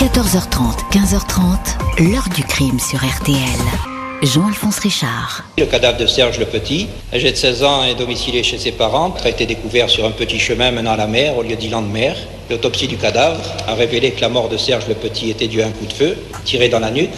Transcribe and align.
14h30, 0.00 0.78
15h30, 0.92 2.08
l'heure 2.10 2.26
du 2.34 2.42
crime 2.42 2.80
sur 2.80 2.98
RTL. 3.00 3.36
Jean-Alphonse 4.22 4.78
Richard. 4.78 5.44
Le 5.58 5.66
cadavre 5.66 5.98
de 5.98 6.06
Serge 6.06 6.38
Le 6.38 6.46
Petit, 6.46 6.88
âgé 7.12 7.30
de 7.30 7.36
16 7.36 7.62
ans, 7.64 7.84
est 7.84 7.96
domicilié 7.96 8.42
chez 8.42 8.56
ses 8.56 8.72
parents, 8.72 9.14
a 9.22 9.28
été 9.28 9.44
découvert 9.44 9.90
sur 9.90 10.06
un 10.06 10.10
petit 10.10 10.38
chemin 10.38 10.70
menant 10.70 10.92
à 10.92 10.96
la 10.96 11.06
mer 11.06 11.36
au 11.36 11.42
lieu 11.42 11.54
d'îland 11.54 11.82
de 11.82 11.88
mer. 11.88 12.16
L'autopsie 12.48 12.88
du 12.88 12.96
cadavre 12.96 13.42
a 13.68 13.74
révélé 13.74 14.12
que 14.12 14.22
la 14.22 14.30
mort 14.30 14.48
de 14.48 14.56
Serge 14.56 14.88
Le 14.88 14.94
Petit 14.94 15.28
était 15.28 15.48
due 15.48 15.60
à 15.60 15.66
un 15.66 15.70
coup 15.70 15.84
de 15.84 15.92
feu 15.92 16.16
tiré 16.46 16.70
dans 16.70 16.80
la 16.80 16.90
nuque. 16.90 17.10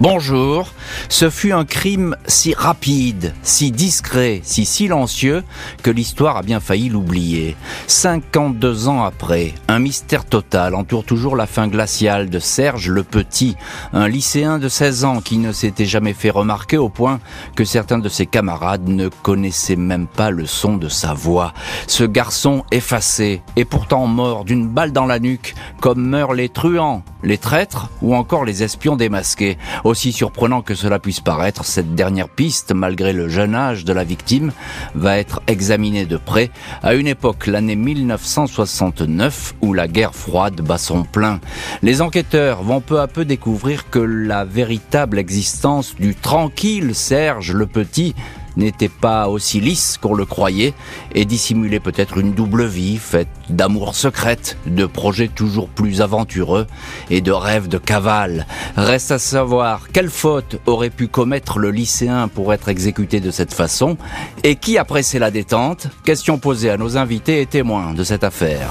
Bonjour, 0.00 0.72
ce 1.08 1.30
fut 1.30 1.52
un 1.52 1.64
crime 1.64 2.16
si 2.26 2.52
rapide, 2.52 3.32
si 3.44 3.70
discret, 3.70 4.40
si 4.42 4.64
silencieux 4.64 5.44
que 5.84 5.90
l'histoire 5.90 6.36
a 6.36 6.42
bien 6.42 6.58
failli 6.58 6.88
l'oublier. 6.88 7.56
52 7.86 8.88
ans 8.88 9.04
après, 9.04 9.54
un 9.68 9.78
mystère 9.78 10.24
total 10.24 10.74
entoure 10.74 11.04
toujours 11.04 11.36
la 11.36 11.46
fin 11.46 11.68
glaciale 11.68 12.28
de 12.28 12.40
Serge 12.40 12.90
le 12.90 13.04
Petit, 13.04 13.56
un 13.92 14.08
lycéen 14.08 14.58
de 14.58 14.68
16 14.68 15.04
ans 15.04 15.20
qui 15.20 15.38
ne 15.38 15.52
s'était 15.52 15.86
jamais 15.86 16.12
fait 16.12 16.30
remarquer 16.30 16.76
au 16.76 16.88
point 16.88 17.20
que 17.54 17.64
certains 17.64 17.98
de 17.98 18.08
ses 18.08 18.26
camarades 18.26 18.88
ne 18.88 19.08
connaissaient 19.08 19.76
même 19.76 20.08
pas 20.08 20.30
le 20.30 20.44
son 20.44 20.76
de 20.76 20.88
sa 20.88 21.14
voix. 21.14 21.54
Ce 21.86 22.02
garçon 22.02 22.64
effacé 22.72 23.42
et 23.54 23.64
pourtant 23.64 24.08
mort 24.08 24.44
d'une 24.44 24.66
balle 24.66 24.90
dans 24.90 25.06
la 25.06 25.20
nuque, 25.20 25.54
comme 25.80 26.04
meurent 26.04 26.34
les 26.34 26.48
truands, 26.48 27.04
les 27.22 27.38
traîtres 27.38 27.90
ou 28.02 28.16
encore 28.16 28.44
les 28.44 28.64
espions 28.64 28.96
démasqués. 28.96 29.56
Aussi 29.84 30.12
surprenant 30.12 30.62
que 30.62 30.74
cela 30.74 30.98
puisse 30.98 31.20
paraître, 31.20 31.64
cette 31.64 31.94
dernière 31.94 32.30
piste, 32.30 32.72
malgré 32.72 33.12
le 33.12 33.28
jeune 33.28 33.54
âge 33.54 33.84
de 33.84 33.92
la 33.92 34.02
victime, 34.02 34.50
va 34.94 35.18
être 35.18 35.42
examinée 35.46 36.06
de 36.06 36.16
près 36.16 36.50
à 36.82 36.94
une 36.94 37.06
époque, 37.06 37.46
l'année 37.46 37.76
1969, 37.76 39.54
où 39.60 39.74
la 39.74 39.86
guerre 39.86 40.14
froide 40.14 40.60
bat 40.62 40.78
son 40.78 41.02
plein. 41.02 41.38
Les 41.82 42.00
enquêteurs 42.00 42.62
vont 42.62 42.80
peu 42.80 43.00
à 43.00 43.06
peu 43.06 43.26
découvrir 43.26 43.90
que 43.90 43.98
la 43.98 44.44
véritable 44.44 45.18
existence 45.18 45.94
du 45.96 46.14
tranquille 46.14 46.94
Serge 46.94 47.52
le 47.52 47.66
Petit 47.66 48.14
n'était 48.56 48.88
pas 48.88 49.28
aussi 49.28 49.60
lisse 49.60 49.98
qu'on 50.00 50.14
le 50.14 50.24
croyait 50.24 50.74
et 51.14 51.24
dissimulait 51.24 51.80
peut-être 51.80 52.18
une 52.18 52.32
double 52.32 52.64
vie 52.66 52.98
faite 52.98 53.28
d'amour 53.48 53.94
secrète, 53.94 54.56
de 54.66 54.86
projets 54.86 55.28
toujours 55.28 55.68
plus 55.68 56.00
aventureux 56.00 56.66
et 57.10 57.20
de 57.20 57.32
rêves 57.32 57.68
de 57.68 57.78
cavale. 57.78 58.46
Reste 58.76 59.10
à 59.10 59.18
savoir 59.18 59.88
quelle 59.92 60.10
faute 60.10 60.60
aurait 60.66 60.90
pu 60.90 61.08
commettre 61.08 61.58
le 61.58 61.70
lycéen 61.70 62.28
pour 62.28 62.52
être 62.52 62.68
exécuté 62.68 63.20
de 63.20 63.30
cette 63.30 63.54
façon 63.54 63.96
et 64.42 64.56
qui 64.56 64.78
a 64.78 64.84
pressé 64.84 65.18
la 65.18 65.30
détente 65.30 65.88
Question 66.04 66.38
posée 66.38 66.70
à 66.70 66.76
nos 66.76 66.96
invités 66.96 67.40
et 67.40 67.46
témoins 67.46 67.94
de 67.94 68.04
cette 68.04 68.24
affaire. 68.24 68.70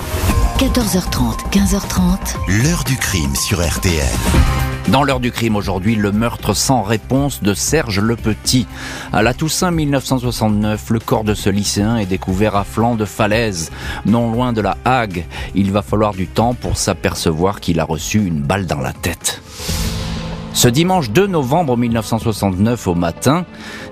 14h30, 0.59 1.49
15h30. 1.51 2.63
L'heure 2.63 2.83
du 2.83 2.95
crime 2.97 3.35
sur 3.35 3.65
RTL. 3.65 4.72
Dans 4.89 5.03
l'heure 5.03 5.21
du 5.21 5.31
crime 5.31 5.55
aujourd'hui, 5.55 5.95
le 5.95 6.11
meurtre 6.11 6.53
sans 6.53 6.81
réponse 6.81 7.41
de 7.41 7.53
Serge 7.53 7.99
Le 7.99 8.15
Petit. 8.15 8.67
À 9.13 9.23
la 9.23 9.33
Toussaint 9.33 9.71
1969, 9.71 10.89
le 10.89 10.99
corps 10.99 11.23
de 11.23 11.33
ce 11.33 11.49
lycéen 11.49 11.97
est 11.97 12.05
découvert 12.05 12.55
à 12.55 12.65
flanc 12.65 12.95
de 12.95 13.05
falaise, 13.05 13.71
non 14.05 14.31
loin 14.31 14.51
de 14.51 14.61
la 14.61 14.77
Hague. 14.83 15.25
Il 15.55 15.71
va 15.71 15.81
falloir 15.81 16.13
du 16.13 16.27
temps 16.27 16.53
pour 16.53 16.77
s'apercevoir 16.77 17.61
qu'il 17.61 17.79
a 17.79 17.85
reçu 17.85 18.25
une 18.25 18.41
balle 18.41 18.65
dans 18.65 18.81
la 18.81 18.93
tête. 18.93 19.41
Ce 20.53 20.67
dimanche 20.67 21.09
2 21.09 21.25
novembre 21.25 21.75
1969 21.75 22.87
au 22.87 22.93
matin, 22.93 23.43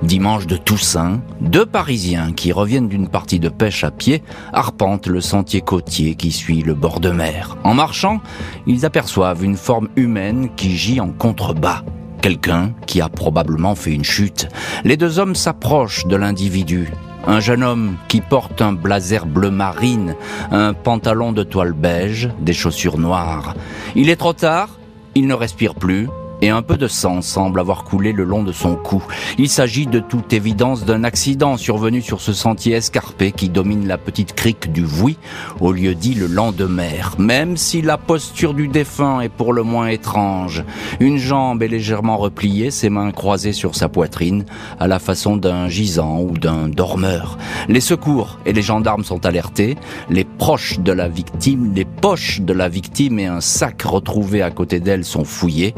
dimanche 0.03 0.45
de 0.45 0.57
Toussaint, 0.57 1.19
deux 1.41 1.65
Parisiens 1.65 2.33
qui 2.33 2.51
reviennent 2.51 2.87
d'une 2.87 3.07
partie 3.07 3.39
de 3.39 3.49
pêche 3.49 3.83
à 3.83 3.89
pied 3.89 4.21
arpentent 4.53 5.07
le 5.07 5.21
sentier 5.21 5.61
côtier 5.61 6.13
qui 6.13 6.31
suit 6.31 6.61
le 6.61 6.75
bord 6.75 6.99
de 6.99 7.09
mer. 7.09 7.57
En 7.63 7.73
marchant, 7.73 8.21
ils 8.67 8.85
aperçoivent 8.85 9.43
une 9.43 9.57
forme 9.57 9.89
humaine 9.95 10.49
qui 10.55 10.77
gît 10.77 10.99
en 10.99 11.09
contrebas. 11.09 11.81
Quelqu'un 12.21 12.73
qui 12.85 13.01
a 13.01 13.09
probablement 13.09 13.73
fait 13.73 13.93
une 13.93 14.05
chute. 14.05 14.47
Les 14.83 14.97
deux 14.97 15.17
hommes 15.17 15.35
s'approchent 15.35 16.05
de 16.05 16.15
l'individu. 16.15 16.91
Un 17.25 17.39
jeune 17.39 17.63
homme 17.63 17.95
qui 18.07 18.21
porte 18.21 18.61
un 18.61 18.73
blazer 18.73 19.25
bleu 19.25 19.49
marine, 19.49 20.15
un 20.51 20.73
pantalon 20.73 21.31
de 21.31 21.41
toile 21.41 21.73
beige, 21.73 22.29
des 22.39 22.53
chaussures 22.53 22.99
noires. 22.99 23.55
Il 23.95 24.11
est 24.11 24.15
trop 24.15 24.33
tard, 24.33 24.69
il 25.15 25.25
ne 25.25 25.33
respire 25.33 25.73
plus, 25.73 26.07
et 26.41 26.49
un 26.49 26.61
peu 26.61 26.77
de 26.77 26.87
sang 26.87 27.21
semble 27.21 27.59
avoir 27.59 27.83
coulé 27.83 28.11
le 28.11 28.23
long 28.23 28.43
de 28.43 28.51
son 28.51 28.75
cou. 28.75 29.03
Il 29.37 29.49
s'agit 29.49 29.87
de 29.87 29.99
toute 29.99 30.33
évidence 30.33 30.85
d'un 30.85 31.03
accident 31.03 31.57
survenu 31.57 32.01
sur 32.01 32.21
ce 32.21 32.33
sentier 32.33 32.73
escarpé 32.73 33.31
qui 33.31 33.49
domine 33.49 33.87
la 33.87 33.97
petite 33.97 34.33
crique 34.33 34.71
du 34.71 34.83
Vouy, 34.83 35.17
au 35.59 35.71
lieu 35.71 35.95
dit 35.95 36.13
le 36.13 36.27
Landemer. 36.27 37.01
Même 37.17 37.57
si 37.57 37.81
la 37.81 37.97
posture 37.97 38.53
du 38.53 38.67
défunt 38.67 39.21
est 39.21 39.29
pour 39.29 39.53
le 39.53 39.63
moins 39.63 39.87
étrange. 39.87 40.63
Une 40.99 41.17
jambe 41.17 41.63
est 41.63 41.67
légèrement 41.67 42.17
repliée, 42.17 42.71
ses 42.71 42.89
mains 42.89 43.11
croisées 43.11 43.53
sur 43.53 43.75
sa 43.75 43.89
poitrine, 43.89 44.45
à 44.79 44.87
la 44.87 44.99
façon 44.99 45.37
d'un 45.37 45.67
gisant 45.67 46.21
ou 46.21 46.37
d'un 46.37 46.67
dormeur. 46.67 47.37
Les 47.67 47.81
secours 47.81 48.39
et 48.45 48.53
les 48.53 48.61
gendarmes 48.61 49.03
sont 49.03 49.25
alertés. 49.25 49.77
Les 50.09 50.23
proches 50.23 50.79
de 50.79 50.91
la 50.91 51.07
victime, 51.07 51.73
les 51.75 51.85
poches 51.85 52.41
de 52.41 52.53
la 52.53 52.69
victime 52.69 53.19
et 53.19 53.27
un 53.27 53.41
sac 53.41 53.81
retrouvé 53.83 54.41
à 54.41 54.51
côté 54.51 54.79
d'elle 54.79 55.05
sont 55.05 55.23
fouillés. 55.23 55.75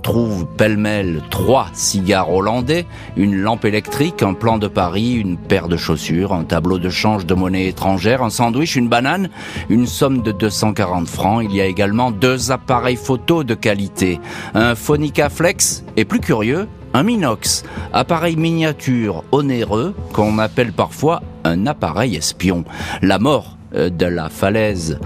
Trouve 0.00 0.46
pêle-mêle 0.46 1.22
trois 1.30 1.68
cigares 1.72 2.32
hollandais, 2.32 2.86
une 3.16 3.36
lampe 3.36 3.64
électrique, 3.64 4.22
un 4.22 4.34
plan 4.34 4.58
de 4.58 4.68
Paris, 4.68 5.14
une 5.14 5.36
paire 5.36 5.68
de 5.68 5.76
chaussures, 5.76 6.32
un 6.32 6.44
tableau 6.44 6.78
de 6.78 6.90
change 6.90 7.26
de 7.26 7.34
monnaie 7.34 7.68
étrangère, 7.68 8.22
un 8.22 8.30
sandwich, 8.30 8.76
une 8.76 8.88
banane, 8.88 9.30
une 9.68 9.86
somme 9.86 10.22
de 10.22 10.32
240 10.32 11.08
francs. 11.08 11.44
Il 11.44 11.54
y 11.54 11.60
a 11.60 11.66
également 11.66 12.10
deux 12.10 12.50
appareils 12.50 12.96
photo 12.96 13.44
de 13.44 13.54
qualité, 13.54 14.20
un 14.54 14.74
Phonica 14.74 15.28
Flex 15.28 15.84
et 15.96 16.04
plus 16.04 16.20
curieux, 16.20 16.68
un 16.94 17.02
Minox, 17.02 17.64
appareil 17.92 18.36
miniature 18.36 19.24
onéreux 19.32 19.94
qu'on 20.12 20.38
appelle 20.38 20.72
parfois 20.72 21.22
un 21.44 21.66
appareil 21.66 22.16
espion. 22.16 22.64
La 23.02 23.18
mort 23.18 23.56
euh, 23.74 23.90
de 23.90 24.06
la 24.06 24.28
falaise 24.28 24.98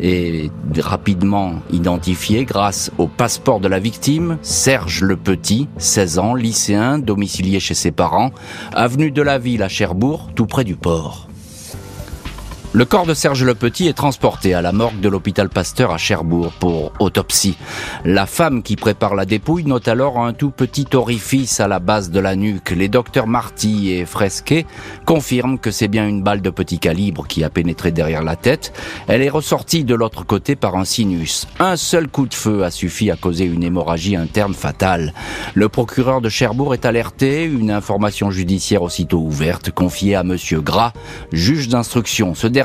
est 0.00 0.50
rapidement 0.78 1.54
identifié 1.70 2.44
grâce 2.44 2.90
au 2.98 3.06
passeport 3.06 3.60
de 3.60 3.68
la 3.68 3.78
victime, 3.78 4.38
Serge 4.42 5.02
Le 5.02 5.16
Petit, 5.16 5.68
16 5.78 6.18
ans, 6.18 6.34
lycéen, 6.34 6.98
domicilié 6.98 7.60
chez 7.60 7.74
ses 7.74 7.90
parents, 7.90 8.30
avenue 8.74 9.10
de 9.10 9.22
la 9.22 9.38
Ville 9.38 9.62
à 9.62 9.68
Cherbourg, 9.68 10.30
tout 10.34 10.46
près 10.46 10.64
du 10.64 10.76
port. 10.76 11.28
Le 12.76 12.84
corps 12.84 13.06
de 13.06 13.14
Serge 13.14 13.44
Le 13.44 13.54
Petit 13.54 13.86
est 13.86 13.92
transporté 13.92 14.52
à 14.52 14.60
la 14.60 14.72
morgue 14.72 14.98
de 14.98 15.08
l'hôpital 15.08 15.48
Pasteur 15.48 15.92
à 15.92 15.96
Cherbourg 15.96 16.50
pour 16.58 16.90
autopsie. 16.98 17.56
La 18.04 18.26
femme 18.26 18.64
qui 18.64 18.74
prépare 18.74 19.14
la 19.14 19.26
dépouille 19.26 19.62
note 19.62 19.86
alors 19.86 20.18
un 20.18 20.32
tout 20.32 20.50
petit 20.50 20.88
orifice 20.92 21.60
à 21.60 21.68
la 21.68 21.78
base 21.78 22.10
de 22.10 22.18
la 22.18 22.34
nuque. 22.34 22.70
Les 22.72 22.88
docteurs 22.88 23.28
Marty 23.28 23.92
et 23.92 24.04
Fresquet 24.04 24.66
confirment 25.04 25.60
que 25.60 25.70
c'est 25.70 25.86
bien 25.86 26.08
une 26.08 26.24
balle 26.24 26.42
de 26.42 26.50
petit 26.50 26.80
calibre 26.80 27.28
qui 27.28 27.44
a 27.44 27.48
pénétré 27.48 27.92
derrière 27.92 28.24
la 28.24 28.34
tête. 28.34 28.72
Elle 29.06 29.22
est 29.22 29.30
ressortie 29.30 29.84
de 29.84 29.94
l'autre 29.94 30.26
côté 30.26 30.56
par 30.56 30.74
un 30.74 30.84
sinus. 30.84 31.46
Un 31.60 31.76
seul 31.76 32.08
coup 32.08 32.26
de 32.26 32.34
feu 32.34 32.64
a 32.64 32.72
suffi 32.72 33.08
à 33.08 33.14
causer 33.14 33.44
une 33.44 33.62
hémorragie 33.62 34.16
interne 34.16 34.52
fatale. 34.52 35.14
Le 35.54 35.68
procureur 35.68 36.20
de 36.20 36.28
Cherbourg 36.28 36.74
est 36.74 36.86
alerté, 36.86 37.44
une 37.44 37.70
information 37.70 38.32
judiciaire 38.32 38.82
aussitôt 38.82 39.20
ouverte 39.20 39.70
confiée 39.70 40.16
à 40.16 40.24
monsieur 40.24 40.60
Gras, 40.60 40.92
juge 41.30 41.68
d'instruction. 41.68 42.34
Ce 42.34 42.48
dernier 42.48 42.63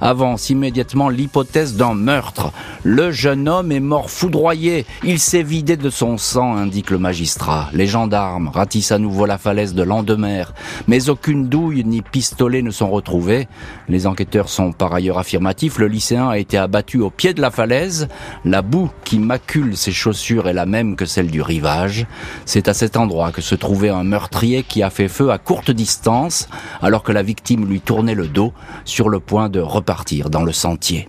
avance 0.00 0.50
immédiatement 0.50 1.08
l'hypothèse 1.08 1.76
d'un 1.76 1.94
meurtre. 1.94 2.52
Le 2.84 3.10
jeune 3.10 3.48
homme 3.48 3.72
est 3.72 3.80
mort 3.80 4.10
foudroyé. 4.10 4.86
Il 5.04 5.18
s'est 5.18 5.42
vidé 5.42 5.76
de 5.76 5.90
son 5.90 6.18
sang, 6.18 6.56
indique 6.56 6.90
le 6.90 6.98
magistrat. 6.98 7.68
Les 7.72 7.86
gendarmes 7.86 8.48
ratissent 8.48 8.92
à 8.92 8.98
nouveau 8.98 9.26
la 9.26 9.38
falaise 9.38 9.74
de 9.74 9.82
Landemer, 9.82 10.44
mais 10.88 11.08
aucune 11.08 11.48
douille 11.48 11.84
ni 11.84 12.02
pistolet 12.02 12.62
ne 12.62 12.70
sont 12.70 12.90
retrouvés. 12.90 13.48
Les 13.88 14.06
enquêteurs 14.06 14.48
sont 14.48 14.72
par 14.72 14.94
ailleurs 14.94 15.18
affirmatifs. 15.18 15.78
Le 15.78 15.88
lycéen 15.88 16.28
a 16.28 16.38
été 16.38 16.58
abattu 16.58 17.00
au 17.00 17.10
pied 17.10 17.34
de 17.34 17.40
la 17.40 17.50
falaise. 17.50 18.08
La 18.44 18.62
boue 18.62 18.90
qui 19.04 19.18
macule 19.18 19.76
ses 19.76 19.92
chaussures 19.92 20.48
est 20.48 20.52
la 20.52 20.66
même 20.66 20.96
que 20.96 21.04
celle 21.04 21.30
du 21.30 21.42
rivage. 21.42 22.06
C'est 22.44 22.68
à 22.68 22.74
cet 22.74 22.96
endroit 22.96 23.32
que 23.32 23.40
se 23.40 23.54
trouvait 23.54 23.90
un 23.90 24.04
meurtrier 24.04 24.62
qui 24.62 24.82
a 24.82 24.90
fait 24.90 25.08
feu 25.08 25.30
à 25.30 25.38
courte 25.38 25.70
distance, 25.70 26.48
alors 26.80 27.02
que 27.02 27.12
la 27.12 27.22
victime 27.22 27.66
lui 27.66 27.80
tournait 27.80 28.14
le 28.14 28.28
dos 28.28 28.52
sur 28.84 29.08
le 29.08 29.20
de 29.30 29.60
repartir 29.60 30.28
dans 30.28 30.42
le 30.42 30.52
sentier. 30.52 31.08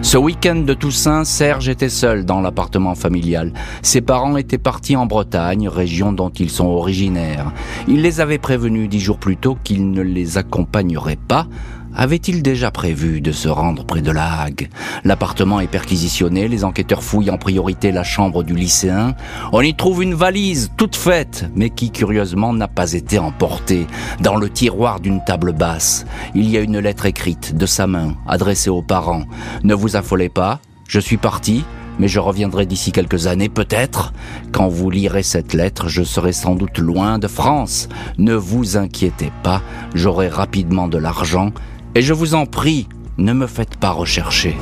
Ce 0.00 0.16
week-end 0.16 0.56
de 0.56 0.74
Toussaint, 0.74 1.24
Serge 1.24 1.68
était 1.68 1.90
seul 1.90 2.24
dans 2.24 2.40
l'appartement 2.40 2.94
familial. 2.94 3.52
Ses 3.82 4.00
parents 4.00 4.36
étaient 4.36 4.58
partis 4.58 4.96
en 4.96 5.06
Bretagne, 5.06 5.68
région 5.68 6.12
dont 6.12 6.30
ils 6.30 6.50
sont 6.50 6.66
originaires. 6.66 7.52
Il 7.88 8.00
les 8.00 8.20
avait 8.20 8.38
prévenus 8.38 8.88
dix 8.88 9.00
jours 9.00 9.18
plus 9.18 9.36
tôt 9.36 9.58
qu'ils 9.64 9.90
ne 9.90 10.02
les 10.02 10.38
accompagneraient 10.38 11.18
pas. 11.28 11.46
Avait-il 11.96 12.42
déjà 12.42 12.72
prévu 12.72 13.20
de 13.20 13.30
se 13.30 13.48
rendre 13.48 13.84
près 13.84 14.02
de 14.02 14.10
la 14.10 14.40
Hague? 14.40 14.68
L'appartement 15.04 15.60
est 15.60 15.68
perquisitionné, 15.68 16.48
les 16.48 16.64
enquêteurs 16.64 17.04
fouillent 17.04 17.30
en 17.30 17.38
priorité 17.38 17.92
la 17.92 18.02
chambre 18.02 18.42
du 18.42 18.54
lycéen. 18.54 19.14
On 19.52 19.60
y 19.60 19.74
trouve 19.74 20.02
une 20.02 20.14
valise 20.14 20.72
toute 20.76 20.96
faite, 20.96 21.48
mais 21.54 21.70
qui 21.70 21.92
curieusement 21.92 22.52
n'a 22.52 22.66
pas 22.66 22.94
été 22.94 23.20
emportée. 23.20 23.86
Dans 24.20 24.36
le 24.36 24.50
tiroir 24.50 24.98
d'une 24.98 25.22
table 25.24 25.52
basse, 25.52 26.04
il 26.34 26.50
y 26.50 26.56
a 26.56 26.60
une 26.60 26.80
lettre 26.80 27.06
écrite 27.06 27.56
de 27.56 27.66
sa 27.66 27.86
main, 27.86 28.16
adressée 28.26 28.70
aux 28.70 28.82
parents. 28.82 29.24
Ne 29.62 29.74
vous 29.74 29.94
affolez 29.94 30.28
pas, 30.28 30.58
je 30.88 30.98
suis 30.98 31.16
parti, 31.16 31.64
mais 32.00 32.08
je 32.08 32.18
reviendrai 32.18 32.66
d'ici 32.66 32.90
quelques 32.90 33.28
années 33.28 33.48
peut-être. 33.48 34.12
Quand 34.50 34.66
vous 34.66 34.90
lirez 34.90 35.22
cette 35.22 35.54
lettre, 35.54 35.88
je 35.88 36.02
serai 36.02 36.32
sans 36.32 36.56
doute 36.56 36.78
loin 36.78 37.20
de 37.20 37.28
France. 37.28 37.88
Ne 38.18 38.34
vous 38.34 38.76
inquiétez 38.76 39.30
pas, 39.44 39.62
j'aurai 39.94 40.28
rapidement 40.28 40.88
de 40.88 40.98
l'argent, 40.98 41.52
et 41.94 42.02
je 42.02 42.12
vous 42.12 42.34
en 42.34 42.46
prie, 42.46 42.88
ne 43.18 43.32
me 43.32 43.46
faites 43.46 43.76
pas 43.76 43.90
rechercher. 43.90 44.56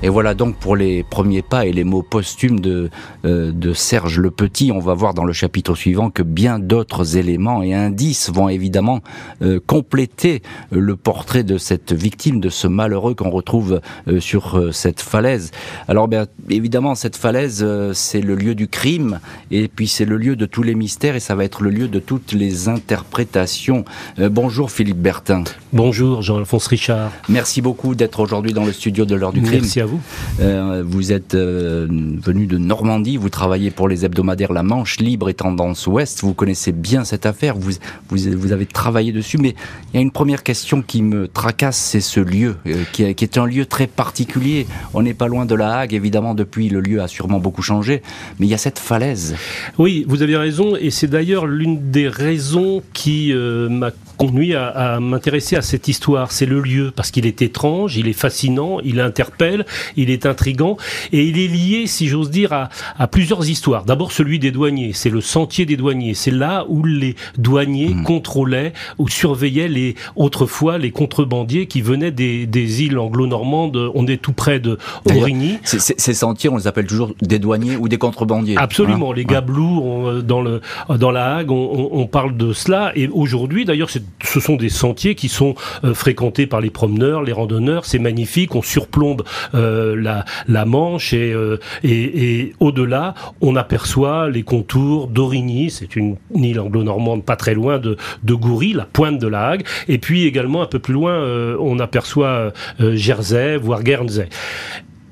Et 0.00 0.08
voilà 0.10 0.34
donc 0.34 0.54
pour 0.54 0.76
les 0.76 1.02
premiers 1.02 1.42
pas 1.42 1.66
et 1.66 1.72
les 1.72 1.82
mots 1.82 2.02
posthumes 2.02 2.60
de, 2.60 2.88
euh, 3.24 3.50
de 3.50 3.72
Serge 3.72 4.20
Le 4.20 4.30
Petit. 4.30 4.70
On 4.70 4.78
va 4.78 4.94
voir 4.94 5.12
dans 5.12 5.24
le 5.24 5.32
chapitre 5.32 5.74
suivant 5.74 6.08
que 6.08 6.22
bien 6.22 6.60
d'autres 6.60 7.16
éléments 7.16 7.64
et 7.64 7.74
indices 7.74 8.30
vont 8.30 8.48
évidemment 8.48 9.00
euh, 9.42 9.58
compléter 9.66 10.42
euh, 10.72 10.78
le 10.78 10.94
portrait 10.94 11.42
de 11.42 11.58
cette 11.58 11.92
victime, 11.92 12.38
de 12.38 12.48
ce 12.48 12.68
malheureux 12.68 13.14
qu'on 13.14 13.30
retrouve 13.30 13.80
sur 14.20 14.72
cette 14.72 15.00
falaise. 15.00 15.50
Alors 15.88 16.06
bien 16.06 16.26
évidemment, 16.48 16.94
cette 16.94 17.16
falaise, 17.16 17.66
c'est 17.92 18.20
le 18.20 18.36
lieu 18.36 18.54
du 18.54 18.68
crime 18.68 19.20
et 19.50 19.68
puis 19.68 19.88
c'est 19.88 20.04
le 20.04 20.16
lieu 20.16 20.36
de 20.36 20.46
tous 20.46 20.62
les 20.62 20.74
mystères 20.74 21.16
et 21.16 21.20
ça 21.20 21.34
va 21.34 21.44
être 21.44 21.62
le 21.62 21.70
lieu 21.70 21.88
de 21.88 21.98
toutes 21.98 22.32
les 22.32 22.68
interprétations. 22.68 23.84
bonjour 24.18 24.70
Philippe 24.70 24.98
Bertin. 24.98 25.44
Bonjour 25.72 26.22
Jean-Alphonse 26.22 26.66
Richard. 26.68 27.10
Merci 27.28 27.60
beaucoup 27.60 27.94
d'être 27.94 28.20
aujourd'hui 28.20 28.52
dans 28.52 28.64
le 28.64 28.72
studio 28.72 29.04
de 29.04 29.14
l'heure 29.14 29.32
du 29.32 29.42
crime. 29.42 29.60
Merci 29.60 29.80
à 29.80 29.87
vous. 29.88 30.00
Euh, 30.40 30.84
vous 30.86 31.12
êtes 31.12 31.34
euh, 31.34 31.86
venu 31.90 32.46
de 32.46 32.58
Normandie, 32.58 33.16
vous 33.16 33.30
travaillez 33.30 33.70
pour 33.70 33.88
les 33.88 34.04
hebdomadaires 34.04 34.52
La 34.52 34.62
Manche 34.62 34.98
Libre 34.98 35.28
et 35.28 35.34
Tendance 35.34 35.86
Ouest. 35.86 36.20
Vous 36.22 36.34
connaissez 36.34 36.72
bien 36.72 37.04
cette 37.04 37.26
affaire, 37.26 37.56
vous, 37.56 37.72
vous, 38.10 38.52
avez 38.52 38.66
travaillé 38.66 39.10
dessus. 39.12 39.38
Mais 39.38 39.54
il 39.92 39.96
y 39.96 39.98
a 39.98 40.00
une 40.00 40.10
première 40.10 40.42
question 40.42 40.82
qui 40.82 41.02
me 41.02 41.26
tracasse, 41.26 41.76
c'est 41.76 42.00
ce 42.00 42.20
lieu, 42.20 42.56
euh, 42.66 42.84
qui, 42.92 43.02
est 43.02 43.38
un 43.38 43.46
lieu 43.46 43.66
très 43.66 43.86
particulier. 43.86 44.66
On 44.94 45.02
n'est 45.02 45.14
pas 45.14 45.26
loin 45.26 45.46
de 45.46 45.54
La 45.54 45.78
Hague, 45.78 45.94
évidemment, 45.94 46.34
depuis 46.34 46.68
le 46.68 46.80
lieu 46.80 47.02
a 47.02 47.08
sûrement 47.08 47.40
beaucoup 47.40 47.62
changé. 47.62 48.02
Mais 48.38 48.46
il 48.46 48.50
y 48.50 48.54
a 48.54 48.58
cette 48.58 48.78
falaise. 48.78 49.34
Oui, 49.78 50.04
vous 50.06 50.22
avez 50.22 50.36
raison. 50.36 50.76
Et 50.76 50.90
c'est 50.90 51.08
d'ailleurs 51.08 51.46
l'une 51.46 51.90
des 51.90 52.08
raisons 52.08 52.82
qui 52.92 53.32
m'a 53.34 53.90
conduit 54.18 54.54
à, 54.54 54.66
à 54.66 55.00
m'intéresser 55.00 55.56
à 55.56 55.62
cette 55.62 55.88
histoire. 55.88 56.32
C'est 56.32 56.44
le 56.44 56.60
lieu, 56.60 56.92
parce 56.94 57.10
qu'il 57.10 57.24
est 57.24 57.40
étrange, 57.40 57.96
il 57.96 58.08
est 58.08 58.12
fascinant, 58.12 58.80
il 58.84 59.00
interpelle, 59.00 59.64
il 59.96 60.10
est 60.10 60.26
intrigant 60.26 60.76
et 61.12 61.24
il 61.24 61.38
est 61.38 61.48
lié, 61.48 61.86
si 61.86 62.08
j'ose 62.08 62.30
dire, 62.30 62.52
à, 62.52 62.68
à 62.98 63.06
plusieurs 63.06 63.48
histoires. 63.48 63.84
D'abord 63.84 64.12
celui 64.12 64.38
des 64.38 64.50
douaniers, 64.50 64.92
c'est 64.92 65.10
le 65.10 65.20
sentier 65.20 65.64
des 65.64 65.76
douaniers, 65.76 66.14
c'est 66.14 66.30
là 66.32 66.66
où 66.68 66.84
les 66.84 67.14
douaniers 67.38 67.94
mmh. 67.94 68.02
contrôlaient 68.02 68.72
ou 68.98 69.08
surveillaient 69.08 69.68
les 69.68 69.94
autrefois 70.16 70.78
les 70.78 70.90
contrebandiers 70.90 71.66
qui 71.66 71.80
venaient 71.80 72.10
des, 72.10 72.46
des 72.46 72.82
îles 72.82 72.98
anglo-normandes. 72.98 73.90
On 73.94 74.06
est 74.06 74.20
tout 74.20 74.32
près 74.32 74.58
de 74.58 74.78
Aurigny. 75.04 75.58
Ces 75.62 76.14
sentiers, 76.14 76.50
on 76.50 76.56
les 76.56 76.66
appelle 76.66 76.86
toujours 76.86 77.14
des 77.22 77.38
douaniers 77.38 77.76
ou 77.76 77.88
des 77.88 77.98
contrebandiers. 77.98 78.56
Absolument, 78.56 79.12
hein 79.12 79.14
les 79.16 79.24
gablous 79.24 80.22
dans 80.22 80.42
le 80.42 80.60
dans 80.98 81.10
la 81.12 81.36
Hague, 81.36 81.50
on, 81.50 81.88
on 81.92 82.06
parle 82.06 82.36
de 82.36 82.52
cela 82.52 82.92
et 82.96 83.08
aujourd'hui, 83.08 83.64
d'ailleurs, 83.64 83.90
ce 84.22 84.40
sont 84.40 84.56
des 84.56 84.68
sentiers 84.68 85.14
qui 85.14 85.28
sont 85.28 85.54
euh, 85.84 85.94
fréquentés 85.94 86.46
par 86.46 86.60
les 86.60 86.70
promeneurs, 86.70 87.22
les 87.22 87.32
randonneurs. 87.32 87.84
C'est 87.84 87.98
magnifique, 87.98 88.54
on 88.54 88.62
surplombe 88.62 89.22
euh, 89.54 89.96
la, 89.96 90.24
la, 90.46 90.64
Manche 90.64 91.14
et, 91.14 91.32
euh, 91.32 91.58
et, 91.82 92.40
et 92.40 92.54
au-delà, 92.60 93.14
on 93.40 93.56
aperçoit 93.56 94.28
les 94.28 94.42
contours 94.42 95.08
d'Aurigny, 95.08 95.70
c'est 95.70 95.96
une 95.96 96.16
île 96.34 96.60
anglo-normande 96.60 97.24
pas 97.24 97.36
très 97.36 97.54
loin 97.54 97.78
de, 97.78 97.96
de 98.22 98.34
Goury, 98.34 98.72
la 98.72 98.84
pointe 98.84 99.18
de 99.18 99.26
la 99.26 99.48
Hague, 99.48 99.64
et 99.88 99.98
puis 99.98 100.26
également 100.26 100.62
un 100.62 100.66
peu 100.66 100.78
plus 100.78 100.92
loin, 100.92 101.18
on 101.58 101.78
aperçoit 101.78 102.52
Jersey, 102.78 103.56
voire 103.56 103.82
Guernsey. 103.82 104.28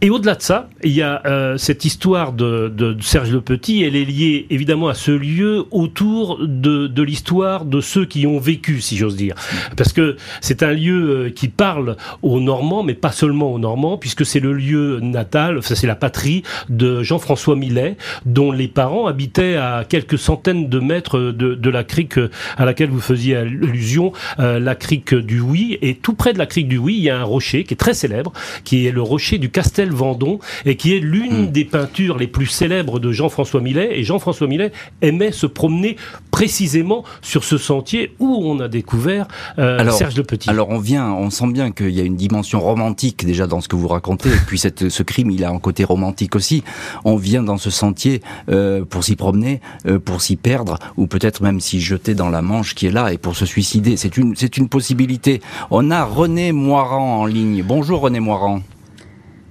Et 0.03 0.11
au-delà 0.11 0.35
de 0.35 0.43
ça, 0.43 0.69
il 0.85 0.93
y 0.93 1.01
a 1.01 1.23
euh, 1.25 1.57
cette 1.57 1.87
histoire 1.87 2.35
de, 2.35 2.69
de, 2.69 2.95
Serge 3.01 3.33
Le 3.33 3.41
Petit. 3.41 3.83
Elle 3.83 3.97
est 3.97 4.05
liée 4.05 4.47
évidemment 4.51 4.89
à 4.89 4.95
ce 4.95 5.11
lieu 5.11 5.65
autour 5.71 6.39
de, 6.41 6.87
de 6.87 7.03
l'histoire 7.03 7.65
de 7.65 7.81
ceux 7.81 8.05
qui 8.05 8.27
ont 8.27 8.39
vécu, 8.39 8.83
si 8.83 8.99
j'ose 8.99 9.17
dire, 9.17 9.35
parce 9.75 9.95
que 9.95 10.17
c'est 10.43 10.63
un 10.63 10.73
lieu 10.73 11.27
euh, 11.27 11.31
qui 11.31 11.49
parle 11.49 11.97
aux 12.21 12.41
Normands, 12.41 12.83
mais 12.83 12.93
pas 12.93 13.11
seulement 13.11 13.55
aux 13.55 13.59
Normands, 13.59 13.97
puisque 13.97 14.27
c'est 14.27 14.39
le 14.39 14.53
lieu 14.53 15.01
natal, 15.01 15.63
ça 15.63 15.75
c'est 15.75 15.87
la 15.87 15.97
patrie 15.97 16.43
de 16.69 17.03
Jean-François 17.03 17.57
Millet, 17.57 17.97
dont 18.27 18.53
les 18.53 18.69
parents 18.69 19.07
habitaient 19.07 19.57
à 19.57 19.87
quelques 19.89 20.19
centaines 20.19 20.69
de 20.69 20.79
mètres 20.79 21.19
de, 21.19 21.55
de 21.55 21.71
la 21.71 21.85
crique 21.85 22.21
à 22.59 22.67
laquelle 22.67 22.91
vous 22.91 23.01
faisiez 23.01 23.37
allusion, 23.37 24.13
euh, 24.41 24.59
la 24.59 24.75
crique 24.75 25.15
du 25.15 25.41
Oui. 25.41 25.79
Et 25.81 25.95
tout 25.95 26.15
près 26.15 26.35
de 26.35 26.39
la 26.39 26.47
crique 26.47 26.69
du 26.69 26.77
Oui, 26.77 26.97
il 26.99 27.03
y 27.03 27.11
a 27.11 27.19
un 27.19 27.25
rocher 27.25 27.65
qui 27.65 27.73
est 27.73 27.79
très 27.79 27.95
célèbre, 27.95 28.33
qui 28.65 28.87
est 28.87 28.93
le 28.93 29.03
rocher 29.03 29.39
du 29.39 29.49
Castel 29.49 29.87
Vendon 29.97 30.39
et 30.65 30.77
qui 30.77 30.95
est 30.95 31.01
l'une 31.01 31.47
hmm. 31.47 31.51
des 31.51 31.65
peintures 31.65 32.19
les 32.19 32.29
plus 32.29 32.47
célèbres 32.47 33.01
de 33.01 33.11
Jean-François 33.13 33.61
Millet. 33.61 33.99
Et 33.99 34.05
Jean-François 34.05 34.47
Millet 34.47 34.73
aimait 35.03 35.33
se 35.33 35.47
promener 35.47 35.97
précisément 36.31 37.05
sur 37.23 37.45
ce 37.45 37.59
sentier 37.59 38.15
où 38.19 38.43
on 38.45 38.61
a 38.61 38.69
découvert 38.69 39.27
euh, 39.59 39.91
Serge 39.91 40.17
le 40.17 40.23
Petit. 40.23 40.51
Alors 40.51 40.69
on 40.69 40.79
vient, 40.79 41.13
on 41.13 41.31
sent 41.31 41.49
bien 41.49 41.71
qu'il 41.71 41.91
y 41.91 42.01
a 42.01 42.05
une 42.05 42.17
dimension 42.17 42.61
romantique 42.61 43.25
déjà 43.25 43.47
dans 43.47 43.61
ce 43.61 43.69
que 43.69 43.77
vous 43.77 43.89
racontez. 43.89 44.29
Et 44.29 44.43
puis 44.47 44.59
cette, 44.59 44.89
ce 44.89 45.03
crime, 45.03 45.31
il 45.31 45.45
a 45.45 45.51
un 45.51 45.59
côté 45.59 45.85
romantique 45.85 46.37
aussi. 46.37 46.63
On 47.05 47.17
vient 47.17 47.43
dans 47.43 47.57
ce 47.57 47.71
sentier 47.71 48.21
euh, 48.51 48.85
pour 48.85 49.05
s'y 49.05 49.17
promener, 49.17 49.61
euh, 49.87 49.99
pour 49.99 50.21
s'y 50.21 50.37
perdre, 50.37 50.79
ou 50.97 51.07
peut-être 51.07 51.43
même 51.43 51.61
s'y 51.61 51.81
jeter 51.81 52.15
dans 52.15 52.29
la 52.29 52.43
Manche 52.43 52.75
qui 52.75 52.87
est 52.87 52.93
là 52.93 53.13
et 53.13 53.19
pour 53.19 53.37
se 53.37 53.47
suicider. 53.47 53.97
C'est 53.97 54.17
une, 54.17 54.37
c'est 54.37 54.57
une 54.57 54.69
possibilité. 54.69 55.41
On 55.71 55.91
a 55.91 56.05
René 56.05 56.53
Moirand 56.53 57.21
en 57.23 57.27
ligne. 57.27 57.63
Bonjour 57.63 58.01
René 58.01 58.21
Moirand. 58.21 58.61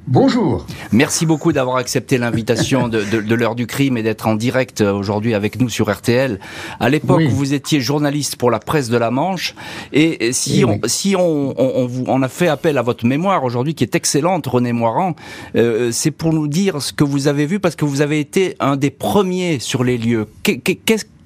Bonjour. 0.08 0.68
Merci 0.92 1.26
beaucoup 1.26 1.52
d'avoir 1.52 1.78
accepté 1.78 2.20
l'invitation 2.20 2.88
de, 2.88 3.04
de, 3.04 3.22
de 3.22 3.36
l'heure 3.36 3.56
du 3.56 3.66
crime 3.66 3.98
et 3.98 4.04
d'être 4.04 4.28
en 4.28 4.36
direct 4.36 4.82
euh, 4.82 4.94
aujourd'hui 4.94 5.34
avec 5.34 5.60
nous 5.60 5.68
sur 5.68 5.92
RTL. 5.92 6.40
À 6.80 6.90
l'époque, 6.90 7.24
vous 7.24 7.56
étiez 7.56 7.82
journaliste 7.82 8.36
pour 8.36 8.52
la 8.52 8.60
presse 8.60 8.90
de 8.90 8.98
la 8.98 9.10
Manche, 9.10 9.56
et 9.94 10.32
si 10.32 10.64
on 10.64 10.80
si 10.86 11.16
on, 11.16 11.60
on, 11.60 11.88
vous, 11.88 12.04
on 12.06 12.22
a 12.22 12.28
fait 12.28 12.48
appel 12.48 12.78
à 12.78 12.84
votre 12.84 13.04
mémoire 13.08 13.44
aujourd'hui, 13.44 13.74
qui 13.74 13.84
est 13.84 13.96
excellente, 13.96 14.46
René 14.46 14.74
Moirand, 14.74 15.16
euh, 15.56 15.90
c'est 15.92 16.12
pour 16.12 16.34
nous 16.34 16.48
dire 16.48 16.84
ce 16.84 16.94
que 16.94 17.04
vous 17.04 17.28
avez 17.28 17.48
vu 17.48 17.60
parce 17.60 17.76
que 17.76 17.86
vous 17.86 18.02
avez 18.02 18.20
été 18.20 18.56
un 18.60 18.78
des 18.78 18.92
premiers 18.92 19.58
sur 19.58 19.84
les 19.84 19.98
lieux. 19.98 20.28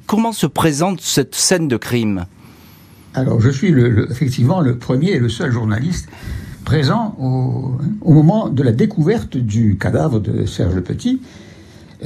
comment 0.06 0.32
se 0.32 0.48
présente 0.48 1.02
cette 1.02 1.36
scène 1.36 1.68
de 1.68 1.76
crime? 1.76 2.26
Alors, 3.14 3.42
je 3.42 3.50
suis 3.50 3.72
le, 3.72 4.10
effectivement 4.10 4.62
le 4.62 4.78
premier 4.78 5.12
et 5.12 5.20
le 5.20 5.30
seul 5.30 5.52
journaliste 5.52 6.08
présent 6.70 7.16
au, 7.20 8.14
moment 8.14 8.48
de 8.48 8.62
la 8.62 8.72
découverte 8.72 9.38
du 9.38 9.80
cadavre 9.80 10.20
de 10.20 10.46
Serge 10.46 10.80
Petit. 10.82 11.20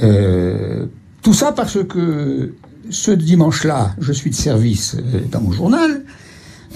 Euh, 0.02 0.86
tout 1.20 1.34
ça 1.34 1.52
parce 1.52 1.84
que 1.84 2.54
ce 2.88 3.10
dimanche-là, 3.10 3.94
je 4.00 4.10
suis 4.10 4.30
de 4.30 4.34
service 4.34 4.96
euh, 4.96 5.20
dans 5.30 5.42
mon 5.42 5.52
journal. 5.52 6.04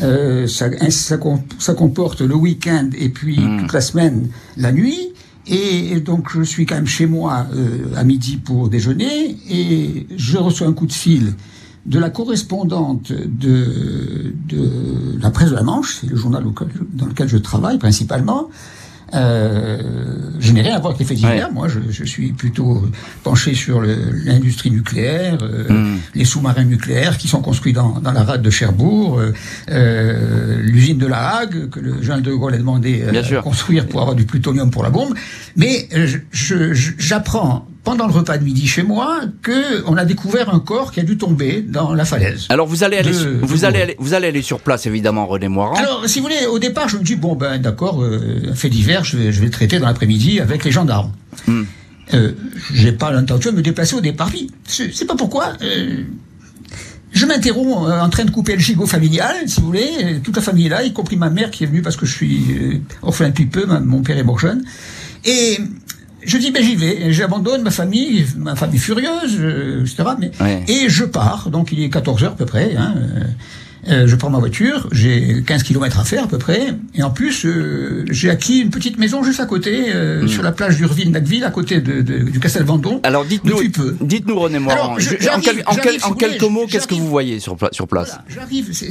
Euh, 0.02 0.47
ça, 0.47 0.66
ça, 0.90 1.75
comporte 1.75 2.21
le 2.21 2.35
week-end 2.35 2.90
et 2.99 3.09
puis 3.09 3.40
hmm. 3.40 3.61
toute 3.61 3.73
la 3.73 3.80
semaine, 3.80 4.28
la 4.59 4.71
nuit. 4.71 5.14
Et 5.47 5.99
donc 6.00 6.28
je 6.35 6.42
suis 6.42 6.66
quand 6.66 6.75
même 6.75 6.87
chez 6.87 7.07
moi 7.07 7.47
à 7.97 8.04
midi 8.04 8.37
pour 8.37 8.68
déjeuner 8.68 9.35
et 9.49 10.07
je 10.14 10.37
reçois 10.37 10.66
un 10.66 10.75
coup 10.75 10.85
de 10.85 10.92
fil 10.92 11.33
de 11.87 11.99
la 11.99 12.11
correspondante 12.11 13.12
de, 13.12 14.35
de 14.49 15.18
la 15.20 15.30
presse 15.30 15.50
de 15.50 15.54
la 15.54 15.62
Manche, 15.62 15.99
c'est 16.00 16.11
le 16.11 16.16
journal 16.16 16.44
dans 16.92 17.06
lequel 17.06 17.28
je 17.28 17.38
travaille 17.38 17.78
principalement, 17.78 18.49
euh, 19.14 19.78
je 20.38 20.52
n'ai 20.52 20.61
rien 20.61 20.76
à 20.76 20.80
voir 20.80 20.90
avec 20.94 21.00
les 21.00 21.06
faits 21.06 21.16
divers. 21.16 21.50
Moi, 21.52 21.68
je, 21.68 21.80
je, 21.90 22.04
suis 22.04 22.32
plutôt 22.32 22.82
penché 23.23 23.54
sur 23.54 23.80
l'industrie 23.80 24.70
nucléaire, 24.70 25.38
euh, 25.42 25.68
hmm. 25.68 25.99
les 26.14 26.25
sous-marins 26.25 26.64
nucléaires 26.64 27.16
qui 27.16 27.28
sont 27.28 27.40
construits 27.40 27.73
dans, 27.73 28.00
dans 28.00 28.12
la 28.12 28.23
rade 28.23 28.42
de 28.42 28.50
Cherbourg, 28.50 29.18
euh, 29.18 29.32
euh 29.70 30.61
l'usine 30.61 30.99
de 30.99 31.06
la 31.06 31.37
Hague 31.37 31.70
que 31.70 31.80
le 31.80 32.02
général 32.02 32.23
de 32.23 32.32
Gaulle 32.32 32.54
a 32.54 32.58
demandé 32.58 33.00
de 33.00 33.40
construire 33.40 33.87
pour 33.87 34.00
avoir 34.00 34.16
du 34.16 34.25
plutonium 34.25 34.70
pour 34.70 34.82
la 34.82 34.90
bombe. 34.90 35.14
Mais 35.56 35.88
j'apprends 36.32 37.66
pendant 37.88 38.07
le 38.07 38.12
repas 38.12 38.37
de 38.37 38.45
midi 38.45 38.66
chez 38.66 38.83
moi 38.83 39.21
que 39.40 39.83
on 39.87 39.97
a 39.97 40.04
découvert 40.04 40.52
un 40.54 40.61
corps 40.61 40.92
qui 40.92 41.00
a 41.00 41.04
dû 41.04 41.16
tomber 41.16 41.62
dans 41.62 41.95
la 41.95 42.04
falaise. 42.04 42.45
Alors 42.50 42.66
vous 42.66 42.85
allez 42.85 42.99
aller, 42.99 43.12
vous 43.40 43.64
allez 43.64 43.80
aller, 43.80 43.97
vous 43.99 44.12
allez 44.12 44.26
aller 44.26 44.42
sur 44.42 44.61
place 44.61 44.85
évidemment, 44.85 45.26
René 45.26 45.49
Moirand. 45.49 45.75
Alors 45.75 46.02
si 46.07 46.18
vous 46.18 46.26
voulez, 46.26 46.45
au 46.45 46.59
départ 46.59 46.90
je 46.90 46.99
me 46.99 47.02
dis 47.02 47.16
bon 47.16 47.35
ben 47.35 47.57
d'accord, 47.57 48.02
euh, 48.02 48.52
fait 48.54 48.68
divers, 48.68 49.04
je 49.04 49.16
vais, 49.16 49.33
je 49.33 49.40
vais 49.40 49.47
le 49.47 49.50
traiter 49.50 49.78
dans 49.78 49.87
l'après-midi 49.87 50.38
avec 50.38 50.66
les 50.66 50.71
gendarmes. 50.71 51.12
Hmm. 51.47 51.62
Euh, 52.12 52.33
J'ai 52.75 52.92
pas 52.92 53.11
l'intention 53.11 53.52
de 53.52 53.57
me 53.57 53.62
déplacer 53.62 53.97
au 53.97 54.02
départ. 54.02 54.30
Je 54.68 54.90
sais 54.90 55.07
pas 55.07 55.16
pourquoi. 55.16 55.54
Euh, 55.62 56.02
je 57.12 57.25
m'interromps 57.25 57.88
euh, 57.88 58.00
en 58.02 58.11
train 58.11 58.26
de 58.26 58.30
couper 58.30 58.52
le 58.52 58.61
gigot 58.61 58.87
familial, 58.87 59.35
si 59.47 59.62
vous 59.62 59.66
voulez. 59.66 60.21
Toute 60.23 60.37
la 60.37 60.42
famille 60.42 60.66
est 60.66 60.71
là, 60.76 60.83
y 60.83 60.92
compris 60.92 61.16
ma 61.16 61.30
mère 61.30 61.50
qui 61.50 61.64
est 61.64 61.66
venue 61.66 61.80
parce 61.80 61.97
que 61.97 62.04
je 62.04 62.12
suis 62.12 62.83
orphelin 63.00 63.30
depuis 63.30 63.47
peu, 63.47 63.64
mon 63.64 64.02
père 64.02 64.18
est 64.18 64.25
mort 64.25 64.38
jeune. 64.38 64.62
Et 65.25 65.57
je 66.23 66.37
dis, 66.39 66.51
ben 66.51 66.63
j'y 66.63 66.77
vais, 66.77 67.13
j'abandonne 67.13 67.63
ma 67.63 67.71
famille, 67.71 68.27
ma 68.37 68.57
famille 68.57 68.79
furieuse, 68.79 69.37
euh, 69.39 69.83
etc. 69.83 70.05
Mais, 70.19 70.31
Et 70.69 70.89
je 70.89 71.05
pars, 71.05 71.51
donc 71.51 71.73
il 71.73 71.83
est 71.83 71.91
14 71.91 72.25
heures 72.25 72.33
à 72.33 72.37
peu 72.37 72.47
près. 72.47 72.75
Hein, 72.77 72.95
Euh, 73.90 74.07
je 74.07 74.16
prends 74.16 74.28
ma 74.30 74.38
voiture, 74.38 74.87
j'ai 74.92 75.42
15 75.47 75.62
km 75.62 75.99
à 76.00 76.04
faire 76.04 76.25
à 76.25 76.26
peu 76.26 76.37
près, 76.38 76.75
et 76.95 77.02
en 77.02 77.11
plus, 77.11 77.47
euh, 77.47 78.04
j'ai 78.11 78.28
acquis 78.28 78.59
une 78.61 78.71
petite 78.71 78.99
maison 78.99 79.23
juste 79.23 79.40
à 79.40 79.47
côté, 79.47 79.87
euh, 79.95 80.25
Hmm. 80.25 80.28
sur 80.28 80.42
la 80.42 80.52
plage 80.52 80.76
d'Urville-Nacville, 80.76 81.45
à 81.45 81.50
côté 81.50 81.80
de, 81.80 82.02
de- 82.02 82.18
du 82.30 82.38
Castel 82.40 82.64
Vendôme. 82.64 83.00
Alors 83.02 83.25
dites-nous, 83.25 83.57
dites-nous 84.00 84.38
René 84.38 84.59
je- 84.99 85.14
en, 85.30 85.40
quel- 85.40 85.62
quel- 85.83 86.00
quelques 86.16 86.40
voulez, 86.42 86.52
mots, 86.52 86.66
qu'est-ce 86.68 86.87
que 86.87 86.95
vous 86.95 87.09
voyez 87.09 87.40
sur, 87.40 87.57
pla- 87.57 87.71
sur 87.73 87.87
place 87.88 88.09
Voilà, 88.11 88.25
j'arrive, 88.28 88.68
c'est- 88.73 88.90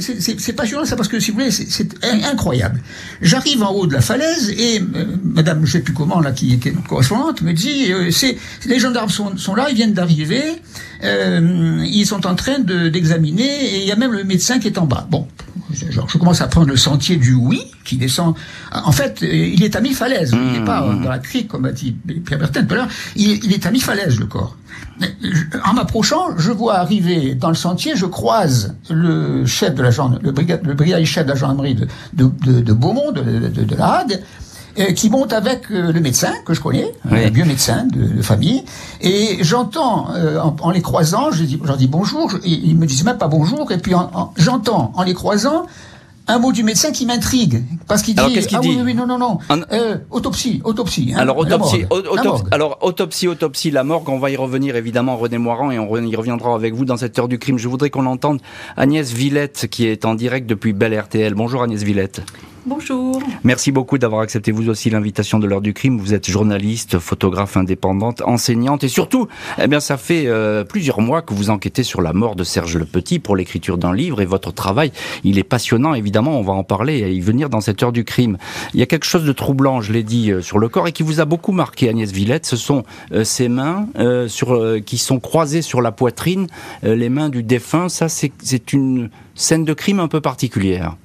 passionnant 0.52 0.84
ça 0.84 0.96
parce 0.96 1.08
que 1.08 1.20
si 1.20 1.30
vous 1.30 1.38
voulez, 1.38 1.50
c'est- 1.50 1.70
c'est 1.70 1.88
in- 2.04 2.24
incroyable. 2.32 2.80
J'arrive 3.22 3.62
en 3.62 3.70
haut 3.72 3.86
de 3.86 3.92
la 3.94 4.00
falaise 4.00 4.50
et 4.50 4.80
euh, 4.80 5.04
Madame, 5.22 5.64
je 5.64 5.72
sais 5.72 5.80
plus 5.80 5.94
comment 5.94 6.20
là, 6.20 6.32
qui 6.32 6.52
était 6.54 6.72
notre 6.72 6.86
correspondante, 6.88 7.42
me 7.42 7.52
dit, 7.52 7.92
euh, 7.92 8.10
c'est 8.10 8.36
les 8.66 8.78
gendarmes 8.80 9.10
sont, 9.10 9.36
sont 9.36 9.54
là, 9.54 9.66
ils 9.70 9.76
viennent 9.76 9.92
d'arriver, 9.94 10.42
euh, 11.04 11.84
ils 11.86 12.06
sont 12.06 12.26
en 12.26 12.34
train 12.34 12.58
de- 12.58 12.88
d'examiner 12.88 13.44
et 13.74 13.82
il 13.82 13.86
y 13.88 13.92
a 13.92 13.96
même 13.96 14.12
le 14.12 14.24
médecin 14.24 14.58
qui 14.58 14.66
est 14.68 14.78
en 14.78 14.86
bas. 14.86 15.06
Bon, 15.10 15.26
genre, 15.90 16.08
je 16.08 16.18
commence 16.18 16.40
à 16.40 16.48
prendre 16.48 16.68
le 16.68 16.76
sentier 16.76 17.16
du 17.16 17.34
oui 17.34 17.60
qui 17.84 17.96
descend. 17.96 18.34
En 18.72 18.92
fait, 18.92 19.22
euh, 19.22 19.26
il 19.26 19.62
est 19.62 19.76
à 19.76 19.80
mi-falaise, 19.80 20.32
il 20.34 20.52
n'est 20.60 20.64
pas 20.64 20.82
euh, 20.82 20.94
dans 20.94 21.08
la 21.10 21.18
crique 21.18 21.48
comme 21.48 21.64
a 21.66 21.72
dit 21.72 21.92
Pierre 22.26 22.38
Bertin 22.40 22.64
tout 22.64 22.74
à 22.74 22.76
l'heure. 22.76 22.88
Il, 23.16 23.44
il 23.44 23.52
est 23.52 23.64
à 23.66 23.70
mi-falaise 23.70 24.18
le 24.18 24.26
corps. 24.26 24.56
Je- 25.00 25.58
En 25.64 25.74
m'approchant, 25.74 26.36
je 26.36 26.50
vois 26.50 26.76
arriver 26.78 27.34
dans 27.34 27.48
le 27.48 27.54
sentier, 27.54 27.92
je 27.94 28.06
croise 28.06 28.74
le 28.90 29.46
chef 29.46 29.74
de 29.74 29.82
la 29.82 29.90
gendarmerie, 29.90 30.24
le 30.24 30.32
brigade, 30.32 30.66
le 30.66 30.74
brigadier 30.74 31.06
chef 31.06 31.24
de 31.24 31.30
la 31.30 31.36
gendarmerie 31.36 31.74
de, 31.76 31.86
de, 32.14 32.30
de, 32.44 32.60
de 32.60 32.72
Beaumont, 32.72 33.12
de, 33.12 33.22
de, 33.22 33.62
de 33.64 33.74
la 33.76 33.98
Hague, 34.00 34.20
euh, 34.78 34.92
qui 34.92 35.10
monte 35.10 35.32
avec 35.32 35.70
euh, 35.70 35.92
le 35.92 36.00
médecin 36.00 36.32
que 36.44 36.54
je 36.54 36.60
connais, 36.60 36.92
Oui. 37.10 37.24
un 37.24 37.30
vieux 37.30 37.44
médecin 37.44 37.84
de, 37.92 38.04
de 38.16 38.22
famille, 38.22 38.64
et 39.00 39.38
j'entends 39.40 40.08
euh, 40.14 40.38
en, 40.40 40.54
en 40.60 40.70
les 40.70 40.82
croisant, 40.82 41.30
je 41.30 41.44
dis, 41.44 41.58
je 41.62 41.66
leur 41.66 41.76
dis 41.76 41.88
bonjour, 41.88 42.30
je- 42.30 42.38
ils 42.44 42.76
me 42.76 42.86
disent 42.86 43.04
même 43.04 43.18
pas 43.18 43.28
bonjour, 43.28 43.70
et 43.72 43.78
puis 43.78 43.94
en- 43.94 44.10
en- 44.14 44.32
j'entends 44.36 44.92
en 44.94 45.02
les 45.02 45.14
croisant 45.14 45.66
un 46.30 46.38
mot 46.38 46.52
du 46.52 46.62
médecin 46.62 46.92
qui 46.92 47.06
m'intrigue, 47.06 47.64
parce 47.86 48.02
qu'il 48.02 48.14
dit 48.14 48.20
Alors, 48.20 48.32
ah 48.52 48.58
dit 48.58 48.68
oui, 48.68 48.78
oui 48.84 48.94
non 48.94 49.06
non 49.06 49.16
non 49.18 49.38
Un- 49.48 49.62
euh, 49.72 49.96
autopsie 50.10 50.60
autopsie 50.62 51.12
hein, 51.14 51.20
Alors 51.20 51.38
autopsie, 51.38 51.86
autopsie- 51.88 52.44
alors 52.50 52.76
autopsie, 52.82 53.28
autopsie, 53.28 53.70
la 53.70 53.82
morgue. 53.82 54.10
On 54.10 54.18
va 54.18 54.28
y 54.30 54.36
revenir 54.36 54.76
évidemment, 54.76 55.16
René 55.16 55.38
Moirand, 55.38 55.70
et 55.70 55.78
on 55.78 55.96
y 55.96 56.14
reviendra 56.16 56.54
avec 56.54 56.74
vous 56.74 56.84
dans 56.84 56.98
cette 56.98 57.18
heure 57.18 57.28
du 57.28 57.38
crime. 57.38 57.56
Je 57.58 57.66
voudrais 57.66 57.88
qu'on 57.88 58.04
entende 58.04 58.40
Agnès 58.76 59.10
Villette, 59.10 59.68
qui 59.70 59.86
est 59.86 60.04
en 60.04 60.14
direct 60.14 60.46
depuis 60.46 60.74
Belle 60.74 61.00
RTL. 61.00 61.32
Bonjour 61.34 61.62
Agnès 61.62 61.82
Villette. 61.82 62.20
Bonjour. 62.68 63.22
Merci 63.44 63.72
beaucoup 63.72 63.96
d'avoir 63.96 64.20
accepté 64.20 64.52
vous 64.52 64.68
aussi 64.68 64.90
l'invitation 64.90 65.38
de 65.38 65.46
l'heure 65.46 65.62
du 65.62 65.72
crime. 65.72 65.98
Vous 65.98 66.12
êtes 66.12 66.28
journaliste, 66.28 66.98
photographe 66.98 67.56
indépendante, 67.56 68.20
enseignante 68.20 68.84
et 68.84 68.88
surtout, 68.88 69.26
eh 69.58 69.66
bien, 69.68 69.80
ça 69.80 69.96
fait 69.96 70.26
euh, 70.26 70.64
plusieurs 70.64 71.00
mois 71.00 71.22
que 71.22 71.32
vous 71.32 71.48
enquêtez 71.48 71.82
sur 71.82 72.02
la 72.02 72.12
mort 72.12 72.36
de 72.36 72.44
Serge 72.44 72.76
Le 72.76 72.84
Petit 72.84 73.20
pour 73.20 73.36
l'écriture 73.36 73.78
d'un 73.78 73.94
livre 73.94 74.20
et 74.20 74.26
votre 74.26 74.52
travail, 74.52 74.92
il 75.24 75.38
est 75.38 75.44
passionnant 75.44 75.94
évidemment. 75.94 76.38
On 76.38 76.42
va 76.42 76.52
en 76.52 76.62
parler 76.62 76.98
et 76.98 77.10
y 77.10 77.20
venir 77.20 77.48
dans 77.48 77.62
cette 77.62 77.82
heure 77.82 77.92
du 77.92 78.04
crime. 78.04 78.36
Il 78.74 78.80
y 78.80 78.82
a 78.82 78.86
quelque 78.86 79.06
chose 79.06 79.24
de 79.24 79.32
troublant, 79.32 79.80
je 79.80 79.94
l'ai 79.94 80.02
dit, 80.02 80.30
euh, 80.30 80.42
sur 80.42 80.58
le 80.58 80.68
corps 80.68 80.88
et 80.88 80.92
qui 80.92 81.02
vous 81.02 81.20
a 81.20 81.24
beaucoup 81.24 81.52
marqué, 81.52 81.88
Agnès 81.88 82.12
Villette. 82.12 82.44
Ce 82.44 82.56
sont 82.56 82.84
euh, 83.12 83.24
ces 83.24 83.48
mains 83.48 83.88
euh, 83.98 84.28
qui 84.80 84.98
sont 84.98 85.20
croisées 85.20 85.62
sur 85.62 85.80
la 85.80 85.90
poitrine, 85.90 86.48
les 86.82 87.08
mains 87.08 87.30
du 87.30 87.42
défunt. 87.42 87.88
Ça, 87.88 88.08
c'est 88.10 88.72
une 88.74 89.08
scène 89.34 89.64
de 89.64 89.72
crime 89.72 90.00
un 90.00 90.08
peu 90.08 90.20
particulière. 90.20 90.96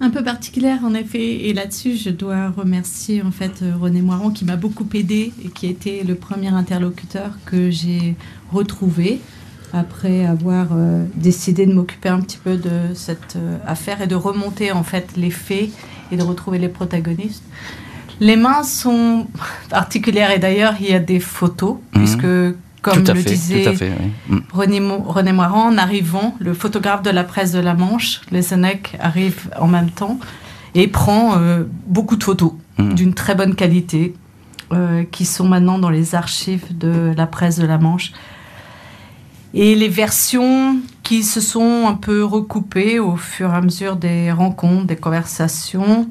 Un 0.00 0.10
peu 0.10 0.22
particulière 0.22 0.80
en 0.84 0.94
effet, 0.94 1.46
et 1.48 1.52
là-dessus 1.52 1.96
je 1.96 2.10
dois 2.10 2.50
remercier 2.50 3.20
en 3.22 3.32
fait 3.32 3.62
euh, 3.62 3.72
René 3.80 4.00
Moirand 4.00 4.30
qui 4.30 4.44
m'a 4.44 4.54
beaucoup 4.54 4.86
aidé 4.94 5.32
et 5.44 5.48
qui 5.48 5.66
a 5.66 5.70
été 5.70 6.04
le 6.04 6.14
premier 6.14 6.48
interlocuteur 6.48 7.30
que 7.46 7.68
j'ai 7.70 8.14
retrouvé 8.52 9.20
après 9.72 10.24
avoir 10.24 10.68
euh, 10.72 11.04
décidé 11.16 11.66
de 11.66 11.72
m'occuper 11.74 12.10
un 12.10 12.20
petit 12.20 12.38
peu 12.38 12.56
de 12.56 12.94
cette 12.94 13.34
euh, 13.36 13.58
affaire 13.66 14.00
et 14.00 14.06
de 14.06 14.14
remonter 14.14 14.70
en 14.70 14.84
fait 14.84 15.08
les 15.16 15.30
faits 15.30 15.70
et 16.12 16.16
de 16.16 16.22
retrouver 16.22 16.58
les 16.58 16.68
protagonistes. 16.68 17.42
Les 18.20 18.36
mains 18.36 18.62
sont 18.62 19.26
particulières 19.68 20.30
et 20.30 20.38
d'ailleurs 20.38 20.74
il 20.80 20.90
y 20.90 20.94
a 20.94 21.00
des 21.00 21.18
photos 21.20 21.76
Mhm. 21.92 22.00
puisque 22.04 22.56
comme 22.82 23.02
tout 23.02 23.10
à 23.10 23.14
le 23.14 23.20
fait, 23.20 23.30
disait 23.30 23.62
tout 23.64 23.68
à 23.70 23.74
fait. 23.74 23.92
oui. 24.28 24.36
Mm. 24.36 24.40
René, 24.52 24.80
René 25.06 25.32
Moirand, 25.32 25.68
en 25.68 25.78
arrivant, 25.78 26.36
le 26.38 26.54
photographe 26.54 27.02
de 27.02 27.10
la 27.10 27.24
presse 27.24 27.52
de 27.52 27.60
la 27.60 27.74
Manche, 27.74 28.20
les 28.30 28.52
arrive 29.00 29.50
en 29.58 29.66
même 29.66 29.90
temps 29.90 30.18
et 30.74 30.86
prend 30.88 31.36
euh, 31.36 31.64
beaucoup 31.86 32.16
de 32.16 32.24
photos 32.24 32.52
Mm. 32.78 32.94
d'une 32.94 33.14
très 33.14 33.34
bonne 33.34 33.54
qualité 33.56 34.14
euh, 34.72 35.02
qui 35.10 35.24
sont 35.24 35.48
maintenant 35.48 35.78
dans 35.78 35.90
les 35.90 36.14
archives 36.14 36.76
de 36.76 37.12
la 37.16 37.26
presse 37.26 37.58
de 37.58 37.66
la 37.66 37.78
Manche. 37.78 38.12
Et 39.52 39.74
les 39.74 39.88
versions 39.88 40.76
qui 41.02 41.24
se 41.24 41.40
sont 41.40 41.86
un 41.88 41.94
peu 41.94 42.22
recoupées 42.24 43.00
au 43.00 43.16
fur 43.16 43.52
et 43.52 43.56
à 43.56 43.60
mesure 43.60 43.96
des 43.96 44.30
rencontres, 44.30 44.86
des 44.86 44.96
conversations, 44.96 46.08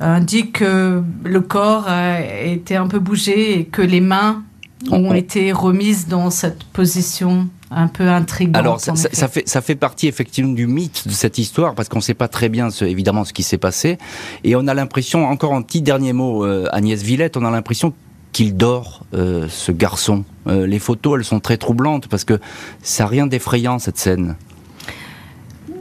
indiquent 0.00 0.58
que 0.58 1.02
le 1.24 1.40
corps 1.40 1.88
a 1.88 2.20
été 2.20 2.76
un 2.76 2.88
peu 2.88 2.98
bougé 2.98 3.58
et 3.58 3.64
que 3.64 3.82
les 3.82 4.00
mains 4.00 4.42
ont 4.90 5.10
On- 5.10 5.14
été 5.14 5.52
remises 5.52 6.08
dans 6.08 6.30
cette 6.30 6.64
position 6.64 7.48
un 7.70 7.88
peu 7.88 8.08
intrigante. 8.08 8.56
Alors, 8.56 8.80
ça, 8.80 8.94
fait, 9.28 9.48
ça 9.48 9.60
fait 9.62 9.74
partie 9.76 10.06
effectivement 10.06 10.52
du 10.52 10.66
mythe 10.66 11.06
de 11.08 11.12
cette 11.12 11.38
histoire, 11.38 11.74
parce 11.74 11.88
qu'on 11.88 11.98
ne 11.98 12.02
sait 12.02 12.12
pas 12.14 12.28
très 12.28 12.48
bien, 12.50 12.70
ce, 12.70 12.84
évidemment, 12.84 13.24
ce 13.24 13.32
qui 13.32 13.42
s'est 13.42 13.58
passé. 13.58 13.96
Et 14.44 14.56
on 14.56 14.66
a 14.66 14.74
l'impression, 14.74 15.26
encore 15.26 15.54
un 15.54 15.62
petit 15.62 15.80
dernier 15.82 16.12
mot, 16.12 16.44
euh, 16.44 16.66
Agnès 16.72 17.00
Villette, 17.02 17.36
on 17.38 17.44
a 17.44 17.50
l'impression 17.50 17.94
qu'il 18.32 18.56
dort, 18.56 19.04
euh, 19.14 19.46
ce 19.48 19.72
garçon. 19.72 20.24
Euh, 20.48 20.66
les 20.66 20.78
photos, 20.78 21.18
elles 21.18 21.24
sont 21.24 21.40
très 21.40 21.56
troublantes, 21.56 22.08
parce 22.08 22.24
que 22.24 22.40
ça 22.82 23.04
n'a 23.04 23.08
rien 23.10 23.26
d'effrayant, 23.26 23.78
cette 23.78 23.98
scène. 23.98 24.36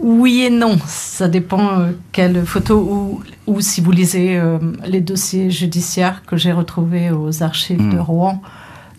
Oui 0.03 0.41
et 0.43 0.49
non, 0.49 0.77
ça 0.87 1.27
dépend 1.27 1.87
quelle 2.11 2.43
photo 2.45 2.79
ou, 2.79 3.21
ou 3.45 3.61
si 3.61 3.81
vous 3.81 3.91
lisez 3.91 4.41
les 4.85 4.99
dossiers 5.01 5.51
judiciaires 5.51 6.23
que 6.25 6.37
j'ai 6.37 6.51
retrouvés 6.51 7.11
aux 7.11 7.43
archives 7.43 7.79
Mm. 7.81 7.93
de 7.93 7.99
Rouen, 7.99 8.41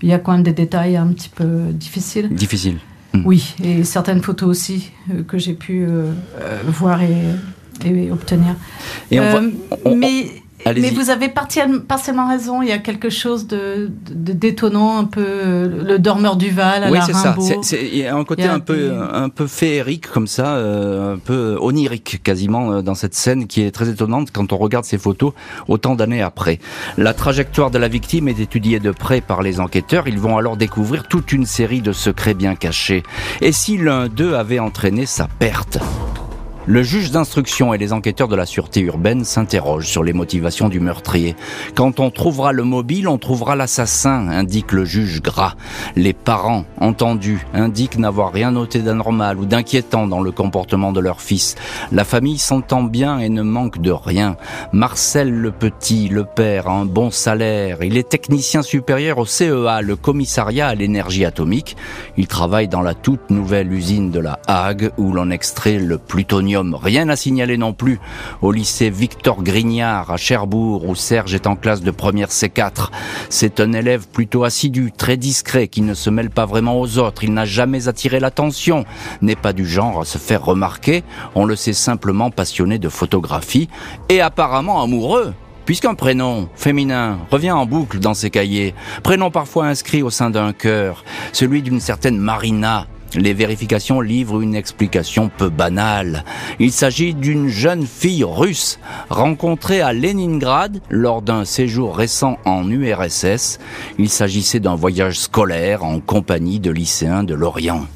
il 0.03 0.09
y 0.09 0.13
a 0.13 0.19
quand 0.19 0.33
même 0.33 0.43
des 0.43 0.53
détails 0.53 0.97
un 0.97 1.09
petit 1.09 1.29
peu 1.29 1.67
difficiles. 1.73 2.29
Difficile. 2.35 2.79
Oui, 3.25 3.55
et 3.63 3.85
certaines 3.85 4.23
photos 4.23 4.49
aussi 4.49 4.91
euh, 5.11 5.23
que 5.23 5.37
j'ai 5.39 5.53
pu 5.53 5.85
euh, 5.85 6.13
euh, 6.41 6.59
voir 6.67 7.03
et, 7.03 7.15
et 7.85 8.11
obtenir. 8.11 8.55
Et 9.11 9.21
on 9.21 9.33
va- 9.33 9.41
on- 9.85 9.97
mais. 9.97 10.42
Mais 10.67 10.91
vous 10.91 11.11
avez 11.11 11.29
partiel- 11.29 11.81
partiellement 11.81 12.29
raison, 12.29 12.63
il 12.63 12.69
y 12.69 12.73
a 12.73 12.79
quelque 12.79 13.11
chose 13.11 13.47
de, 13.47 13.91
de 14.15 14.33
détonnant, 14.33 14.99
un 14.99 15.05
peu 15.05 15.25
euh, 15.25 15.85
le 15.85 15.99
dormeur 15.99 16.37
du 16.37 16.51
Val 16.51 16.85
à 16.85 16.91
Oui, 16.91 16.99
la 16.99 17.05
c'est 17.05 17.13
ça. 17.15 17.35
Il 17.73 17.97
y 17.97 18.07
a 18.07 18.15
un 18.15 18.25
côté 18.25 18.43
Il 18.43 18.45
y 18.47 18.49
a 18.49 18.55
un 18.55 18.61
peu, 18.61 18.77
des- 18.77 18.91
un 19.13 19.29
peu 19.29 19.47
féerique 19.47 20.09
comme 20.09 20.27
ça, 20.27 20.55
euh, 20.57 21.15
un 21.15 21.19
peu 21.19 21.57
onirique 21.61 22.23
quasiment 22.23 22.73
euh, 22.73 22.83
dans 22.83 22.95
cette 22.95 23.15
scène 23.15 23.47
qui 23.47 23.63
est 23.63 23.71
très 23.71 23.89
étonnante 23.89 24.31
quand 24.33 24.53
on 24.53 24.57
regarde 24.57 24.85
ces 24.85 24.99
photos 24.99 25.33
autant 25.69 25.95
d'années 25.95 26.23
après. 26.23 26.59
La 26.97 27.13
trajectoire 27.15 27.71
de 27.71 27.79
la 27.79 27.89
victime 27.89 28.29
est 28.29 28.39
étudiée 28.41 28.79
de 28.81 28.91
près 28.93 29.21
par 29.21 29.43
les 29.43 29.59
enquêteurs. 29.61 30.07
Ils 30.09 30.19
vont 30.21 30.37
alors 30.39 30.57
découvrir 30.57 31.09
toute 31.09 31.33
une 31.33 31.47
série 31.47 31.81
de 31.83 31.93
secrets 31.93 32.35
bien 32.35 32.55
cachés. 32.55 33.03
Et 33.41 33.53
si 33.53 33.79
l'un 33.79 34.09
d'eux 34.09 34.35
avait 34.35 34.59
entraîné 34.61 35.07
sa 35.07 35.27
perte? 35.27 35.79
Le 36.67 36.85
juge 36.85 37.11
d'instruction 37.11 37.75
et 37.75 37.79
les 37.79 37.93
enquêteurs 37.93 38.29
de 38.29 38.37
la 38.37 38.47
sûreté 38.47 38.81
urbaine 38.83 39.25
s'interrogent 39.25 39.89
sur 39.89 40.05
les 40.05 40.13
motivations 40.13 40.69
du 40.69 40.79
meurtrier. 40.79 41.35
Quand 41.75 41.99
on 41.99 42.11
trouvera 42.11 42.53
le 42.53 42.63
mobile, 42.63 43.09
on 43.09 43.19
trouvera 43.19 43.57
l'assassin, 43.57 44.29
indique 44.29 44.71
le 44.71 44.85
juge 44.85 45.21
gras. 45.23 45.55
Les 45.97 46.13
parents, 46.13 46.65
entendus, 46.79 47.45
indiquent 47.53 47.99
n'avoir 47.99 48.33
rien 48.33 48.53
noté 48.53 48.79
d'anormal 48.79 49.39
ou 49.41 49.45
d'inquiétant 49.45 50.07
dans 50.07 50.21
le 50.21 50.31
comportement 50.31 50.93
de 50.93 51.01
leur 51.01 51.21
fils. 51.21 51.57
La 51.91 52.05
famille 52.05 52.39
s'entend 52.39 52.85
bien 52.85 53.19
et 53.19 53.29
ne 53.29 53.43
manque 53.43 53.81
de 53.81 53.91
rien. 53.91 54.37
Marcel 54.73 55.31
le 55.33 55.51
Petit, 55.51 56.09
le 56.09 56.25
père, 56.25 56.69
a 56.69 56.73
un 56.73 56.85
bon 56.85 57.11
salaire. 57.11 57.79
Il 57.83 57.97
est 57.97 58.09
technicien 58.09 58.63
supérieur 58.63 59.19
au 59.19 59.27
CEA, 59.27 59.83
le 59.83 59.97
commissariat 59.97 60.69
à 60.69 60.75
l'énergie 60.77 61.25
atomique. 61.25 61.77
Il 62.17 62.29
travaille 62.29 62.69
dans 62.69 62.83
la 62.83 62.95
toute 62.95 63.31
nouvelle 63.31 63.73
usine 63.73 64.13
de 64.13 64.21
la 64.21 64.39
Hague 64.47 64.93
où 64.97 65.13
l'on 65.13 65.31
extrait 65.31 65.79
le 65.79 65.99
plutonium. 65.99 66.52
Rien 66.57 67.09
à 67.09 67.17
signaler 67.17 67.57
non 67.57 67.73
plus 67.73 67.99
au 68.43 68.53
lycée 68.53 68.91
Victor 68.91 69.43
Grignard 69.43 70.11
à 70.11 70.17
Cherbourg 70.17 70.87
où 70.87 70.95
Serge 70.95 71.35
est 71.35 71.47
en 71.47 71.57
classe 71.57 71.83
de 71.83 71.91
première 71.91 72.29
C4. 72.29 72.91
C'est 73.31 73.61
un 73.61 73.73
élève 73.73 74.09
plutôt 74.09 74.45
assidu, 74.45 74.93
très 74.97 75.17
discret, 75.17 75.69
qui 75.69 75.81
ne 75.83 75.95
se 75.95 76.11
mêle 76.11 76.31
pas 76.31 76.47
vraiment 76.47 76.79
aux 76.79 76.99
autres. 76.99 77.25
Il 77.25 77.33
n'a 77.33 77.45
jamais 77.45 77.89
attiré 77.89 78.21
l'attention, 78.21 78.85
n'est 79.23 79.37
pas 79.37 79.53
du 79.53 79.67
genre 79.67 80.01
à 80.01 80.05
se 80.05 80.19
faire 80.19 80.45
remarquer. 80.45 81.05
On 81.35 81.45
le 81.45 81.57
sait 81.57 81.73
simplement 81.73 82.31
passionné 82.31 82.79
de 82.79 82.89
photographie 82.89 83.69
et 84.09 84.21
apparemment 84.21 84.83
amoureux. 84.83 85.33
Puisqu'un 85.65 85.95
prénom 85.95 86.49
féminin 86.57 87.19
revient 87.31 87.53
en 87.53 87.67
boucle 87.67 88.01
dans 88.01 88.15
ses 88.15 88.31
cahiers, 88.31 88.75
prénom 89.05 89.31
parfois 89.31 89.67
inscrit 89.67 90.03
au 90.03 90.11
sein 90.11 90.29
d'un 90.29 90.53
cœur, 90.53 91.05
celui 91.33 91.63
d'une 91.63 91.79
certaine 91.79 92.19
Marina, 92.19 92.89
les 93.15 93.35
vérifications 93.35 94.01
livrent 94.01 94.41
une 94.41 94.55
explication 94.55 95.31
peu 95.37 95.49
banale. 95.49 96.25
Il 96.59 96.73
s'agit 96.73 97.15
d'une 97.15 97.49
jeune 97.49 97.87
fille 97.87 98.25
russe 98.25 98.79
rencontrée 99.11 99.81
à 99.81 99.93
Leningrad 99.93 100.81
lors 100.91 101.23
d'un 101.23 101.45
séjour 101.45 101.97
récent 101.97 102.39
en 102.45 102.69
URSS. 102.71 103.59
Il 103.99 104.09
s'agissait 104.09 104.61
d'un 104.61 104.75
voyage 104.75 105.19
scolaire 105.19 105.85
en 105.85 106.01
compagnie 106.01 106.61
de 106.61 106.71
lycéens 106.71 107.25
de 107.25 107.35
l'Orient. 107.35 107.87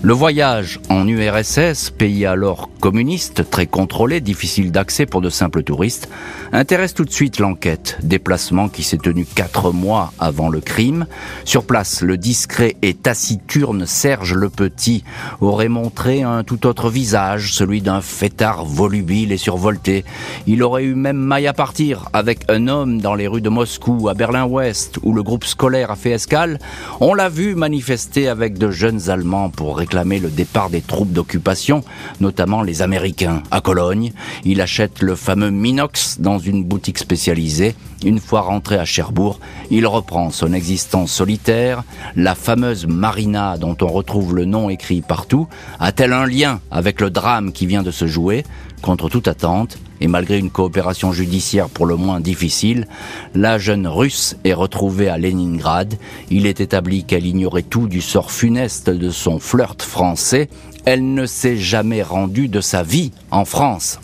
Le 0.00 0.12
voyage 0.12 0.78
en 0.90 1.08
URSS, 1.08 1.90
pays 1.90 2.24
alors 2.24 2.70
communiste, 2.78 3.50
très 3.50 3.66
contrôlé, 3.66 4.20
difficile 4.20 4.70
d'accès 4.70 5.06
pour 5.06 5.20
de 5.20 5.28
simples 5.28 5.64
touristes, 5.64 6.08
intéresse 6.52 6.94
tout 6.94 7.04
de 7.04 7.10
suite 7.10 7.40
l'enquête. 7.40 7.98
Déplacement 8.04 8.68
qui 8.68 8.84
s'est 8.84 8.96
tenu 8.96 9.24
quatre 9.24 9.72
mois 9.72 10.12
avant 10.20 10.50
le 10.50 10.60
crime. 10.60 11.06
Sur 11.44 11.64
place, 11.64 12.02
le 12.02 12.16
discret 12.16 12.76
et 12.80 12.94
taciturne 12.94 13.86
Serge 13.86 14.34
Le 14.34 14.48
Petit 14.50 15.02
aurait 15.40 15.68
montré 15.68 16.22
un 16.22 16.44
tout 16.44 16.68
autre 16.68 16.90
visage, 16.90 17.52
celui 17.52 17.82
d'un 17.82 18.00
fêtard 18.00 18.64
volubile 18.64 19.32
et 19.32 19.36
survolté. 19.36 20.04
Il 20.46 20.62
aurait 20.62 20.84
eu 20.84 20.94
même 20.94 21.18
maille 21.18 21.48
à 21.48 21.52
partir 21.52 22.08
avec 22.12 22.44
un 22.48 22.68
homme 22.68 23.00
dans 23.00 23.16
les 23.16 23.26
rues 23.26 23.42
de 23.42 23.48
Moscou, 23.48 24.08
à 24.08 24.14
Berlin-Ouest, 24.14 25.00
où 25.02 25.12
le 25.12 25.24
groupe 25.24 25.44
scolaire 25.44 25.90
a 25.90 25.96
fait 25.96 26.12
escale. 26.12 26.60
On 27.00 27.14
l'a 27.14 27.28
vu 27.28 27.56
manifester 27.56 28.28
avec 28.28 28.58
de 28.58 28.70
jeunes 28.70 29.10
Allemands 29.10 29.50
pour 29.50 29.74
le 29.94 30.28
départ 30.28 30.70
des 30.70 30.80
troupes 30.80 31.12
d'occupation, 31.12 31.82
notamment 32.20 32.62
les 32.62 32.82
Américains. 32.82 33.42
À 33.50 33.60
Cologne, 33.60 34.12
il 34.44 34.60
achète 34.60 35.02
le 35.02 35.14
fameux 35.14 35.50
Minox 35.50 36.20
dans 36.20 36.38
une 36.38 36.64
boutique 36.64 36.98
spécialisée. 36.98 37.74
Une 38.04 38.20
fois 38.20 38.42
rentré 38.42 38.76
à 38.76 38.84
Cherbourg, 38.84 39.40
il 39.70 39.86
reprend 39.86 40.30
son 40.30 40.52
existence 40.52 41.10
solitaire. 41.10 41.82
La 42.16 42.34
fameuse 42.34 42.86
Marina, 42.86 43.56
dont 43.58 43.76
on 43.80 43.88
retrouve 43.88 44.36
le 44.36 44.44
nom 44.44 44.70
écrit 44.70 45.00
partout, 45.00 45.48
a-t-elle 45.80 46.12
un 46.12 46.26
lien 46.26 46.60
avec 46.70 47.00
le 47.00 47.10
drame 47.10 47.52
qui 47.52 47.66
vient 47.66 47.82
de 47.82 47.90
se 47.90 48.06
jouer? 48.06 48.44
Contre 48.82 49.08
toute 49.08 49.28
attente, 49.28 49.78
et 50.00 50.06
malgré 50.06 50.38
une 50.38 50.50
coopération 50.50 51.12
judiciaire 51.12 51.68
pour 51.68 51.86
le 51.86 51.96
moins 51.96 52.20
difficile, 52.20 52.86
la 53.34 53.58
jeune 53.58 53.86
russe 53.86 54.36
est 54.44 54.54
retrouvée 54.54 55.08
à 55.08 55.18
Leningrad. 55.18 55.94
Il 56.30 56.46
est 56.46 56.60
établi 56.60 57.04
qu'elle 57.04 57.26
ignorait 57.26 57.62
tout 57.62 57.88
du 57.88 58.00
sort 58.00 58.30
funeste 58.30 58.90
de 58.90 59.10
son 59.10 59.38
flirt 59.40 59.82
français. 59.82 60.48
Elle 60.84 61.14
ne 61.14 61.26
s'est 61.26 61.56
jamais 61.56 62.02
rendue 62.02 62.48
de 62.48 62.60
sa 62.60 62.82
vie 62.82 63.12
en 63.30 63.44
France. 63.44 63.98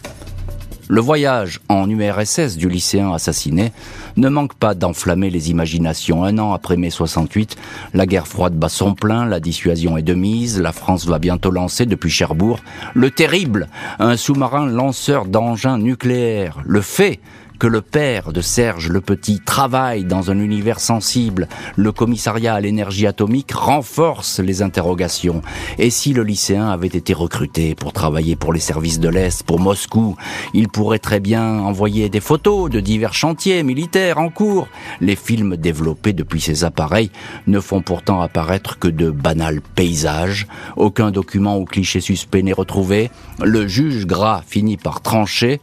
Le 0.89 1.01
voyage 1.01 1.61
en 1.71 1.89
URSS 1.89 2.57
du 2.57 2.69
lycéen 2.69 3.13
assassiné 3.13 3.73
ne 4.17 4.29
manque 4.29 4.55
pas 4.55 4.75
d'enflammer 4.75 5.31
les 5.31 5.51
imaginations. 5.51 6.25
Un 6.25 6.39
an 6.39 6.53
après 6.53 6.77
mai 6.77 6.91
68, 6.91 7.57
la 7.95 8.07
guerre 8.07 8.27
froide 8.27 8.55
bat 8.55 8.69
son 8.69 8.95
plein, 8.95 9.27
la 9.27 9.41
dissuasion 9.41 9.97
est 9.97 10.03
de 10.03 10.15
mise, 10.15 10.61
la 10.61 10.73
France 10.73 11.07
va 11.07 11.19
bientôt 11.19 11.51
lancer 11.51 11.87
depuis 11.87 12.11
Cherbourg 12.11 12.61
le 12.95 13.11
terrible, 13.11 13.69
un 13.99 14.17
sous-marin 14.17 14.67
lanceur 14.67 15.27
d'engins 15.27 15.79
nucléaires. 15.79 16.59
Le 16.65 16.81
fait 16.81 17.21
que 17.59 17.67
le 17.67 17.81
père 17.81 18.33
de 18.33 18.41
Serge 18.41 18.89
le 18.89 19.01
Petit 19.01 19.41
travaille 19.41 20.05
dans 20.05 20.31
un 20.31 20.39
univers 20.39 20.81
sensible, 20.81 21.49
le 21.77 21.93
commissariat 21.93 22.55
à 22.55 22.61
l'énergie 22.61 23.07
atomique 23.07 23.53
renforce 23.53 24.41
les 24.41 24.63
interrogations. 24.63 25.43
Et 25.79 25.91
si 25.91 26.13
le 26.13 26.23
lycéen 26.23 26.69
avait 26.69 26.89
été 26.89 27.13
recruté 27.15 27.75
pour 27.75 27.93
travailler 27.93 28.37
pour 28.37 28.53
les 28.53 28.61
services 28.61 29.01
de 29.01 29.09
l'Est, 29.09 29.43
pour 29.43 29.61
Moscou, 29.61 30.17
il 30.53 30.69
pourrait 30.69 30.99
très 30.99 31.21
bien 31.21 31.61
envoyer 31.61 32.09
des 32.09 32.21
photos 32.21 32.71
de 32.71 32.81
divers 32.81 33.15
chantiers 33.15 33.63
militaires 33.63 34.19
en 34.19 34.31
cours. 34.31 34.69
Les 35.01 35.17
films 35.17 35.57
développés 35.57 36.13
depuis 36.13 36.41
ces 36.41 36.65
appareils 36.65 37.11
ne 37.47 37.61
font 37.61 37.83
pourtant 37.83 38.21
apparaître 38.21 38.79
que 38.79 38.89
de 38.89 39.11
banals 39.11 39.61
paysages. 39.61 40.47
Aucun 40.77 41.11
document 41.11 41.59
ou 41.59 41.65
cliché 41.65 42.01
suspect 42.01 42.43
n'est 42.43 42.53
retrouvé. 42.53 43.11
Le 43.43 43.67
juge 43.67 44.07
gras 44.07 44.43
finit 44.47 44.77
par 44.77 45.01
trancher. 45.01 45.61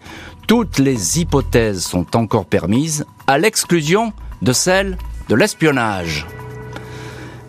Toutes 0.48 0.80
les 0.80 1.20
hypothèses 1.20 1.84
sont 1.84 2.16
encore 2.16 2.46
permises, 2.46 3.06
à 3.28 3.38
l'exclusion 3.38 4.14
de 4.42 4.54
celle 4.54 4.98
de 5.30 5.36
l'espionnage. 5.36 6.28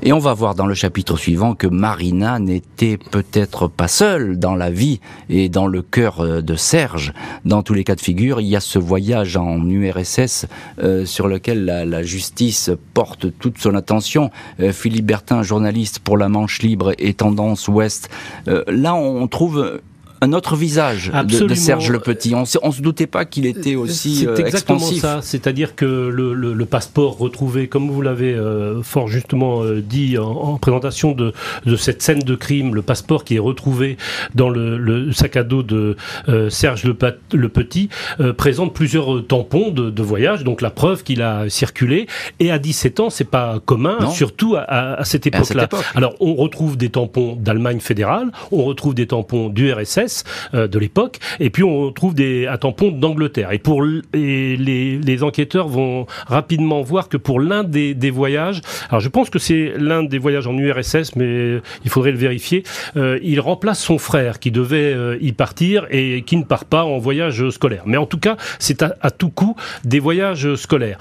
Et 0.05 0.13
on 0.13 0.19
va 0.19 0.35
voir 0.35 0.57
dans 0.57 0.67
le 0.67 0.75
chapitre 0.75 1.17
suivant 1.17 1.55
que 1.55 1.69
Marina 1.69 2.41
n'était 2.41 2.97
peut-être 2.97 3.69
pas 3.69 3.87
seule 3.87 4.37
dans 4.37 4.57
la 4.57 4.69
vie 4.69 4.99
et 5.29 5.49
dans 5.49 5.69
le 5.69 5.81
cœur 5.81 6.21
euh, 6.21 6.43
de 6.43 6.57
Serge. 6.57 7.13
Dans 7.45 7.63
tous 7.63 7.73
les 7.73 7.85
cas 7.85 7.95
de 7.95 8.01
figure, 8.01 8.41
il 8.41 8.49
y 8.49 8.57
a 8.57 8.61
ce 8.61 8.81
voyage 8.81 9.37
en 9.37 9.65
URSS 9.65 10.47
euh, 10.81 11.07
sur 11.07 11.29
lequel 11.29 11.65
la, 11.65 12.03
justice 12.03 12.73
porte 12.95 13.27
toute 13.39 13.59
son 13.59 13.77
attention. 13.77 14.33
Euh, 14.59 14.73
Philippe 14.73 15.07
Bertin, 15.07 15.45
journaliste 15.45 16.01
pour 16.01 16.19
La 16.19 16.29
Manche 16.29 16.63
Libre 16.63 16.95
et 16.99 17.15
Tendance 17.15 17.69
Ouest. 17.69 18.11
là, 18.47 18.97
on 18.97 19.29
trouve 19.29 19.81
un 20.23 20.33
autre 20.35 20.55
visage 20.55 21.11
de, 21.11 21.55
Serge 21.55 21.91
Le 21.91 21.99
Petit. 21.99 22.33
On, 22.35 22.43
ne 22.43 22.73
se 22.73 22.81
doutait 22.81 23.09
pas 23.09 23.25
qu'il 23.25 23.45
était 23.45 23.75
aussi 23.75 24.15
C'est 24.19 24.29
euh, 24.29 24.37
exactement 24.37 24.79
ça. 24.79 25.19
C'est-à-dire 25.21 25.75
que 25.75 25.85
le, 25.85 26.65
passeport 26.65 27.19
retrouvé, 27.19 27.67
comme 27.67 27.91
vous 27.91 28.01
l'avez 28.01 28.33
euh, 28.33 28.83
fort 28.83 29.09
justement 29.09 29.65
euh, 29.65 29.83
dit 29.83 30.17
en, 30.19 30.59
présentation 30.59 31.11
de, 31.13 31.33
cette 31.77 32.03
scène 32.03 32.21
de 32.21 32.35
crime, 32.37 32.73
le 32.75 32.83
passeport 32.83 33.25
qui 33.25 33.35
est 33.35 33.41
retrouvé 33.41 33.97
dans 34.37 34.49
le, 34.49 35.11
sac 35.13 35.37
à 35.37 35.43
dos 35.43 35.65
de 35.65 35.97
Serge 36.49 36.85
Le, 36.85 37.49
Petit 37.49 37.89
présente 38.37 38.73
plusieurs 38.75 39.27
tampons 39.27 39.71
de, 39.73 40.03
voyage, 40.03 40.45
donc 40.45 40.63
la 40.63 40.71
preuve 40.71 41.03
qu'il 41.03 41.23
a 41.23 41.49
circulé. 41.49 42.07
Et 42.39 42.53
à 42.53 42.61
17 42.61 43.01
ans, 43.01 43.11
c'est 43.11 43.29
pas 43.29 43.59
commun, 43.65 44.09
surtout 44.11 44.55
à, 44.57 45.01
cette 45.03 45.27
époque-là. 45.27 45.69
Alors, 45.97 46.15
on 46.21 46.35
retrouve 46.35 46.77
des 46.77 46.91
tampons 46.91 47.35
d'Allemagne 47.35 47.81
fédérale, 47.81 48.31
on 48.53 48.63
retrouve 48.63 48.95
des 48.95 49.09
tampons 49.09 49.49
du 49.49 49.73
RSS 49.73 50.12
euh, 50.55 50.69
de 50.69 50.79
l'époque, 50.79 51.19
et 51.41 51.51
puis 51.51 51.63
on 51.63 51.93
trouve 51.93 52.15
des, 52.15 52.49
tampon 52.61 52.91
d'Angleterre. 52.91 53.53
Et 53.53 53.59
pour 53.59 53.83
les, 53.83 54.57
les, 54.57 55.23
enquêteurs 55.23 55.69
vont 55.69 56.07
rapidement 56.27 56.83
voir 56.83 57.09
que 57.09 57.17
pour 57.17 57.41
l'un 57.41 57.65
des, 57.65 57.95
des, 57.95 58.11
voyages, 58.11 58.61
alors 58.89 59.01
je 59.01 59.09
pense 59.09 59.31
que 59.31 59.39
c'est 59.39 59.75
l'un 59.79 60.03
des 60.03 60.19
voyages 60.19 60.47
en 60.47 60.57
URSS, 60.57 61.17
mais 61.17 61.61
il 61.85 61.91
faudrait 61.91 62.13
le 62.13 62.19
vérifier, 62.19 62.63
euh, 62.97 63.19
il 63.23 63.41
remplace 63.41 63.81
son 63.81 63.99
frère 63.99 64.39
qui 64.39 64.51
devait 64.51 64.93
euh, 64.95 65.17
y 65.21 65.33
partir 65.33 65.87
et 65.91 66.23
qui 66.23 66.37
ne 66.37 66.45
part 66.45 66.65
pas 66.65 66.85
en 66.85 66.99
voyage 66.99 67.51
scolaire. 67.51 67.83
Mais 67.87 67.97
en 67.97 68.07
tout 68.07 68.19
cas, 68.19 68.37
c'est 68.59 68.83
à, 68.83 68.97
à 69.01 69.11
tout 69.11 69.31
coup 69.31 69.57
des 69.85 69.99
voyages 69.99 70.55
scolaires. 70.57 70.99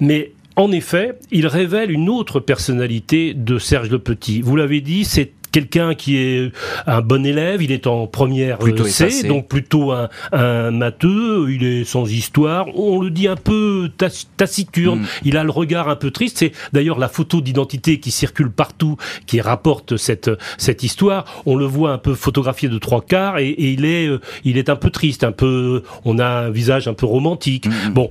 Mais 0.00 0.32
en 0.56 0.72
effet, 0.72 1.14
il 1.30 1.46
révèle 1.46 1.90
une 1.90 2.08
autre 2.08 2.40
personnalité 2.40 3.34
de 3.34 3.58
Serge 3.58 3.90
Le 3.90 3.98
Petit. 3.98 4.42
Vous 4.42 4.56
l'avez 4.56 4.80
dit, 4.80 5.04
c'est 5.04 5.32
quelqu'un 5.52 5.94
qui 5.94 6.16
est 6.16 6.52
un 6.86 7.00
bon 7.00 7.24
élève, 7.24 7.62
il 7.62 7.72
est 7.72 7.86
en 7.86 8.06
première 8.06 8.58
plutôt 8.58 8.84
C, 8.84 9.26
donc 9.26 9.48
plutôt 9.48 9.92
un, 9.92 10.08
un, 10.32 10.70
matheux, 10.70 11.50
il 11.50 11.64
est 11.64 11.84
sans 11.84 12.10
histoire, 12.10 12.66
on 12.76 13.00
le 13.00 13.10
dit 13.10 13.28
un 13.28 13.36
peu 13.36 13.90
taciturne, 14.36 15.00
mm. 15.00 15.06
il 15.24 15.36
a 15.36 15.44
le 15.44 15.50
regard 15.50 15.88
un 15.88 15.96
peu 15.96 16.10
triste, 16.10 16.38
c'est 16.38 16.52
d'ailleurs 16.72 16.98
la 16.98 17.08
photo 17.08 17.40
d'identité 17.40 18.00
qui 18.00 18.10
circule 18.10 18.50
partout, 18.50 18.96
qui 19.26 19.40
rapporte 19.40 19.96
cette, 19.96 20.30
cette 20.58 20.82
histoire, 20.82 21.24
on 21.46 21.56
le 21.56 21.64
voit 21.64 21.92
un 21.92 21.98
peu 21.98 22.14
photographié 22.14 22.68
de 22.68 22.78
trois 22.78 23.02
quarts 23.02 23.38
et, 23.38 23.54
il, 23.58 23.84
est, 23.84 24.06
euh, 24.06 24.20
il 24.44 24.58
est 24.58 24.68
un 24.68 24.76
peu 24.76 24.90
triste, 24.90 25.24
un 25.24 25.32
peu, 25.32 25.82
on 26.04 26.18
a 26.18 26.26
un 26.26 26.50
visage 26.50 26.88
un 26.88 26.94
peu 26.94 27.06
romantique. 27.06 27.66
Mm, 27.66 27.88
mm. 27.88 27.94
Bon, 27.94 28.10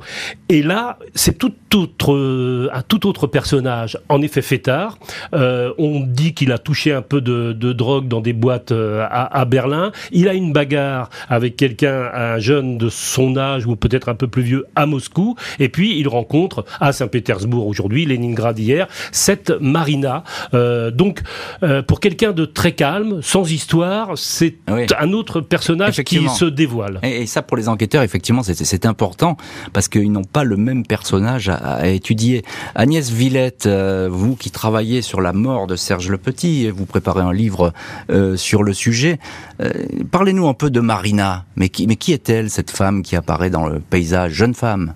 et 0.49 0.61
là, 0.61 0.97
c'est 1.15 1.37
tout 1.37 1.53
autre, 1.75 2.69
un 2.73 2.81
tout 2.81 3.07
autre 3.07 3.27
personnage, 3.27 3.97
en 4.09 4.21
effet 4.21 4.41
fêtard, 4.41 4.97
euh, 5.33 5.73
on 5.77 6.01
dit 6.01 6.33
qu'il 6.33 6.51
a 6.51 6.57
touché 6.57 6.91
un 6.91 7.01
peu 7.01 7.21
de 7.21 7.28
de, 7.29 7.73
drogue 7.73 8.07
dans 8.07 8.21
des 8.21 8.33
boîtes 8.33 8.71
euh, 8.71 9.05
à, 9.09 9.45
Berlin. 9.45 9.91
Il 10.11 10.27
a 10.27 10.33
une 10.33 10.51
bagarre 10.51 11.09
avec 11.29 11.55
quelqu'un, 11.55 12.09
un 12.13 12.39
jeune 12.39 12.77
de 12.77 12.89
son 12.89 13.37
âge 13.37 13.65
ou 13.65 13.75
peut-être 13.75 14.09
un 14.09 14.15
peu 14.15 14.27
plus 14.27 14.41
vieux 14.41 14.65
à 14.75 14.85
Moscou. 14.85 15.35
Et 15.59 15.69
puis 15.69 15.97
il 15.99 16.07
rencontre 16.07 16.65
à 16.79 16.91
Saint-Pétersbourg 16.91 17.67
aujourd'hui, 17.67 18.05
Leningrad 18.05 18.57
hier, 18.57 18.87
cette 19.11 19.51
Marina. 19.61 20.23
Euh, 20.53 20.91
donc 20.91 21.21
euh, 21.63 21.81
pour 21.81 21.99
quelqu'un 21.99 22.31
de 22.31 22.45
très 22.45 22.73
calme, 22.73 23.21
sans 23.21 23.51
histoire, 23.51 24.17
c'est 24.17 24.57
un 24.67 25.13
autre 25.13 25.41
personnage 25.41 26.03
qui 26.03 26.27
se 26.29 26.45
dévoile. 26.45 26.99
Et, 27.03 27.25
ça 27.25 27.41
pour 27.41 27.57
les 27.57 27.69
enquêteurs, 27.69 28.03
effectivement, 28.03 28.43
c'est 28.43 28.85
important 28.85 29.37
parce 29.73 29.87
qu'ils 29.87 30.11
n'ont 30.11 30.23
pas 30.23 30.43
le 30.43 30.57
même 30.57 30.85
personnage 30.85 31.49
à, 31.49 31.87
étudier. 31.87 32.43
Agnès 32.75 33.09
Villette, 33.09 33.67
vous 33.67 34.35
qui 34.35 34.51
travaillez 34.51 35.01
sur 35.01 35.21
la 35.21 35.33
mort 35.33 35.67
de 35.67 35.75
Serge 35.75 36.09
Le 36.09 36.17
Petit, 36.17 36.69
vous 36.69 36.85
préparez 36.85 37.18
un 37.19 37.33
livre 37.33 37.73
euh, 38.09 38.35
sur 38.35 38.63
le 38.63 38.73
sujet. 38.73 39.19
Euh, 39.61 39.71
parlez-nous 40.11 40.47
un 40.47 40.53
peu 40.53 40.69
de 40.69 40.79
Marina. 40.79 41.45
Mais 41.55 41.69
qui, 41.69 41.87
mais 41.87 41.95
qui 41.95 42.13
est-elle, 42.13 42.49
cette 42.49 42.71
femme 42.71 43.01
qui 43.01 43.15
apparaît 43.15 43.49
dans 43.49 43.67
le 43.67 43.79
paysage, 43.79 44.33
jeune 44.33 44.53
femme 44.53 44.93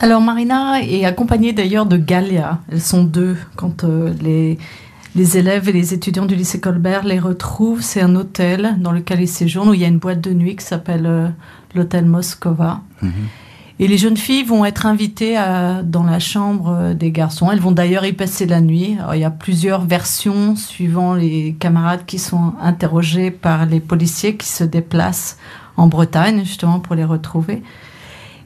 Alors 0.00 0.20
Marina 0.20 0.80
est 0.82 1.04
accompagnée 1.04 1.52
d'ailleurs 1.52 1.86
de 1.86 1.96
Galia. 1.96 2.60
Elles 2.70 2.80
sont 2.80 3.04
deux 3.04 3.36
quand 3.56 3.84
euh, 3.84 4.12
les 4.20 4.58
les 5.14 5.36
élèves 5.36 5.68
et 5.68 5.72
les 5.72 5.92
étudiants 5.92 6.24
du 6.24 6.34
lycée 6.34 6.58
Colbert 6.58 7.04
les 7.04 7.18
retrouvent. 7.18 7.82
C'est 7.82 8.00
un 8.00 8.16
hôtel 8.16 8.76
dans 8.78 8.92
lequel 8.92 9.20
ils 9.20 9.28
séjournent 9.28 9.68
où 9.68 9.74
il 9.74 9.80
y 9.80 9.84
a 9.84 9.88
une 9.88 9.98
boîte 9.98 10.22
de 10.22 10.32
nuit 10.32 10.56
qui 10.56 10.64
s'appelle 10.64 11.34
l'hôtel 11.74 12.06
Moscova. 12.06 12.80
Mhm. 13.02 13.12
Et 13.82 13.88
les 13.88 13.98
jeunes 13.98 14.16
filles 14.16 14.44
vont 14.44 14.64
être 14.64 14.86
invitées 14.86 15.36
à, 15.36 15.82
dans 15.82 16.04
la 16.04 16.20
chambre 16.20 16.94
des 16.94 17.10
garçons. 17.10 17.50
Elles 17.50 17.58
vont 17.58 17.72
d'ailleurs 17.72 18.04
y 18.04 18.12
passer 18.12 18.46
la 18.46 18.60
nuit. 18.60 18.96
il 19.12 19.18
y 19.18 19.24
a 19.24 19.30
plusieurs 19.30 19.80
versions 19.84 20.54
suivant 20.54 21.14
les 21.14 21.56
camarades 21.58 22.04
qui 22.06 22.20
sont 22.20 22.52
interrogés 22.60 23.32
par 23.32 23.66
les 23.66 23.80
policiers 23.80 24.36
qui 24.36 24.46
se 24.46 24.62
déplacent 24.62 25.36
en 25.76 25.88
Bretagne 25.88 26.44
justement 26.44 26.78
pour 26.78 26.94
les 26.94 27.04
retrouver. 27.04 27.64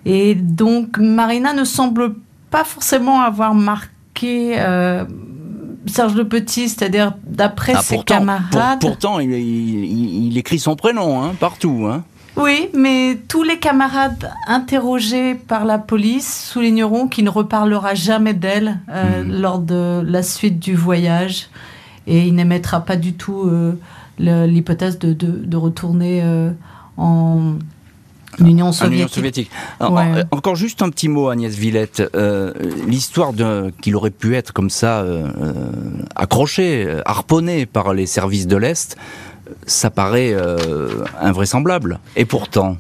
Et 0.07 0.35
donc 0.35 0.97
Marina 0.97 1.53
ne 1.53 1.65
semble 1.65 2.15
pas 2.51 2.65
forcément 2.65 3.21
avoir 3.21 3.53
marqué 3.53 4.55
euh, 4.57 5.05
Serge 5.85 6.15
Le 6.15 6.27
Petit, 6.27 6.71
c'est-à-dire 6.71 7.13
d'après 7.27 7.75
ah, 7.77 7.83
ses 7.83 7.99
camarades. 7.99 8.81
pourtant, 8.81 9.21
il, 9.21 10.39
écrit 10.39 10.59
son 10.59 10.77
prénom 10.77 11.23
hein, 11.23 11.35
partout. 11.39 11.87
Hein. 11.91 12.05
Oui, 12.37 12.69
mais 12.75 13.19
tous 13.29 13.43
les 13.43 13.59
camarades 13.59 14.31
interrogés 14.47 15.35
par 15.35 15.65
la 15.65 15.79
police 15.79 16.51
souligneront 16.51 17.09
qu'il 17.09 17.25
ne 17.25 17.31
reparlera 17.31 17.95
jamais 17.95 18.35
d'elle 18.35 18.79
euh, 18.91 19.25
hmm. 19.25 19.41
lors 19.41 19.59
de 19.59 20.03
la 20.05 20.23
suite 20.23 20.59
du 20.59 20.75
voyage 20.75 21.49
et 22.07 22.27
il 22.27 22.35
n'émettra 22.35 22.85
pas 22.85 22.97
du 22.97 23.15
tout 23.15 23.49
euh, 23.49 23.73
l'hypothèse 24.19 24.99
de, 24.99 25.57
retourner 25.57 26.21
euh, 26.23 26.51
en 26.99 27.55
Union 28.39 28.71
soviétique. 28.71 29.51
encore 29.81 30.57
juste 30.57 30.83
un 30.83 30.91
petit 30.91 31.09
mot, 31.09 31.31
Agnès 31.31 31.55
Villette. 31.55 32.03
L'histoire 32.87 33.33
qu'il 33.81 33.97
aurait 33.97 34.11
pu 34.11 34.37
être 34.37 34.53
comme 34.53 34.69
ça, 34.69 35.07
accroché, 36.15 37.01
harponné 37.07 37.65
par 37.65 37.95
les 37.95 38.05
services 38.05 38.47
de 38.47 38.57
l'Est, 38.57 38.99
ça 39.67 39.91
paraît 39.91 40.33
euh, 40.33 41.05
invraisemblable. 41.21 42.01
Et 42.17 42.25
pourtant. 42.25 42.77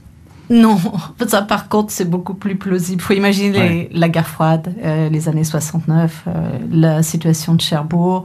Non, 0.48 0.78
ça 1.26 1.42
par 1.42 1.68
contre 1.68 1.92
c'est 1.92 2.08
beaucoup 2.08 2.34
plus 2.34 2.56
plausible. 2.56 3.00
Il 3.00 3.04
faut 3.04 3.14
imaginer 3.14 3.88
la 3.92 4.08
guerre 4.08 4.28
froide, 4.28 4.74
euh, 4.84 5.08
les 5.08 5.28
années 5.28 5.44
69, 5.44 6.24
euh, 6.26 6.30
la 6.70 7.02
situation 7.02 7.54
de 7.54 7.60
Cherbourg, 7.60 8.24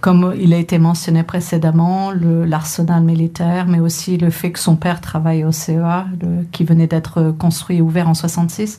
comme 0.00 0.34
il 0.38 0.52
a 0.52 0.58
été 0.58 0.78
mentionné 0.78 1.22
précédemment, 1.22 2.12
l'arsenal 2.12 3.02
militaire, 3.02 3.66
mais 3.66 3.80
aussi 3.80 4.18
le 4.18 4.30
fait 4.30 4.52
que 4.52 4.58
son 4.58 4.76
père 4.76 5.00
travaille 5.00 5.44
au 5.44 5.52
CEA, 5.52 6.06
qui 6.52 6.64
venait 6.64 6.86
d'être 6.86 7.34
construit 7.38 7.78
et 7.78 7.80
ouvert 7.80 8.08
en 8.08 8.14
66. 8.14 8.78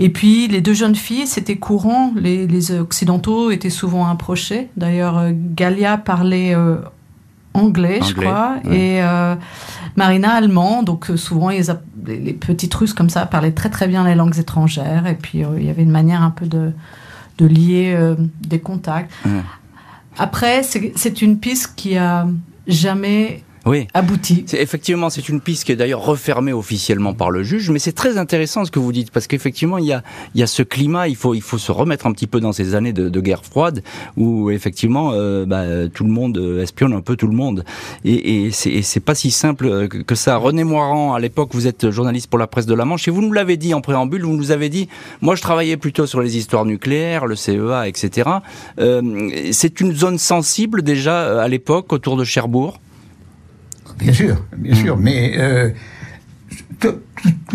Et 0.00 0.10
puis 0.10 0.48
les 0.48 0.60
deux 0.60 0.74
jeunes 0.74 0.96
filles, 0.96 1.28
c'était 1.28 1.56
courant, 1.56 2.12
les, 2.16 2.72
Occidentaux 2.72 3.52
étaient 3.52 3.70
souvent 3.70 4.06
approchés. 4.06 4.68
D'ailleurs, 4.76 5.22
Galia 5.32 5.96
parlait 5.96 6.54
anglais, 7.54 8.00
je 8.06 8.14
crois, 8.14 8.56
et 8.64 9.02
euh, 9.02 9.36
Marina 9.96 10.32
allemand. 10.32 10.82
Donc 10.82 11.10
euh, 11.10 11.16
souvent, 11.16 11.48
les, 11.48 11.62
les, 12.06 12.32
petites 12.34 12.74
Russes 12.74 12.92
comme 12.92 13.08
ça 13.08 13.24
parlaient 13.26 13.52
très 13.52 13.70
très 13.70 13.86
bien 13.86 14.04
les 14.04 14.16
langues 14.16 14.38
étrangères. 14.38 15.06
Et 15.06 15.14
puis 15.14 15.44
euh, 15.44 15.48
il 15.56 15.64
y 15.64 15.70
avait 15.70 15.82
une 15.82 15.90
manière 15.90 16.22
un 16.22 16.30
peu 16.30 16.46
de, 16.46 16.72
de 17.38 17.46
lier 17.46 17.96
des 18.40 18.60
contacts. 18.60 19.12
Après, 20.18 20.62
c'est 20.62 21.22
une 21.22 21.38
piste 21.38 21.74
qui 21.76 21.96
a 21.96 22.26
jamais 22.66 23.43
oui. 23.66 23.88
abouti. 23.94 24.44
Effectivement, 24.52 25.10
c'est 25.10 25.28
une 25.28 25.40
piste 25.40 25.64
qui 25.64 25.72
est 25.72 25.76
d'ailleurs 25.76 26.04
refermée 26.04 26.52
officiellement 26.52 27.14
par 27.14 27.30
le 27.30 27.42
juge, 27.42 27.70
mais 27.70 27.78
c'est 27.78 27.92
très 27.92 28.18
intéressant 28.18 28.64
ce 28.64 28.70
que 28.70 28.78
vous 28.78 28.92
dites, 28.92 29.10
parce 29.10 29.26
qu'effectivement, 29.26 29.78
il 29.78 29.86
y 29.86 29.92
a, 29.92 30.02
il 30.34 30.40
y 30.40 30.42
a 30.42 30.46
ce 30.46 30.62
climat, 30.62 31.08
il 31.08 31.16
faut, 31.16 31.34
il 31.34 31.42
faut 31.42 31.58
se 31.58 31.72
remettre 31.72 32.06
un 32.06 32.12
petit 32.12 32.26
peu 32.26 32.40
dans 32.40 32.52
ces 32.52 32.74
années 32.74 32.92
de, 32.92 33.08
de 33.08 33.20
guerre 33.20 33.44
froide, 33.44 33.82
où 34.16 34.50
effectivement, 34.50 35.10
euh, 35.12 35.46
bah, 35.46 35.88
tout 35.92 36.04
le 36.04 36.10
monde 36.10 36.38
espionne 36.62 36.92
un 36.92 37.00
peu 37.00 37.16
tout 37.16 37.26
le 37.26 37.34
monde. 37.34 37.64
Et, 38.04 38.46
et 38.46 38.50
c'est 38.50 39.00
pas 39.00 39.14
si 39.14 39.30
simple 39.30 39.88
que 39.88 40.14
ça. 40.14 40.36
René 40.36 40.64
Moirand, 40.64 41.14
à 41.14 41.20
l'époque, 41.20 41.50
vous 41.52 41.66
êtes 41.66 41.90
journaliste 41.90 42.28
pour 42.28 42.38
la 42.38 42.46
presse 42.46 42.66
de 42.66 42.74
la 42.74 42.84
Manche, 42.84 43.08
et 43.08 43.10
vous 43.10 43.22
nous 43.22 43.32
l'avez 43.32 43.56
dit 43.56 43.74
en 43.74 43.80
préambule, 43.80 44.22
vous 44.24 44.36
nous 44.36 44.50
avez 44.50 44.68
dit, 44.68 44.88
moi 45.20 45.34
je 45.34 45.42
travaillais 45.42 45.76
plutôt 45.76 46.06
sur 46.06 46.20
les 46.20 46.36
histoires 46.36 46.64
nucléaires, 46.64 47.26
le 47.26 47.36
CEA, 47.36 47.88
etc. 47.88 48.28
Euh, 48.78 49.30
c'est 49.52 49.80
une 49.80 49.94
zone 49.94 50.18
sensible 50.18 50.82
déjà 50.82 51.42
à 51.42 51.48
l'époque 51.48 51.92
autour 51.92 52.16
de 52.16 52.24
Cherbourg? 52.24 52.78
Bien 53.98 54.12
sûr, 54.12 54.44
bien 54.56 54.74
sûr, 54.74 54.96
mais 54.96 55.34
euh, 55.38 55.70
tout, 56.80 56.94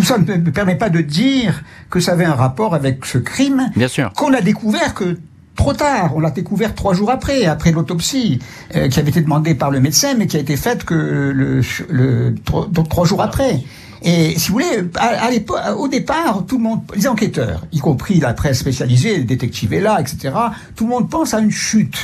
ça 0.04 0.18
ne 0.18 0.24
me 0.36 0.52
permet 0.52 0.76
pas 0.76 0.90
de 0.90 1.02
dire 1.02 1.64
que 1.90 2.00
ça 2.00 2.14
avait 2.14 2.26
un 2.26 2.34
rapport 2.34 2.74
avec 2.74 3.06
ce 3.06 3.18
crime 3.18 3.70
qu'on 4.16 4.34
a 4.34 4.42
découvert 4.42 4.94
que 4.94 5.18
trop 5.60 5.74
tard. 5.74 6.14
On 6.16 6.20
l'a 6.20 6.32
découvert 6.32 6.74
trois 6.74 6.94
jours 6.94 7.12
après, 7.12 7.46
après 7.46 7.72
l'autopsie 7.72 8.40
euh, 8.76 8.88
qui 8.88 9.00
avait 9.00 9.10
été 9.10 9.22
demandée 9.22 9.56
par 9.56 9.70
le 9.72 9.80
médecin, 9.80 10.14
mais 10.18 10.26
qui 10.26 10.38
a 10.38 10.40
été 10.40 10.56
faite 10.56 10.86
que 10.86 10.96
le, 10.96 11.62
le, 11.90 12.36
trois, 12.44 13.06
jours 13.06 13.22
après. 13.22 13.60
Et 14.02 14.40
si 14.40 14.48
vous 14.48 14.54
voulez, 14.54 14.90
à, 14.96 15.74
au 15.76 15.90
départ, 15.90 16.46
tout 16.48 16.58
le 16.58 16.64
monde, 16.64 16.80
les 16.96 17.08
enquêteurs, 17.08 17.66
y 17.74 17.80
compris 17.80 18.20
la 18.22 18.34
presse 18.34 18.60
spécialisée, 18.60 19.18
les 19.18 19.24
détectives 19.26 19.74
là, 19.74 20.00
etc., 20.00 20.34
tout 20.76 20.86
le 20.86 20.92
monde 20.92 21.10
pense 21.10 21.34
à 21.34 21.40
une 21.40 21.52
chute. 21.52 21.98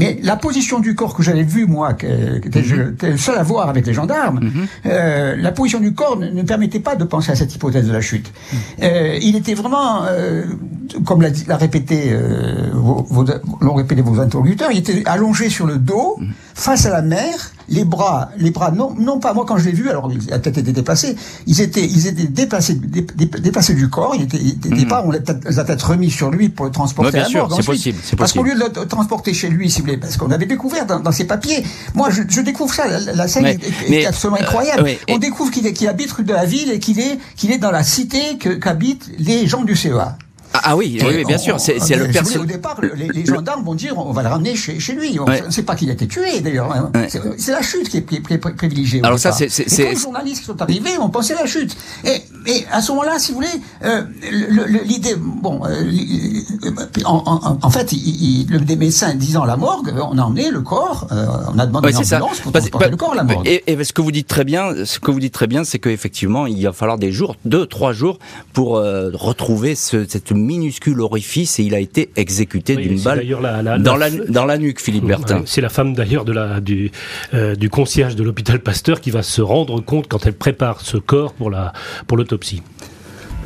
Mais 0.00 0.18
la 0.22 0.36
position 0.36 0.80
du 0.80 0.94
corps 0.94 1.14
que 1.14 1.22
j'avais 1.22 1.42
vu, 1.42 1.66
moi, 1.66 1.92
qui 1.92 2.06
était 2.06 2.62
mhm. 2.62 2.96
le 3.02 3.16
seul 3.18 3.36
à 3.36 3.42
voir 3.42 3.68
avec 3.68 3.86
les 3.86 3.92
gendarmes, 3.92 4.40
mhm. 4.42 4.66
euh, 4.86 5.36
la 5.36 5.52
position 5.52 5.78
du 5.78 5.92
corps 5.92 6.18
ne, 6.18 6.42
permettait 6.42 6.80
pas 6.80 6.96
de 6.96 7.04
penser 7.04 7.30
à 7.30 7.36
cette 7.36 7.54
hypothèse 7.54 7.86
de 7.86 7.92
la 7.92 8.00
chute. 8.00 8.32
Mhm. 8.52 8.58
Euh, 8.82 9.18
il 9.20 9.36
était 9.36 9.54
vraiment, 9.54 10.04
euh, 10.04 10.44
comme 11.04 11.20
l'a 11.20 11.56
répété, 11.56 12.12
euh, 12.12 12.70
l'ont 13.60 13.74
répété 13.74 14.00
vos 14.00 14.18
interlocuteurs, 14.20 14.72
il 14.72 14.78
était 14.78 15.02
allongé 15.04 15.50
sur 15.50 15.66
le 15.66 15.76
dos, 15.76 16.18
face 16.60 16.84
à 16.84 16.90
la 16.90 17.00
mer, 17.00 17.52
les 17.70 17.84
bras, 17.84 18.30
les 18.36 18.50
bras, 18.50 18.70
non, 18.70 18.94
non 18.98 19.18
pas 19.18 19.32
moi 19.32 19.46
quand 19.48 19.56
je 19.56 19.64
l'ai 19.64 19.72
vu, 19.72 19.88
alors 19.88 20.10
la 20.28 20.38
tête 20.38 20.58
était 20.58 20.72
déplacée, 20.72 21.16
ils 21.46 21.62
étaient, 21.62 21.84
ils 21.84 22.06
étaient 22.06 22.26
déplacés, 22.26 22.74
déplacés 22.74 23.72
du 23.72 23.88
corps, 23.88 24.14
il 24.14 24.22
était, 24.22 24.38
il 24.38 24.86
pas, 24.86 25.02
on 25.06 25.10
les 25.10 25.18
a 25.58 25.64
peut-être 25.64 25.90
remis 25.90 26.10
sur 26.10 26.30
lui 26.30 26.50
pour 26.50 26.66
le 26.66 26.72
transporter 26.72 27.18
à 27.18 27.28
la. 27.28 27.46
C'est 27.56 27.64
possible, 27.64 27.98
Parce 28.18 28.34
qu'au 28.34 28.42
lieu 28.42 28.54
de 28.54 28.60
le 28.60 28.86
transporter 28.86 29.32
chez 29.32 29.48
lui, 29.48 29.70
si 29.70 29.80
vous 29.80 29.86
voulez, 29.86 29.96
parce 29.96 30.18
qu'on 30.18 30.30
avait 30.30 30.44
découvert 30.44 30.84
dans, 30.84 31.12
ses 31.12 31.24
papiers, 31.24 31.64
moi 31.94 32.10
je, 32.10 32.22
je 32.28 32.42
découvre 32.42 32.74
ça, 32.74 32.84
la, 32.86 33.26
scène 33.26 33.46
est, 33.46 34.04
absolument 34.04 34.38
euh, 34.38 34.42
incroyable. 34.42 34.90
on 35.08 35.16
découvre 35.16 35.50
qu'il 35.50 35.88
habite 35.88 36.12
rue 36.12 36.24
de 36.24 36.34
la 36.34 36.44
ville 36.44 36.70
et 36.70 36.78
qu'il 36.78 37.00
est, 37.00 37.18
qu'il 37.36 37.52
est 37.52 37.58
dans 37.58 37.70
la 37.70 37.84
cité 37.84 38.36
qu'habitent 38.36 39.10
les 39.18 39.46
gens 39.46 39.64
du 39.64 39.76
CEA. 39.76 40.18
Ah, 40.52 40.60
ah 40.64 40.76
oui, 40.76 40.98
oui, 41.04 41.24
bien 41.24 41.38
sûr, 41.38 41.60
c'est 41.60 41.74
le 41.96 42.10
personnage. 42.10 42.42
Au 42.42 42.46
départ, 42.46 42.80
les, 42.80 43.24
gendarmes 43.24 43.64
vont 43.64 43.74
dire 43.74 43.96
on 43.96 44.12
va 44.12 44.22
le 44.22 44.28
ramener 44.28 44.54
chez, 44.56 44.78
lui. 44.94 45.18
Ne 45.18 45.50
sait 45.50 45.62
pas 45.62 45.74
qu'il 45.74 45.90
a 45.90 45.92
été 45.92 46.06
tué 46.06 46.40
d'ailleurs. 46.40 46.72
Hein. 46.72 46.90
C'est 47.38 47.52
la 47.52 47.62
chute 47.62 47.88
qui 47.88 47.98
est, 47.98 48.38
privilégiée. 48.38 49.00
Alors 49.04 49.18
ça, 49.18 49.32
c'est. 49.32 49.78
Les 49.78 49.96
journalistes 49.96 50.44
sont 50.44 50.60
arrivés, 50.60 50.98
on 51.00 51.08
pensait 51.08 51.34
à 51.34 51.40
la 51.40 51.46
chute. 51.46 51.76
Et, 52.04 52.22
et 52.46 52.64
à 52.70 52.80
ce 52.80 52.92
moment-là, 52.92 53.18
si 53.18 53.32
vous 53.32 53.38
voulez, 53.38 53.48
euh, 53.84 54.02
l'idée, 54.84 55.14
bon, 55.16 55.60
euh, 55.66 55.84
en, 57.04 57.70
fait, 57.70 57.92
il, 57.92 58.46
le, 58.48 58.60
des 58.60 58.76
médecins 58.76 59.14
disant 59.14 59.44
la 59.44 59.56
morgue, 59.56 59.92
on 59.96 60.16
a 60.18 60.22
emmené 60.22 60.50
le 60.50 60.60
corps, 60.60 61.06
euh, 61.12 61.26
on 61.52 61.58
a 61.58 61.66
demandé 61.66 61.90
une 61.90 61.96
ambulance 61.96 62.40
pour 62.40 62.52
transporter 62.52 62.90
le 62.90 62.96
corps 62.96 63.12
à 63.12 63.16
la 63.16 63.24
morgue. 63.24 63.46
Et, 63.46 63.70
et, 63.70 63.84
ce 63.84 63.92
que 63.92 64.00
vous 64.00 64.12
dites 64.12 64.26
très 64.26 64.44
bien, 64.44 64.84
ce 64.84 64.98
que 64.98 65.10
vous 65.10 65.20
dites 65.20 65.34
très 65.34 65.46
bien, 65.46 65.64
c'est 65.64 65.78
qu'effectivement, 65.78 66.46
il 66.46 66.62
va 66.62 66.72
falloir 66.72 66.98
des 66.98 67.12
jours, 67.12 67.36
deux, 67.44 67.66
trois 67.66 67.92
jours, 67.92 68.18
pour 68.52 68.70
retrouver 68.70 69.74
ce, 69.74 70.06
cette 70.08 70.32
minuscule 70.40 71.00
orifice 71.00 71.58
et 71.58 71.64
il 71.64 71.74
a 71.74 71.80
été 71.80 72.10
exécuté 72.16 72.76
d'une 72.76 73.00
balle 73.00 73.26
dans, 73.80 73.96
la, 73.96 74.10
dans 74.10 74.44
la 74.44 74.58
nuque, 74.58 74.80
Philippe 74.80 75.04
Bertin. 75.04 75.42
c'est 75.46 75.60
la 75.60 75.68
femme 75.68 75.94
d'ailleurs 75.94 76.24
de 76.24 76.32
la, 76.32 76.60
du, 76.60 76.90
euh, 77.34 77.54
du 77.54 77.70
concierge 77.70 78.16
de 78.16 78.22
l'hôpital 78.22 78.60
Pasteur 78.60 79.00
qui 79.00 79.10
va 79.10 79.22
se 79.22 79.42
rendre 79.42 79.80
compte 79.80 80.08
quand 80.08 80.26
elle 80.26 80.34
prépare 80.34 80.80
ce 80.80 80.96
corps 80.96 81.32
pour 81.34 81.50
l'autopsie. 81.50 82.62
Pour 82.62 82.90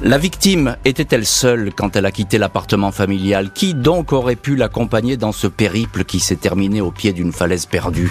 la 0.02 0.18
victime 0.18 0.76
était-elle 0.84 1.24
seule 1.24 1.72
quand 1.74 1.96
elle 1.96 2.04
a 2.04 2.10
quitté 2.10 2.36
l'appartement 2.36 2.92
familial? 2.92 3.50
Qui 3.52 3.74
donc 3.74 4.12
aurait 4.12 4.36
pu 4.36 4.56
l'accompagner 4.56 5.16
dans 5.16 5.32
ce 5.32 5.46
périple 5.46 6.04
qui 6.04 6.20
s'est 6.20 6.36
terminé 6.36 6.80
au 6.80 6.90
pied 6.90 7.12
d'une 7.12 7.32
falaise 7.32 7.66
perdue? 7.66 8.10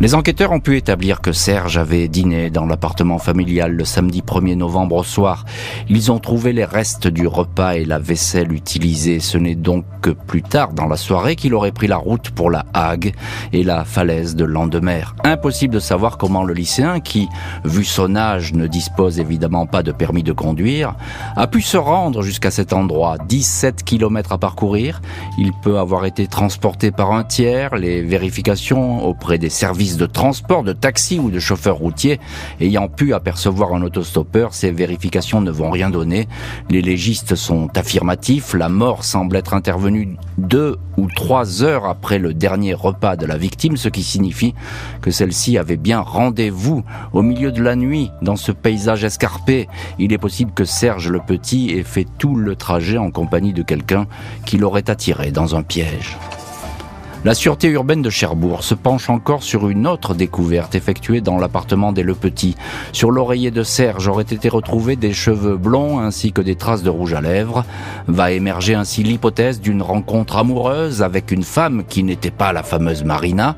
Les 0.00 0.14
enquêteurs 0.14 0.52
ont 0.52 0.60
pu 0.60 0.76
établir 0.76 1.20
que 1.20 1.32
Serge 1.32 1.76
avait 1.76 2.06
dîné 2.06 2.50
dans 2.50 2.66
l'appartement 2.66 3.18
familial 3.18 3.72
le 3.72 3.84
samedi 3.84 4.22
1er 4.22 4.54
novembre 4.54 4.94
au 4.94 5.02
soir. 5.02 5.44
Ils 5.88 6.12
ont 6.12 6.20
trouvé 6.20 6.52
les 6.52 6.64
restes 6.64 7.08
du 7.08 7.26
repas 7.26 7.72
et 7.72 7.84
la 7.84 7.98
vaisselle 7.98 8.52
utilisée. 8.52 9.18
Ce 9.18 9.36
n'est 9.38 9.56
donc 9.56 9.84
que 10.00 10.10
plus 10.10 10.42
tard 10.42 10.72
dans 10.72 10.86
la 10.86 10.96
soirée 10.96 11.34
qu'il 11.34 11.52
aurait 11.52 11.72
pris 11.72 11.88
la 11.88 11.96
route 11.96 12.30
pour 12.30 12.48
la 12.48 12.64
Hague 12.74 13.12
et 13.52 13.64
la 13.64 13.84
falaise 13.84 14.36
de 14.36 14.44
Landemer. 14.44 15.02
Impossible 15.24 15.74
de 15.74 15.80
savoir 15.80 16.16
comment 16.16 16.44
le 16.44 16.54
lycéen, 16.54 17.00
qui, 17.00 17.28
vu 17.64 17.82
son 17.82 18.14
âge, 18.14 18.54
ne 18.54 18.68
dispose 18.68 19.18
évidemment 19.18 19.66
pas 19.66 19.82
de 19.82 19.90
permis 19.90 20.22
de 20.22 20.32
conduire, 20.32 20.94
a 21.34 21.48
pu 21.48 21.60
se 21.60 21.76
rendre 21.76 22.22
jusqu'à 22.22 22.52
cet 22.52 22.72
endroit. 22.72 23.16
17 23.28 23.82
km 23.82 24.30
à 24.30 24.38
parcourir. 24.38 25.02
Il 25.38 25.52
peut 25.52 25.78
avoir 25.78 26.04
été 26.04 26.28
transporté 26.28 26.92
par 26.92 27.10
un 27.10 27.24
tiers. 27.24 27.74
Les 27.74 28.00
vérifications 28.00 29.04
auprès 29.04 29.38
des 29.38 29.50
services 29.50 29.87
de 29.96 30.06
transport, 30.06 30.62
de 30.62 30.72
taxi 30.72 31.18
ou 31.18 31.30
de 31.30 31.38
chauffeur 31.38 31.76
routier 31.76 32.20
ayant 32.60 32.88
pu 32.88 33.14
apercevoir 33.14 33.74
un 33.74 33.82
autostoppeur, 33.82 34.54
ces 34.54 34.70
vérifications 34.70 35.40
ne 35.40 35.50
vont 35.50 35.70
rien 35.70 35.90
donner. 35.90 36.28
Les 36.70 36.82
légistes 36.82 37.34
sont 37.34 37.68
affirmatifs, 37.76 38.54
la 38.54 38.68
mort 38.68 39.04
semble 39.04 39.36
être 39.36 39.54
intervenue 39.54 40.16
deux 40.36 40.76
ou 40.96 41.08
trois 41.14 41.62
heures 41.62 41.86
après 41.86 42.18
le 42.18 42.34
dernier 42.34 42.74
repas 42.74 43.16
de 43.16 43.26
la 43.26 43.36
victime, 43.36 43.76
ce 43.76 43.88
qui 43.88 44.02
signifie 44.02 44.54
que 45.00 45.10
celle-ci 45.10 45.58
avait 45.58 45.76
bien 45.76 46.00
rendez-vous 46.00 46.84
au 47.12 47.22
milieu 47.22 47.52
de 47.52 47.62
la 47.62 47.76
nuit 47.76 48.10
dans 48.22 48.36
ce 48.36 48.52
paysage 48.52 49.04
escarpé. 49.04 49.68
Il 49.98 50.12
est 50.12 50.18
possible 50.18 50.52
que 50.52 50.64
Serge 50.64 51.08
le 51.08 51.20
Petit 51.20 51.70
ait 51.70 51.82
fait 51.82 52.06
tout 52.18 52.34
le 52.34 52.56
trajet 52.56 52.98
en 52.98 53.10
compagnie 53.10 53.52
de 53.52 53.62
quelqu'un 53.62 54.06
qui 54.44 54.58
l'aurait 54.58 54.90
attiré 54.90 55.30
dans 55.30 55.54
un 55.54 55.62
piège. 55.62 56.16
La 57.24 57.34
sûreté 57.34 57.66
urbaine 57.66 58.00
de 58.00 58.10
Cherbourg 58.10 58.62
se 58.62 58.76
penche 58.76 59.10
encore 59.10 59.42
sur 59.42 59.68
une 59.68 59.88
autre 59.88 60.14
découverte 60.14 60.76
effectuée 60.76 61.20
dans 61.20 61.36
l'appartement 61.36 61.92
des 61.92 62.04
Le 62.04 62.14
Petit. 62.14 62.54
Sur 62.92 63.10
l'oreiller 63.10 63.50
de 63.50 63.64
Serge 63.64 64.06
auraient 64.06 64.22
été 64.22 64.48
retrouvés 64.48 64.94
des 64.94 65.12
cheveux 65.12 65.56
blonds 65.56 65.98
ainsi 65.98 66.32
que 66.32 66.40
des 66.40 66.54
traces 66.54 66.84
de 66.84 66.90
rouge 66.90 67.14
à 67.14 67.20
lèvres. 67.20 67.64
Va 68.06 68.30
émerger 68.30 68.76
ainsi 68.76 69.02
l'hypothèse 69.02 69.60
d'une 69.60 69.82
rencontre 69.82 70.36
amoureuse 70.36 71.02
avec 71.02 71.32
une 71.32 71.42
femme 71.42 71.82
qui 71.88 72.04
n'était 72.04 72.30
pas 72.30 72.52
la 72.52 72.62
fameuse 72.62 73.02
Marina. 73.02 73.56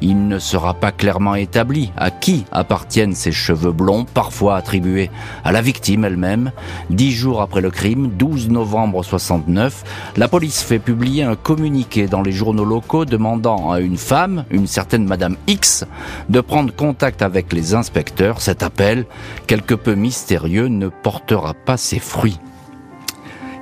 Il 0.00 0.26
ne 0.26 0.38
sera 0.38 0.72
pas 0.72 0.90
clairement 0.90 1.34
établi 1.34 1.92
à 1.98 2.10
qui 2.10 2.46
appartiennent 2.50 3.14
ces 3.14 3.30
cheveux 3.30 3.72
blonds, 3.72 4.06
parfois 4.06 4.56
attribués 4.56 5.10
à 5.44 5.52
la 5.52 5.60
victime 5.60 6.06
elle-même. 6.06 6.50
Dix 6.88 7.12
jours 7.12 7.42
après 7.42 7.60
le 7.60 7.70
crime, 7.70 8.08
12 8.16 8.48
novembre 8.48 9.04
69, 9.04 9.84
la 10.16 10.28
police 10.28 10.62
fait 10.62 10.78
publier 10.78 11.24
un 11.24 11.36
communiqué 11.36 12.06
dans 12.06 12.22
les 12.22 12.32
journaux 12.32 12.64
locaux 12.64 13.01
demandant 13.04 13.70
à 13.70 13.80
une 13.80 13.96
femme, 13.96 14.44
une 14.50 14.66
certaine 14.66 15.06
Madame 15.06 15.36
X, 15.46 15.84
de 16.28 16.40
prendre 16.40 16.74
contact 16.74 17.22
avec 17.22 17.52
les 17.52 17.74
inspecteurs. 17.74 18.40
Cet 18.40 18.62
appel, 18.62 19.06
quelque 19.46 19.74
peu 19.74 19.94
mystérieux, 19.94 20.68
ne 20.68 20.88
portera 20.88 21.54
pas 21.54 21.76
ses 21.76 21.98
fruits. 21.98 22.38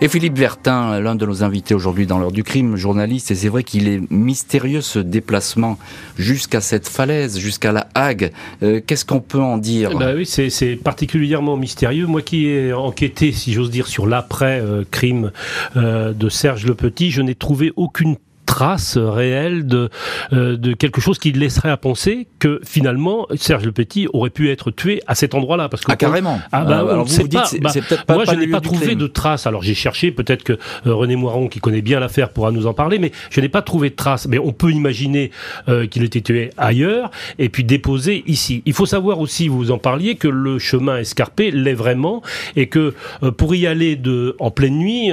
Et 0.02 0.08
Philippe 0.08 0.38
Vertin, 0.38 0.98
l'un 0.98 1.14
de 1.14 1.26
nos 1.26 1.42
invités 1.42 1.74
aujourd'hui 1.74 2.06
dans 2.06 2.18
l'heure 2.18 2.32
du 2.32 2.42
crime, 2.42 2.74
journaliste, 2.74 3.32
et 3.32 3.34
c'est 3.34 3.50
vrai 3.50 3.62
qu'il 3.64 3.86
est 3.86 4.00
mystérieux 4.10 4.80
ce 4.80 4.98
déplacement 4.98 5.78
jusqu'à 6.16 6.62
cette 6.62 6.88
falaise, 6.88 7.38
jusqu'à 7.38 7.70
la 7.70 7.86
Hague. 7.94 8.32
Euh, 8.62 8.80
qu'est-ce 8.86 9.04
qu'on 9.04 9.20
peut 9.20 9.42
en 9.42 9.58
dire 9.58 9.98
bah 9.98 10.14
Oui, 10.16 10.24
c'est 10.24 10.76
particulièrement 10.76 11.58
mystérieux. 11.58 12.06
Moi 12.06 12.22
qui 12.22 12.46
ai 12.46 12.72
enquêté, 12.72 13.32
si 13.32 13.52
j'ose 13.52 13.70
dire, 13.70 13.88
sur 13.88 14.06
l'après-crime 14.06 15.32
euh, 15.76 16.14
de 16.14 16.28
Serge 16.30 16.64
Le 16.64 16.74
Petit, 16.74 17.10
je 17.10 17.20
n'ai 17.20 17.34
trouvé 17.34 17.70
aucune 17.76 18.16
trace 18.50 18.98
réelle 18.98 19.64
de, 19.64 19.90
euh, 20.32 20.56
de 20.56 20.72
quelque 20.72 21.00
chose 21.00 21.20
qui 21.20 21.30
laisserait 21.30 21.70
à 21.70 21.76
penser 21.76 22.26
que 22.40 22.60
finalement 22.64 23.28
Serge 23.36 23.64
Le 23.64 23.70
Petit 23.70 24.08
aurait 24.12 24.30
pu 24.30 24.50
être 24.50 24.72
tué 24.72 25.02
à 25.06 25.14
cet 25.14 25.36
endroit-là. 25.36 25.68
Parce 25.68 25.84
que 25.84 25.92
ah, 25.92 25.96
carrément. 25.96 26.40
Ah, 26.50 26.64
bah, 26.64 26.78
alors 26.78 27.04
vous, 27.04 27.28
dites, 27.28 27.60
bah, 27.60 27.70
pas, 28.08 28.14
moi, 28.14 28.24
je 28.26 28.34
n'ai 28.34 28.48
pas 28.48 28.60
trouvé 28.60 28.96
de 28.96 29.06
traces. 29.06 29.46
Alors 29.46 29.62
j'ai 29.62 29.74
cherché, 29.74 30.10
peut-être 30.10 30.42
que 30.42 30.54
euh, 30.54 30.94
René 30.94 31.14
Moiron, 31.14 31.46
qui 31.46 31.60
connaît 31.60 31.80
bien 31.80 32.00
l'affaire, 32.00 32.30
pourra 32.30 32.50
nous 32.50 32.66
en 32.66 32.74
parler, 32.74 32.98
mais 32.98 33.12
je 33.30 33.40
n'ai 33.40 33.48
pas 33.48 33.62
trouvé 33.62 33.90
de 33.90 33.94
traces. 33.94 34.26
Mais 34.26 34.40
on 34.40 34.52
peut 34.52 34.72
imaginer 34.72 35.30
euh, 35.68 35.86
qu'il 35.86 36.02
était 36.02 36.20
tué 36.20 36.50
ailleurs 36.56 37.12
et 37.38 37.50
puis 37.50 37.62
déposé 37.62 38.24
ici. 38.26 38.62
Il 38.66 38.72
faut 38.72 38.86
savoir 38.86 39.20
aussi, 39.20 39.46
vous 39.46 39.70
en 39.70 39.78
parliez, 39.78 40.16
que 40.16 40.26
le 40.28 40.58
chemin 40.58 40.98
escarpé 40.98 41.52
l'est 41.52 41.74
vraiment 41.74 42.20
et 42.56 42.66
que 42.66 42.94
pour 43.36 43.54
y 43.54 43.68
aller 43.68 43.94
de, 43.94 44.34
en 44.40 44.50
pleine 44.50 44.76
nuit, 44.76 45.12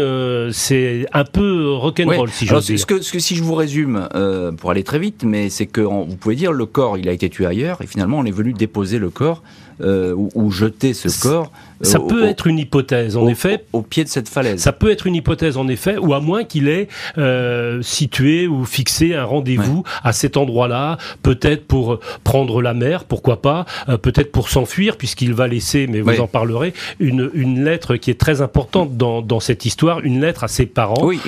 c'est 0.52 1.06
un 1.14 1.24
peu 1.24 1.72
rock'n'roll, 1.72 2.30
si 2.30 2.48
j'ose 2.48 2.66
dire. 2.66 2.80
Ce 2.80 2.86
que, 2.88 3.02
ce 3.02 3.12
que 3.12 3.20
si 3.28 3.36
je 3.36 3.44
vous 3.44 3.56
résume, 3.56 4.08
euh, 4.16 4.54
pour 4.54 4.72
aller 4.72 4.86
très 4.86 5.00
vite, 5.00 5.26
mais 5.26 5.50
c'est 5.50 5.66
que 5.66 5.82
vous 5.82 6.16
pouvez 6.16 6.38
dire 6.38 6.54
le 6.54 6.66
corps, 6.66 6.98
il 6.98 7.10
a 7.10 7.12
été 7.12 7.30
tué 7.30 7.46
ailleurs, 7.46 7.82
et 7.82 7.86
finalement 7.86 8.20
on 8.20 8.24
est 8.24 8.32
venu 8.32 8.54
déposer 8.54 9.00
le 9.00 9.10
corps 9.10 9.44
euh, 9.82 10.16
ou, 10.16 10.50
jeter 10.50 10.94
ce 10.94 11.10
corps. 11.22 11.52
Ça 11.82 12.00
euh, 12.00 12.08
peut 12.08 12.26
être 12.26 12.48
une 12.48 12.60
hypothèse, 12.60 13.18
en 13.18 13.28
effet. 13.28 13.66
Au, 13.74 13.82
pied 13.82 14.04
de 14.04 14.10
cette 14.10 14.30
falaise. 14.30 14.60
Ça 14.60 14.72
peut 14.72 14.92
être 14.92 15.08
une 15.08 15.16
hypothèse, 15.16 15.58
en 15.58 15.68
effet, 15.68 15.98
ou 15.98 16.14
à 16.14 16.20
moins 16.20 16.44
qu'il 16.44 16.68
ait 16.68 16.88
euh, 17.18 17.82
situé 17.82 18.48
ou 18.48 18.66
fixé 18.66 19.16
un 19.16 19.24
rendez-vous 19.24 19.84
à 20.04 20.14
cet 20.14 20.38
endroit-là, 20.38 20.98
peut-être 21.24 21.66
pour 21.66 22.00
prendre 22.24 22.62
la 22.62 22.74
mer, 22.74 23.04
pourquoi 23.04 23.42
pas, 23.42 23.66
peut-être 24.02 24.32
pour 24.32 24.50
s'enfuir, 24.50 24.98
puisqu'il 24.98 25.34
va 25.34 25.48
laisser, 25.48 25.88
mais 25.88 26.02
vous 26.02 26.20
en 26.20 26.28
parlerez, 26.28 26.74
une, 27.00 27.30
une 27.34 27.64
lettre 27.64 27.96
qui 27.96 28.12
est 28.12 28.20
très 28.20 28.42
importante 28.42 28.98
dans, 28.98 29.22
dans 29.22 29.40
cette 29.40 29.66
histoire, 29.66 30.00
une 30.02 30.22
lettre 30.22 30.44
à 30.44 30.48
ses 30.48 30.66
parents. 30.66 31.04
Oui, 31.04 31.20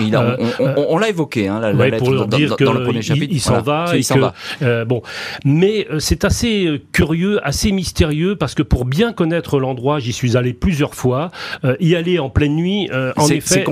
on, 0.60 0.98
l'a 0.98 1.10
évoqué, 1.10 1.48
hein, 1.48 1.60
la, 1.60 1.74
lettre 1.74 1.98
pour 1.98 2.12
leur 2.12 2.28
dire 2.28 2.56
que 2.56 2.64
Il, 3.32 3.42
s'en 3.42 3.62
va. 3.62 3.94
Il 3.96 4.06
va. 4.20 4.86
bon, 4.86 5.02
mais 5.46 5.88
c'est 6.00 6.26
assez 6.26 6.82
curieux, 6.92 7.40
assez 7.46 7.72
mystérieux 7.72 8.36
parce 8.36 8.56
que 8.56 8.64
pour 8.64 8.86
bien 8.86 9.14
connaître 9.14 9.60
l'endroit, 9.60 10.00
j'y 10.00 10.14
suis 10.14 10.38
allé 10.38 10.39
plusieurs 10.54 10.96
fois. 10.96 11.32
Euh, 11.64 11.76
y 11.80 11.96
aller 11.96 12.20
en 12.20 12.30
pleine 12.30 12.56
nuit, 12.56 12.90
euh, 12.92 13.12
en 13.18 13.28
effet, 13.28 13.64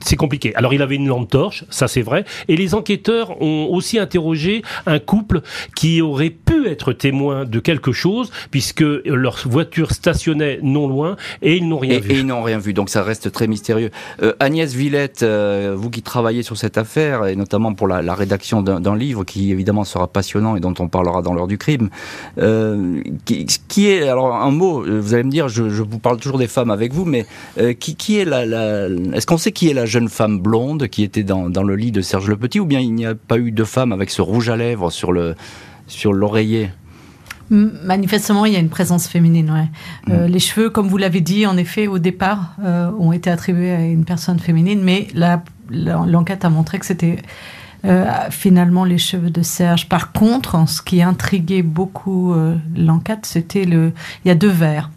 c'est 0.00 0.16
compliqué. 0.16 0.54
Alors 0.56 0.74
il 0.74 0.82
avait 0.82 0.96
une 0.96 1.08
lampe 1.08 1.30
torche, 1.30 1.64
ça 1.70 1.88
c'est 1.88 2.02
vrai. 2.02 2.24
Et 2.48 2.56
les 2.56 2.74
enquêteurs 2.74 3.40
ont 3.42 3.68
aussi 3.70 3.98
interrogé 3.98 4.62
un 4.86 4.98
couple 4.98 5.40
qui 5.76 6.02
aurait 6.02 6.30
pu 6.30 6.68
être 6.68 6.92
témoin 6.92 7.44
de 7.44 7.58
quelque 7.60 7.92
chose, 7.92 8.30
puisque 8.50 8.84
leur 9.04 9.40
voiture 9.46 9.92
stationnait 9.92 10.60
non 10.62 10.88
loin 10.88 11.16
et 11.42 11.56
ils 11.56 11.68
n'ont 11.68 11.78
rien 11.78 11.98
vu. 11.98 12.12
Et 12.12 12.18
ils 12.18 12.26
n'ont 12.26 12.42
rien 12.42 12.58
vu, 12.58 12.72
donc 12.72 12.90
ça 12.90 13.02
reste 13.02 13.32
très 13.32 13.46
mystérieux. 13.46 13.90
Euh, 14.22 14.32
Agnès 14.40 14.72
Villette, 14.72 15.24
vous 15.24 15.90
qui 15.90 16.02
travaillez 16.02 16.42
sur 16.42 16.56
cette 16.56 16.78
affaire, 16.78 17.26
et 17.26 17.36
notamment 17.36 17.74
pour 17.74 17.88
la, 17.88 18.02
la 18.02 18.14
rédaction 18.14 18.62
d'un 18.62 18.96
livre 18.96 19.24
qui 19.24 19.50
évidemment 19.52 19.84
sera 19.84 20.08
passionnant 20.08 20.56
et 20.56 20.60
dont 20.60 20.74
on 20.78 20.88
parlera 20.88 21.22
dans 21.22 21.34
l'heure 21.34 21.46
du 21.46 21.58
crime, 21.58 21.90
qui, 23.24 23.46
qui 23.68 23.88
est 23.88 24.08
alors 24.08 24.34
un 24.34 24.50
mot, 24.50 24.84
vous 24.84 25.14
allez 25.14 25.24
me 25.24 25.30
dire, 25.30 25.48
je, 25.48 25.62
vous 25.62 25.98
parle 26.04 26.18
toujours 26.18 26.38
des 26.38 26.46
femmes 26.46 26.70
avec 26.70 26.92
vous, 26.92 27.04
mais 27.04 27.26
euh, 27.58 27.72
qui, 27.72 27.96
qui, 27.96 28.18
est 28.18 28.24
la, 28.24 28.44
est-ce 29.14 29.26
qu'on 29.26 29.38
sait 29.38 29.52
qui 29.52 29.68
est 29.70 29.74
la 29.74 29.86
jeune 29.86 30.08
femme 30.08 30.38
blonde 30.38 30.86
qui 30.88 31.02
était 31.02 31.24
dans, 31.24 31.48
dans, 31.50 31.62
le 31.62 31.74
lit 31.74 31.92
de 31.92 32.02
Serge 32.02 32.28
Le 32.28 32.36
Petit, 32.36 32.60
ou 32.60 32.66
bien 32.66 32.78
il 32.78 32.94
n'y 32.94 33.06
a 33.06 33.14
pas 33.14 33.38
eu 33.38 33.50
de 33.50 33.64
femme 33.64 33.90
avec 33.90 34.10
ce 34.10 34.22
rouge 34.22 34.50
à 34.50 34.56
lèvres 34.56 34.90
sur 34.90 35.12
le 35.12 35.34
sur 35.86 36.12
l'oreiller? 36.12 36.70
Manifestement, 37.50 38.46
il 38.46 38.52
y 38.52 38.56
a 38.56 38.58
une 38.58 38.70
présence 38.70 39.06
féminine. 39.06 39.50
Ouais. 39.50 40.12
Euh, 40.14 40.28
mm. 40.28 40.30
les 40.30 40.38
cheveux, 40.38 40.70
comme 40.70 40.88
vous 40.88 40.96
l'avez 40.96 41.20
dit, 41.20 41.46
en 41.46 41.56
effet, 41.56 41.86
au 41.86 41.98
départ, 41.98 42.56
ont 42.98 43.12
été 43.12 43.30
attribués 43.30 43.72
à 43.72 43.80
une 43.80 44.04
personne 44.04 44.38
féminine, 44.38 44.82
mais 44.82 45.08
l'enquête 45.70 46.44
a 46.44 46.50
montré 46.50 46.78
que 46.78 46.86
c'était 46.86 47.18
euh, 47.84 48.06
finalement 48.30 48.84
les 48.84 48.96
cheveux 48.96 49.28
de 49.28 49.42
Serge. 49.42 49.90
Par 49.90 50.12
contre, 50.12 50.66
ce 50.66 50.80
qui 50.80 51.02
intriguait 51.02 51.62
beaucoup 51.62 52.32
euh, 52.32 52.56
l'enquête, 52.74 53.26
c'était 53.26 53.64
le. 53.66 53.92
Il 54.24 54.28
y 54.28 54.30
a 54.30 54.34
deux 54.34 54.48
verres. 54.48 54.90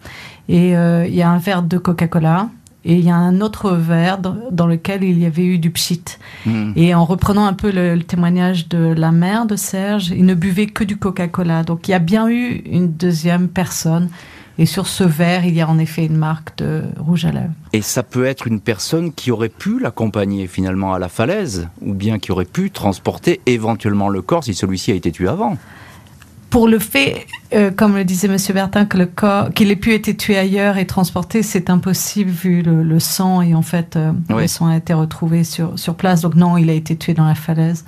Et 0.49 0.77
euh, 0.77 1.05
il 1.07 1.15
y 1.15 1.21
a 1.21 1.29
un 1.29 1.37
verre 1.37 1.63
de 1.63 1.77
Coca-Cola 1.77 2.49
et 2.85 2.95
il 2.95 3.03
y 3.03 3.09
a 3.09 3.15
un 3.15 3.41
autre 3.41 3.71
verre 3.71 4.17
dans 4.17 4.67
lequel 4.67 5.03
il 5.03 5.19
y 5.19 5.25
avait 5.25 5.43
eu 5.43 5.57
du 5.57 5.71
pchit. 5.71 6.03
Hmm. 6.45 6.71
Et 6.75 6.95
en 6.95 7.03
reprenant 7.03 7.45
un 7.45 7.53
peu 7.53 7.71
le, 7.71 8.01
témoignage 8.01 8.69
de 8.69 8.93
la 8.95 9.11
mère 9.11 9.45
de 9.45 9.55
Serge, 9.57 10.09
il 10.09 10.25
ne 10.25 10.35
buvait 10.35 10.67
que 10.67 10.83
du 10.83 10.95
Coca-Cola. 10.95 11.63
Donc 11.63 11.87
il 11.87 11.91
y 11.91 11.93
a 11.93 11.99
bien 11.99 12.29
eu 12.29 12.61
une 12.65 12.93
deuxième 12.93 13.49
personne 13.49 14.09
et 14.59 14.65
sur 14.65 14.87
ce 14.87 15.03
verre, 15.03 15.45
il 15.45 15.53
y 15.53 15.61
a 15.61 15.69
en 15.69 15.77
effet 15.77 16.05
une 16.05 16.17
marque 16.17 16.57
de 16.57 16.83
rouge 16.97 17.25
à 17.25 17.31
lèvres. 17.31 17.53
Et 17.73 17.81
ça 17.81 18.01
peut 18.01 18.25
être 18.25 18.47
une 18.47 18.59
personne 18.59 19.13
qui 19.13 19.29
aurait 19.29 19.49
pu 19.49 19.79
l'accompagner 19.79 20.47
finalement 20.47 20.93
à 20.93 20.99
la 20.99 21.09
falaise, 21.09 21.67
ou 21.81 21.93
bien 21.93 22.17
qui 22.17 22.31
aurait 22.31 22.45
pu 22.45 22.71
transporter 22.71 23.39
éventuellement 23.45 24.09
le 24.09 24.23
corps 24.23 24.43
si 24.43 24.55
celui-ci 24.55 24.91
a 24.91 24.95
été 24.95 25.11
tué 25.11 25.27
avant 25.27 25.57
pour 26.49 26.67
le 26.67 26.79
fait, 26.79 27.27
euh, 27.53 27.71
comme 27.71 27.95
le 27.95 28.05
disait 28.05 28.27
Monsieur 28.27 28.53
Bertin, 28.53 28.85
que 28.85 28.97
le 28.97 29.05
corps, 29.05 29.51
qu'il 29.53 29.69
ait 29.69 29.75
pu 29.75 29.93
être 29.93 30.15
tué 30.15 30.37
ailleurs 30.37 30.77
et 30.77 30.87
transporté, 30.87 31.43
c'est 31.43 31.69
impossible 31.69 32.29
vu 32.29 32.61
le, 32.61 32.99
sang 32.99 33.41
et 33.41 33.53
en 33.53 33.61
fait 33.61 33.95
euh, 33.95 34.11
le 34.29 34.47
sang 34.47 34.67
a 34.67 34.77
été 34.77 34.93
retrouvé 34.93 35.43
sur 35.43 35.77
sur 35.77 35.95
place. 35.95 36.21
Donc 36.21 36.35
non, 36.35 36.57
il 36.57 36.69
a 36.69 36.73
été 36.73 36.95
tué 36.95 37.13
dans 37.13 37.25
la 37.25 37.35
falaise. 37.35 37.83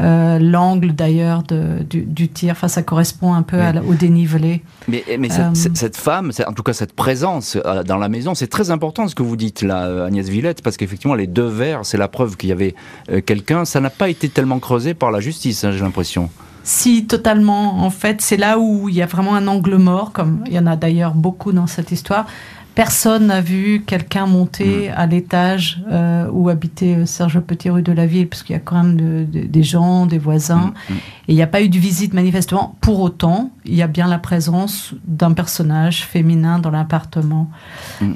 Euh, 0.00 0.40
l'angle 0.40 0.92
d'ailleurs 0.92 1.44
du, 1.44 2.02
du, 2.02 2.28
tir, 2.28 2.52
enfin 2.52 2.66
ça 2.66 2.82
correspond 2.82 3.32
un 3.32 3.42
peu 3.42 3.60
au 3.88 3.94
dénivelé. 3.94 4.62
Mais, 4.88 5.04
mais 5.18 5.28
cette, 5.30 5.76
cette, 5.76 5.96
femme, 5.96 6.32
en 6.46 6.52
tout 6.52 6.64
cas 6.64 6.72
cette 6.72 6.94
présence 6.94 7.56
dans 7.86 7.98
la 7.98 8.08
maison, 8.08 8.34
c'est 8.34 8.48
très 8.48 8.70
important 8.72 9.06
ce 9.06 9.14
que 9.14 9.22
vous 9.22 9.36
dites 9.36 9.62
là, 9.62 10.06
Agnès 10.06 10.28
Villette, 10.28 10.62
parce 10.62 10.76
qu'effectivement 10.76 11.14
les 11.14 11.28
deux 11.28 11.46
verres, 11.46 11.80
c'est 11.84 11.98
la 11.98 12.08
preuve 12.08 12.36
qu'il 12.36 12.48
y 12.48 12.52
avait 12.52 12.74
quelqu'un. 13.24 13.64
Ça 13.64 13.80
n'a 13.80 13.90
pas 13.90 14.08
été 14.08 14.28
tellement 14.28 14.58
creusé 14.58 14.94
par 14.94 15.12
la 15.12 15.20
justice, 15.20 15.62
hein, 15.62 15.70
j'ai 15.70 15.80
l'impression. 15.80 16.28
Si, 16.64 17.06
totalement. 17.06 17.84
En 17.84 17.90
fait, 17.90 18.22
c'est 18.22 18.38
là 18.38 18.58
où 18.58 18.88
il 18.88 18.94
y 18.94 19.02
a 19.02 19.06
vraiment 19.06 19.34
un 19.34 19.46
angle 19.46 19.76
mort, 19.76 20.12
comme 20.12 20.42
il 20.46 20.54
y 20.54 20.58
en 20.58 20.66
a 20.66 20.76
d'ailleurs 20.76 21.14
beaucoup 21.14 21.52
dans 21.52 21.66
cette 21.66 21.92
histoire. 21.92 22.26
Personne 22.74 23.26
n'a 23.26 23.40
vu 23.40 23.84
quelqu'un 23.86 24.26
monter 24.26 24.88
mm. 24.88 24.92
à 24.96 25.06
l'étage 25.06 25.80
euh, 25.92 26.26
où 26.32 26.48
habitait 26.48 26.96
euh, 26.96 27.06
Serge 27.06 27.38
Petit 27.38 27.70
rue 27.70 27.82
de 27.82 27.92
la 27.92 28.06
Ville, 28.06 28.28
parce 28.28 28.42
qu'il 28.42 28.54
y 28.54 28.56
a 28.56 28.62
quand 28.62 28.82
même 28.82 29.26
des 29.26 29.62
gens, 29.62 30.06
des 30.06 30.18
voisins. 30.18 30.72
Mm, 30.88 30.94
mm. 30.94 30.96
Et 31.28 31.32
il 31.32 31.34
n'y 31.36 31.42
a 31.42 31.46
pas 31.46 31.62
eu 31.62 31.68
de 31.68 31.78
visite 31.78 32.14
manifestement. 32.14 32.76
Pour 32.80 33.00
autant, 33.00 33.52
il 33.64 33.74
y 33.74 33.82
a 33.82 33.86
bien 33.86 34.08
la 34.08 34.18
présence 34.18 34.92
d'un 35.06 35.32
personnage 35.32 36.04
féminin 36.04 36.58
dans 36.58 36.70
l'appartement. 36.70 37.48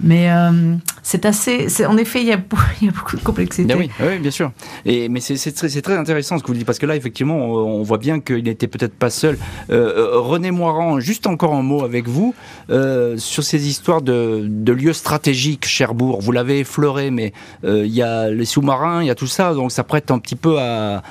Mais 0.03 0.31
euh, 0.31 0.75
c'est 1.03 1.25
assez. 1.25 1.69
En 1.87 1.97
effet, 1.97 2.21
il 2.23 2.29
y, 2.29 2.33
a, 2.33 2.37
beaucoup 2.37 3.17
de 3.17 3.23
complexité. 3.23 3.73
oui, 3.75 3.91
oui, 4.01 4.19
bien 4.19 4.31
sûr. 4.31 4.51
Et, 4.85 5.09
mais 5.09 5.21
c'est 5.21 5.53
très, 5.53 5.69
très, 5.69 5.97
intéressant 5.97 6.37
ce 6.37 6.43
que 6.43 6.49
vous 6.49 6.55
dites, 6.55 6.67
parce 6.67 6.79
que 6.81 6.87
là, 6.87 6.97
effectivement, 6.97 7.37
on, 7.37 7.83
voit 7.85 7.99
bien 7.99 8.19
qu'il 8.21 8.43
n'était 8.43 8.67
peut-être 8.67 8.95
pas 8.95 9.11
seul. 9.11 9.39
René 9.69 10.51
Moirand, 10.51 10.99
juste 10.99 11.29
encore 11.29 11.55
un 11.55 11.63
mot 11.63 11.85
avec 11.85 12.09
vous 12.09 12.35
sur 12.69 13.45
ces 13.45 13.69
histoires 13.69 14.03
de 14.03 14.48
de 14.49 14.73
lieux 14.73 14.93
stratégiques, 14.93 15.67
Cherbourg. 15.67 16.21
Vous 16.21 16.33
l'avez 16.33 16.61
effleuré, 16.61 17.11
mais 17.11 17.33
euh, 17.65 17.87
il 17.87 17.93
y 17.93 18.03
a 18.03 18.31
les 18.31 18.45
sous-marins, 18.45 19.03
il 19.03 19.07
y 19.07 19.11
a 19.11 19.15
tout 19.15 19.27
ça, 19.27 19.55
donc 19.55 19.73
ça 19.73 19.85
prête 19.85 20.11
un 20.11 20.19
petit 20.19 20.37
peu 20.37 20.59
à, 20.59 21.03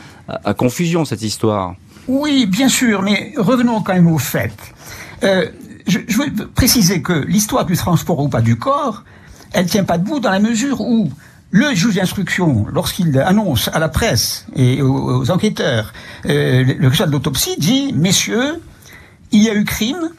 confusion 0.58 1.06
cette 1.06 1.21
histoire. 1.21 1.76
Oui, 2.08 2.45
bien 2.45 2.69
sûr, 2.69 3.02
mais 3.02 3.34
revenons 3.38 3.82
quand 3.82 3.93
même 3.93 4.12
au 4.12 4.17
fait. 4.17 4.54
Euh, 5.23 5.50
je, 5.88 6.00
veux 6.00 6.47
préciser 6.54 7.02
que 7.02 7.13
l'histoire 7.13 7.65
du 7.65 7.76
transport 7.76 8.19
ou 8.19 8.30
pas 8.30 8.41
du 8.41 8.58
corps, 8.58 9.04
elle 9.54 9.67
tient 9.67 9.84
pas 9.84 9.97
debout 9.97 10.19
dans 10.19 10.32
la 10.32 10.39
mesure 10.39 10.82
où 10.82 11.10
le 11.52 11.73
juge 11.73 11.95
d'instruction, 11.95 12.65
lorsqu'il 12.73 13.17
annonce 13.19 13.69
à 13.73 13.80
la 13.80 13.88
presse 13.88 14.45
et 14.56 14.82
aux, 14.82 15.32
enquêteurs 15.32 15.93
euh, 16.26 16.63
le 16.65 16.88
résultat 16.88 17.08
de 17.08 17.12
l'autopsie, 17.12 17.56
dit 17.58 17.93
Messieurs, 17.93 18.62
il 19.32 19.43
y 19.43 19.50
a 19.50 19.54
eu 19.54 19.63
crime. 19.63 20.10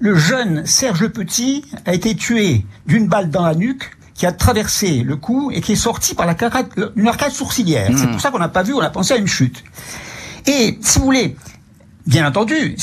Le 0.00 0.16
jeune 0.16 0.64
Serge 0.64 1.08
Petit 1.08 1.62
a 1.84 1.92
été 1.92 2.16
tué 2.16 2.64
d'une 2.86 3.06
balle 3.06 3.28
dans 3.28 3.44
la 3.44 3.54
nuque 3.54 3.90
qui 4.14 4.24
a 4.24 4.32
traversé 4.32 5.02
le 5.02 5.16
cou 5.16 5.50
et 5.52 5.60
qui 5.60 5.72
est 5.72 5.76
sorti 5.76 6.14
par 6.14 6.26
la 6.26 6.34
une 6.96 7.06
arcade 7.06 7.32
sourcilière. 7.32 7.90
C'est 7.94 8.06
hmm. 8.06 8.10
pour 8.12 8.20
ça 8.20 8.30
qu'on 8.30 8.38
n'a 8.38 8.48
pas 8.48 8.62
vu, 8.62 8.72
on 8.72 8.80
a 8.80 8.88
pensé 8.88 9.12
à 9.12 9.16
une 9.18 9.26
chute. 9.26 9.62
Et 10.46 10.78
si 10.80 10.98
vous 10.98 11.04
voulez, 11.04 11.36
Bien 12.06 12.26
entendu, 12.26 12.76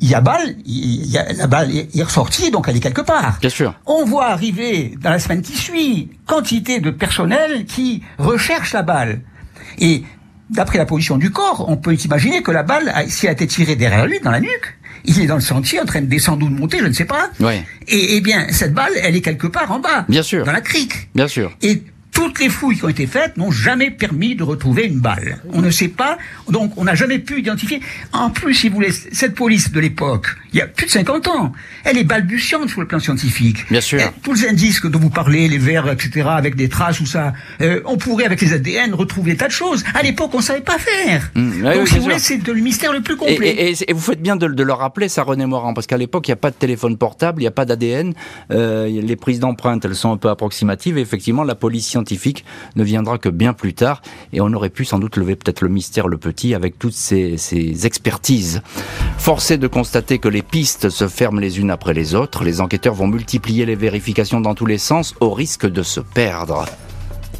il 0.00 0.08
y 0.08 0.14
a 0.14 0.22
balle, 0.22 0.56
il 0.64 1.06
y 1.06 1.18
a, 1.18 1.32
la 1.34 1.46
balle 1.46 1.70
est 1.70 2.02
ressortie, 2.02 2.50
donc 2.50 2.66
elle 2.66 2.76
est 2.76 2.80
quelque 2.80 3.02
part. 3.02 3.38
Bien 3.38 3.50
sûr. 3.50 3.74
On 3.84 4.04
voit 4.04 4.26
arriver 4.26 4.94
dans 5.00 5.10
la 5.10 5.18
semaine 5.18 5.42
qui 5.42 5.52
suit 5.52 6.10
quantité 6.26 6.80
de 6.80 6.90
personnel 6.90 7.66
qui 7.66 8.02
recherche 8.18 8.72
la 8.72 8.82
balle. 8.82 9.20
Et 9.78 10.02
d'après 10.50 10.78
la 10.78 10.86
position 10.86 11.16
du 11.16 11.30
corps, 11.30 11.64
on 11.68 11.76
peut 11.76 11.94
imaginer 11.94 12.42
que 12.42 12.50
la 12.50 12.62
balle, 12.62 12.92
si 13.08 13.26
elle 13.26 13.30
a 13.30 13.32
été 13.32 13.46
tirée 13.46 13.76
derrière 13.76 14.06
lui, 14.06 14.20
dans 14.20 14.30
la 14.30 14.40
nuque, 14.40 14.76
il 15.04 15.20
est 15.20 15.26
dans 15.26 15.34
le 15.34 15.40
sentier 15.40 15.80
en 15.80 15.84
train 15.84 16.00
de 16.00 16.06
descendre 16.06 16.46
ou 16.46 16.48
de 16.48 16.54
monter, 16.54 16.78
je 16.78 16.86
ne 16.86 16.92
sais 16.92 17.04
pas. 17.04 17.30
Ouais. 17.40 17.62
Et, 17.88 18.16
eh 18.16 18.20
bien, 18.20 18.46
cette 18.50 18.72
balle, 18.72 18.92
elle 19.02 19.16
est 19.16 19.20
quelque 19.20 19.46
part 19.46 19.70
en 19.70 19.78
bas. 19.78 20.04
Bien 20.08 20.22
sûr. 20.22 20.44
Dans 20.44 20.52
la 20.52 20.60
crique. 20.60 21.08
Bien 21.14 21.28
sûr. 21.28 21.54
Et 21.62 21.82
toutes 22.12 22.38
les 22.38 22.48
fouilles 22.48 22.76
qui 22.76 22.84
ont 22.84 22.88
été 22.88 23.06
faites 23.06 23.36
n'ont 23.36 23.50
jamais 23.50 23.90
permis 23.90 24.36
de 24.36 24.44
retrouver 24.44 24.84
une 24.84 25.00
balle. 25.00 25.38
On 25.52 25.60
ne 25.60 25.70
sait 25.70 25.88
pas, 25.88 26.16
donc 26.48 26.72
on 26.76 26.84
n'a 26.84 26.94
jamais 26.94 27.18
pu 27.18 27.40
identifier. 27.40 27.80
En 28.12 28.30
plus, 28.30 28.54
si 28.54 28.68
vous 28.68 28.76
voulez, 28.76 28.92
cette 28.92 29.34
police 29.34 29.72
de 29.72 29.80
l'époque, 29.80 30.28
il 30.54 30.58
y 30.58 30.62
a 30.62 30.68
plus 30.68 30.86
de 30.86 30.90
50 30.92 31.26
ans, 31.28 31.52
elle 31.82 31.98
est 31.98 32.04
balbutiante 32.04 32.70
sur 32.70 32.80
le 32.80 32.86
plan 32.86 33.00
scientifique. 33.00 33.68
Bien 33.70 33.80
sûr. 33.80 34.00
tous 34.22 34.34
les 34.34 34.48
indices 34.48 34.80
dont 34.82 35.00
vous 35.00 35.10
parlez, 35.10 35.48
les 35.48 35.58
verres, 35.58 35.90
etc., 35.90 36.28
avec 36.30 36.54
des 36.54 36.68
traces 36.68 37.00
ou 37.00 37.06
ça, 37.06 37.32
euh, 37.60 37.80
on 37.86 37.96
pourrait 37.96 38.24
avec 38.24 38.40
les 38.40 38.52
ADN 38.52 38.94
retrouver 38.94 39.32
des 39.32 39.38
tas 39.38 39.48
de 39.48 39.52
choses. 39.52 39.82
À 39.94 40.02
l'époque, 40.02 40.30
on 40.32 40.40
savait 40.40 40.60
pas 40.60 40.78
faire. 40.78 41.32
Mmh, 41.34 41.62
donc, 41.62 41.88
si 41.88 41.96
vous 41.96 42.04
voulez, 42.04 42.20
c'est 42.20 42.46
le 42.46 42.54
mystère 42.54 42.92
le 42.92 43.00
plus 43.00 43.16
complet. 43.16 43.72
Et, 43.72 43.92
vous 43.92 44.00
faites 44.00 44.22
bien 44.22 44.36
de, 44.36 44.46
le 44.46 44.72
rappeler, 44.72 45.08
ça, 45.08 45.24
René 45.24 45.44
Morand, 45.44 45.74
parce 45.74 45.88
qu'à 45.88 45.96
l'époque, 45.96 46.28
il 46.28 46.30
n'y 46.30 46.34
a 46.34 46.36
pas 46.36 46.50
de 46.50 46.56
téléphone 46.56 46.96
portable, 46.96 47.40
il 47.40 47.44
n'y 47.44 47.48
a 47.48 47.52
pas 47.52 47.64
d'ADN. 47.64 48.14
Euh, 48.52 48.86
les 48.86 49.16
prises 49.16 49.40
d'empreintes, 49.40 49.84
elles 49.84 49.96
sont 49.96 50.12
un 50.12 50.16
peu 50.16 50.28
approximatives. 50.28 50.98
Et 50.98 51.00
effectivement, 51.00 51.42
la 51.42 51.56
police 51.56 51.86
scientifique 51.86 52.44
ne 52.76 52.84
viendra 52.84 53.18
que 53.18 53.28
bien 53.28 53.54
plus 53.54 53.74
tard 53.74 54.02
et 54.32 54.40
on 54.40 54.52
aurait 54.52 54.70
pu 54.70 54.84
sans 54.84 55.00
doute 55.00 55.16
lever 55.16 55.34
peut-être 55.34 55.62
le 55.62 55.68
mystère 55.68 56.06
le 56.06 56.16
petit 56.16 56.54
avec 56.54 56.78
toutes 56.78 56.94
ces, 56.94 57.38
ces 57.38 57.86
expertises. 57.86 58.62
Forcé 59.18 59.58
de 59.58 59.66
constater 59.66 60.18
que 60.18 60.28
les 60.28 60.43
pistes 60.44 60.90
se 60.90 61.08
ferment 61.08 61.40
les 61.40 61.58
unes 61.58 61.72
après 61.72 61.94
les 61.94 62.14
autres, 62.14 62.44
les 62.44 62.60
enquêteurs 62.60 62.94
vont 62.94 63.08
multiplier 63.08 63.66
les 63.66 63.74
vérifications 63.74 64.40
dans 64.40 64.54
tous 64.54 64.66
les 64.66 64.78
sens 64.78 65.14
au 65.20 65.30
risque 65.32 65.66
de 65.66 65.82
se 65.82 66.00
perdre. 66.00 66.66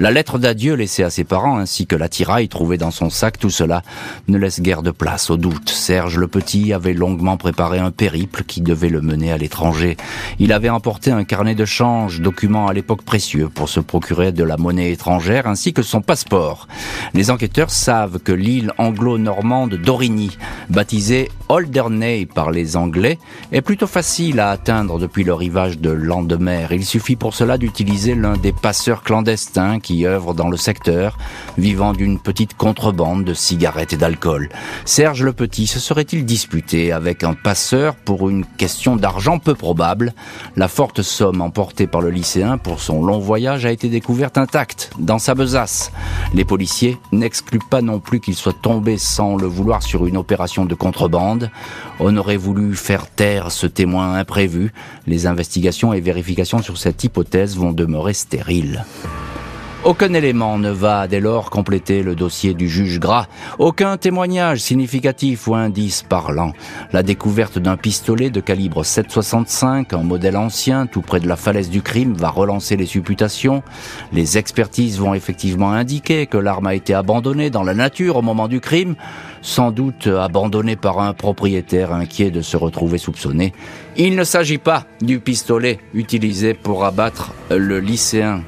La 0.00 0.10
lettre 0.10 0.38
d'adieu 0.40 0.74
laissée 0.74 1.04
à 1.04 1.10
ses 1.10 1.22
parents 1.22 1.56
ainsi 1.56 1.86
que 1.86 1.94
l'attirail 1.94 2.48
trouvé 2.48 2.78
dans 2.78 2.90
son 2.90 3.10
sac, 3.10 3.38
tout 3.38 3.50
cela 3.50 3.82
ne 4.26 4.36
laisse 4.38 4.60
guère 4.60 4.82
de 4.82 4.90
place 4.90 5.30
au 5.30 5.36
doute. 5.36 5.70
Serge 5.70 6.18
le 6.18 6.26
Petit 6.26 6.72
avait 6.72 6.94
longuement 6.94 7.36
préparé 7.36 7.78
un 7.78 7.92
périple 7.92 8.42
qui 8.42 8.60
devait 8.60 8.88
le 8.88 9.00
mener 9.00 9.30
à 9.30 9.38
l'étranger. 9.38 9.96
Il 10.40 10.52
avait 10.52 10.68
emporté 10.68 11.12
un 11.12 11.22
carnet 11.22 11.54
de 11.54 11.64
change, 11.64 12.20
document 12.20 12.66
à 12.66 12.72
l'époque 12.72 13.02
précieux 13.02 13.48
pour 13.48 13.68
se 13.68 13.78
procurer 13.78 14.32
de 14.32 14.42
la 14.42 14.56
monnaie 14.56 14.90
étrangère 14.90 15.46
ainsi 15.46 15.72
que 15.72 15.82
son 15.82 16.00
passeport. 16.00 16.66
Les 17.12 17.30
enquêteurs 17.30 17.70
savent 17.70 18.18
que 18.18 18.32
l'île 18.32 18.72
anglo-normande 18.78 19.76
d'Origny, 19.76 20.36
baptisée 20.70 21.30
Alderney 21.48 22.26
par 22.26 22.50
les 22.50 22.76
Anglais, 22.76 23.20
est 23.52 23.62
plutôt 23.62 23.86
facile 23.86 24.40
à 24.40 24.50
atteindre 24.50 24.98
depuis 24.98 25.22
le 25.22 25.34
rivage 25.34 25.78
de 25.78 25.90
Landemer. 25.90 26.66
Il 26.72 26.84
suffit 26.84 27.14
pour 27.14 27.32
cela 27.32 27.58
d'utiliser 27.58 28.16
l'un 28.16 28.36
des 28.36 28.52
passeurs 28.52 29.04
clandestins 29.04 29.78
qui 29.84 30.06
œuvrent 30.06 30.34
dans 30.34 30.48
le 30.48 30.56
secteur, 30.56 31.16
vivant 31.58 31.92
d'une 31.92 32.18
petite 32.18 32.54
contrebande 32.54 33.22
de 33.22 33.34
cigarettes 33.34 33.92
et 33.92 33.96
d'alcool. 33.96 34.48
Serge 34.84 35.22
le 35.22 35.32
Petit 35.32 35.66
se 35.66 35.78
serait-il 35.78 36.24
disputé 36.24 36.90
avec 36.90 37.22
un 37.22 37.34
passeur 37.34 37.94
pour 37.94 38.28
une 38.28 38.44
question 38.44 38.96
d'argent 38.96 39.38
peu 39.38 39.54
probable? 39.54 40.14
La 40.56 40.68
forte 40.68 41.02
somme 41.02 41.42
emportée 41.42 41.86
par 41.86 42.00
le 42.00 42.10
lycéen 42.10 42.56
pour 42.58 42.80
son 42.80 43.04
long 43.04 43.18
voyage 43.18 43.66
a 43.66 43.72
été 43.72 43.88
découverte 43.88 44.38
intacte 44.38 44.90
dans 44.98 45.18
sa 45.18 45.34
besace. 45.34 45.92
Les 46.32 46.44
policiers 46.44 46.96
n'excluent 47.12 47.68
pas 47.70 47.82
non 47.82 48.00
plus 48.00 48.20
qu'il 48.20 48.34
soit 48.34 48.60
tombé 48.60 48.96
sans 48.96 49.36
le 49.36 49.46
vouloir 49.46 49.82
sur 49.82 50.06
une 50.06 50.16
opération 50.16 50.64
de 50.64 50.74
contrebande. 50.74 51.50
On 52.00 52.16
aurait 52.16 52.38
voulu 52.38 52.74
faire 52.74 53.10
taire 53.10 53.52
ce 53.52 53.66
témoin 53.66 54.14
imprévu. 54.14 54.72
Les 55.06 55.26
investigations 55.26 55.92
et 55.92 56.00
vérifications 56.00 56.62
sur 56.62 56.78
cette 56.78 57.04
hypothèse 57.04 57.56
vont 57.56 57.72
demeurer 57.72 58.14
stériles. 58.14 58.84
Aucun 59.84 60.14
élément 60.14 60.56
ne 60.56 60.70
va 60.70 61.06
dès 61.08 61.20
lors 61.20 61.50
compléter 61.50 62.02
le 62.02 62.14
dossier 62.14 62.54
du 62.54 62.70
juge 62.70 62.98
Gras. 62.98 63.26
Aucun 63.58 63.98
témoignage 63.98 64.60
significatif 64.60 65.46
ou 65.46 65.54
indice 65.54 66.02
parlant. 66.02 66.54
La 66.94 67.02
découverte 67.02 67.58
d'un 67.58 67.76
pistolet 67.76 68.30
de 68.30 68.40
calibre 68.40 68.82
7,65, 68.82 69.94
un 69.94 70.02
modèle 70.02 70.38
ancien, 70.38 70.86
tout 70.86 71.02
près 71.02 71.20
de 71.20 71.28
la 71.28 71.36
falaise 71.36 71.68
du 71.68 71.82
crime, 71.82 72.14
va 72.14 72.30
relancer 72.30 72.76
les 72.76 72.86
supputations. 72.86 73.62
Les 74.10 74.38
expertises 74.38 74.98
vont 74.98 75.12
effectivement 75.12 75.72
indiquer 75.72 76.24
que 76.24 76.38
l'arme 76.38 76.68
a 76.68 76.74
été 76.74 76.94
abandonnée 76.94 77.50
dans 77.50 77.62
la 77.62 77.74
nature 77.74 78.16
au 78.16 78.22
moment 78.22 78.48
du 78.48 78.60
crime, 78.60 78.94
sans 79.42 79.70
doute 79.70 80.06
abandonnée 80.06 80.76
par 80.76 80.98
un 80.98 81.12
propriétaire 81.12 81.92
inquiet 81.92 82.30
de 82.30 82.40
se 82.40 82.56
retrouver 82.56 82.96
soupçonné. 82.96 83.52
Il 83.98 84.16
ne 84.16 84.24
s'agit 84.24 84.56
pas 84.56 84.86
du 85.02 85.20
pistolet 85.20 85.78
utilisé 85.92 86.54
pour 86.54 86.86
abattre 86.86 87.34
le 87.50 87.80
lycéen 87.80 88.40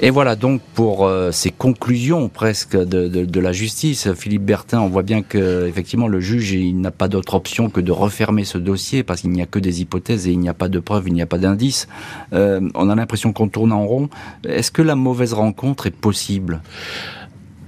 et 0.00 0.10
voilà 0.10 0.36
donc 0.36 0.60
pour 0.74 1.06
euh, 1.06 1.32
ces 1.32 1.50
conclusions 1.50 2.28
presque 2.28 2.76
de, 2.76 3.40
la 3.40 3.52
justice, 3.52 4.12
Philippe 4.12 4.44
Bertin, 4.44 4.80
on 4.80 4.88
voit 4.88 5.02
bien 5.02 5.22
que 5.22 5.66
effectivement 5.66 6.06
le 6.06 6.20
juge 6.20 6.56
n'a 6.74 6.90
pas 6.90 7.08
d'autre 7.08 7.34
option 7.34 7.68
que 7.68 7.80
de 7.80 7.90
refermer 7.90 8.44
ce 8.44 8.58
dossier 8.58 9.02
parce 9.02 9.22
qu'il 9.22 9.30
n'y 9.30 9.42
a 9.42 9.46
que 9.46 9.58
des 9.58 9.80
hypothèses 9.80 10.28
et 10.28 10.30
il 10.30 10.38
n'y 10.38 10.48
a 10.48 10.54
pas 10.54 10.68
de 10.68 10.78
preuves, 10.78 11.08
il 11.08 11.14
n'y 11.14 11.22
a 11.22 11.26
pas 11.26 11.38
d'indices. 11.38 11.88
Euh, 12.32 12.60
on 12.74 12.88
a 12.90 12.94
l'impression 12.94 13.32
qu'on 13.32 13.48
tourne 13.48 13.72
en 13.72 13.86
rond. 13.86 14.08
Est-ce 14.46 14.70
que 14.70 14.82
la 14.82 14.94
mauvaise 14.94 15.32
rencontre 15.32 15.86
est 15.86 15.96
possible? 15.96 16.60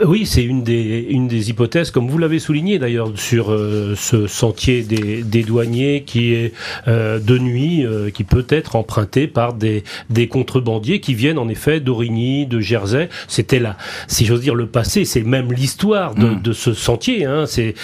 Oui, 0.05 0.27
c'est 0.27 0.43
une 0.43 0.63
des, 0.63 1.07
une 1.11 1.29
des 1.29 1.51
hypothèses, 1.51 1.91
comme 1.91 2.09
vous 2.09 2.19
l'avez 2.19 2.39
souligné 2.39 2.79
d'ailleurs, 2.79 3.11
sur 3.17 3.53
euh, 3.53 3.95
ce 3.97 4.27
sentier 4.27 4.83
des, 4.83 5.23
des, 5.23 5.43
douaniers 5.43 6.05
qui 6.07 6.33
est 6.35 6.53
euh, 6.89 7.19
de 7.19 7.39
nuit, 7.39 7.85
euh, 7.85 8.11
qui 8.11 8.25
peut 8.25 8.47
être 8.49 8.77
emprunté 8.77 9.27
par 9.27 9.53
des, 9.53 9.85
des 10.09 10.29
contrebandiers 10.29 11.01
qui 11.01 11.15
viennent 11.15 11.39
en 11.39 11.49
effet 11.49 11.81
d'Origny, 11.81 12.47
de 12.47 12.61
Jersey. 12.61 13.09
C'était 13.29 13.59
là, 13.59 13.77
si 14.07 14.27
j'ose 14.27 14.41
dire, 14.41 14.55
le 14.55 14.67
passé, 14.67 15.05
c'est 15.05 15.23
même 15.23 15.53
l'histoire 15.53 16.15
de, 16.15 16.27
mm. 16.27 16.43
de, 16.43 16.53
ce 16.53 16.73
sentier, 16.73 17.25
hein, 17.25 17.45
c'est 17.47 17.75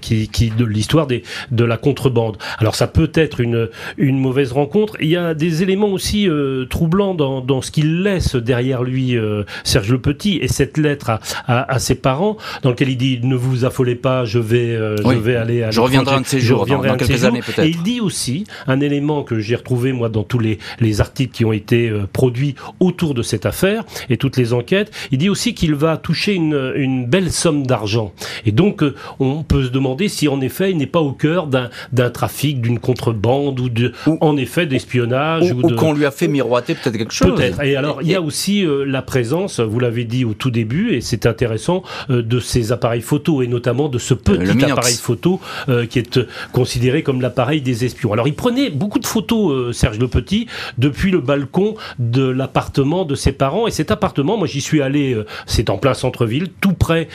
qui, 0.00 0.28
qui, 0.28 0.50
de 0.50 0.64
l'histoire 0.64 1.06
des, 1.06 1.22
de 1.50 1.64
la 1.64 1.76
contrebande. 1.76 2.38
Alors 2.58 2.74
ça 2.74 2.86
peut 2.86 3.10
être 3.14 3.40
une, 3.40 3.68
une 3.96 4.18
mauvaise 4.18 4.52
rencontre. 4.52 4.96
Il 5.00 5.08
y 5.08 5.16
a 5.16 5.34
des 5.34 5.62
éléments 5.62 5.88
aussi 5.88 6.28
troublants 6.70 7.14
dans, 7.14 7.40
dans 7.40 7.62
ce 7.62 7.70
qu'il 7.70 8.02
laisse 8.02 8.36
derrière 8.36 8.82
lui, 8.82 9.16
Serge 9.64 9.90
Le 9.90 10.00
Petit, 10.00 10.38
et 10.40 10.48
cette 10.48 10.78
lettre 10.78 11.10
à, 11.10 11.20
à, 11.46 11.78
ses 11.78 11.94
parents, 11.94 12.36
dans 12.62 12.70
lequel 12.70 12.90
il 12.90 12.96
dit 12.96 13.20
ne 13.22 13.36
vous 13.36 13.64
affolez 13.64 13.94
pas, 13.94 14.24
je 14.24 14.38
vais, 14.38 14.74
euh, 14.74 14.96
je 14.96 15.18
vais 15.18 15.36
aller 15.36 15.62
à 15.62 15.70
Je 15.70 15.80
reviendrai 15.80 16.16
un 16.16 16.20
de 16.20 16.26
ces 16.26 16.40
jours, 16.40 16.66
dans, 16.66 16.80
quelques 16.96 17.24
années 17.24 17.40
peut-être. 17.40 17.64
Et 17.64 17.68
il 17.68 17.82
dit 17.82 18.00
aussi 18.00 18.44
un 18.66 18.80
élément 18.80 19.22
que 19.22 19.38
j'ai 19.38 19.56
retrouvé 19.56 19.92
moi 19.92 20.08
dans 20.08 20.24
tous 20.24 20.38
les, 20.38 20.58
les 20.80 21.00
articles 21.00 21.32
qui 21.32 21.44
ont 21.44 21.52
été 21.52 21.88
euh, 21.88 22.06
produits 22.12 22.54
autour 22.80 23.14
de 23.14 23.22
cette 23.22 23.46
affaire 23.46 23.84
et 24.10 24.16
toutes 24.16 24.36
les 24.36 24.52
enquêtes. 24.52 24.92
Il 25.10 25.18
dit 25.18 25.28
aussi 25.28 25.54
qu'il 25.54 25.74
va 25.74 25.96
toucher 25.96 26.34
une, 26.34 26.72
une 26.76 27.06
belle 27.06 27.32
somme 27.32 27.66
d'argent. 27.66 28.12
Et 28.46 28.52
donc 28.52 28.82
euh, 28.82 28.94
on 29.18 29.42
peut 29.42 29.64
se 29.64 29.70
demander 29.70 30.08
si 30.08 30.28
en 30.28 30.40
effet 30.40 30.70
il 30.70 30.76
n'est 30.76 30.86
pas 30.86 31.00
au 31.00 31.12
cœur 31.12 31.46
d'un 31.46 32.10
trafic, 32.10 32.60
d'une 32.60 32.78
contrebande 32.78 33.60
ou 33.60 33.68
de, 33.68 33.92
en 34.20 34.36
effet 34.36 34.66
d'espionnage 34.66 35.52
ou, 35.52 35.62
ou, 35.62 35.74
qu'on 35.74 35.92
lui 35.92 36.06
a 36.06 36.10
fait 36.10 36.28
miroiter 36.28 36.74
peut-être 36.74 36.96
quelque 36.96 37.14
chose. 37.14 37.34
Peut-être. 37.34 37.62
Et 37.62 37.76
alors 37.76 38.02
il 38.02 38.08
y 38.08 38.14
a 38.14 38.22
aussi 38.22 38.64
la 38.86 39.02
présence, 39.02 39.60
vous 39.60 39.80
l'avez 39.80 40.04
dit 40.04 40.24
au 40.24 40.34
tout 40.34 40.50
début, 40.50 40.94
et 40.94 41.00
c'est 41.00 41.17
c'est 41.18 41.28
intéressant 41.28 41.82
euh, 42.10 42.22
de 42.22 42.38
ces 42.38 42.70
appareils 42.72 43.00
photo 43.00 43.42
et 43.42 43.46
notamment 43.46 43.88
de 43.88 43.98
ce 43.98 44.14
petit 44.14 44.64
appareil 44.64 44.94
photo 44.94 45.40
euh, 45.68 45.86
qui 45.86 45.98
est 45.98 46.16
euh, 46.16 46.28
considéré 46.52 47.02
comme 47.02 47.20
l'appareil 47.20 47.60
des 47.60 47.84
espions. 47.84 48.12
Alors 48.12 48.28
il 48.28 48.34
prenait 48.34 48.70
beaucoup 48.70 48.98
de 49.00 49.06
photos, 49.06 49.76
Serge 49.76 49.98
Le 49.98 50.08
Petit, 50.08 50.46
depuis 50.76 51.10
le 51.10 51.20
balcon 51.20 51.74
de 51.98 52.28
l'appartement 52.28 53.04
de 53.04 53.14
ses 53.14 53.32
parents 53.32 53.66
et 53.66 53.70
cet 53.70 53.90
appartement, 53.90 54.36
moi 54.36 54.46
j'y 54.46 54.60
suis 54.60 54.80
allé, 54.80 55.16
c'est 55.46 55.70
en 55.70 55.78
plein 55.78 55.94
centre-ville, 55.94 56.48
tout 56.60 56.72
près 56.72 57.08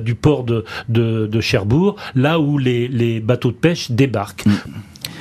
du 0.00 0.14
port 0.14 0.44
de, 0.44 0.64
de, 0.88 1.40
Cherbourg, 1.40 1.96
là 2.14 2.38
où 2.38 2.58
les, 2.58 2.88
les 2.88 3.20
bateaux 3.20 3.50
de 3.50 3.56
pêche 3.56 3.90
débarquent. 3.90 4.46
Mm. 4.46 4.52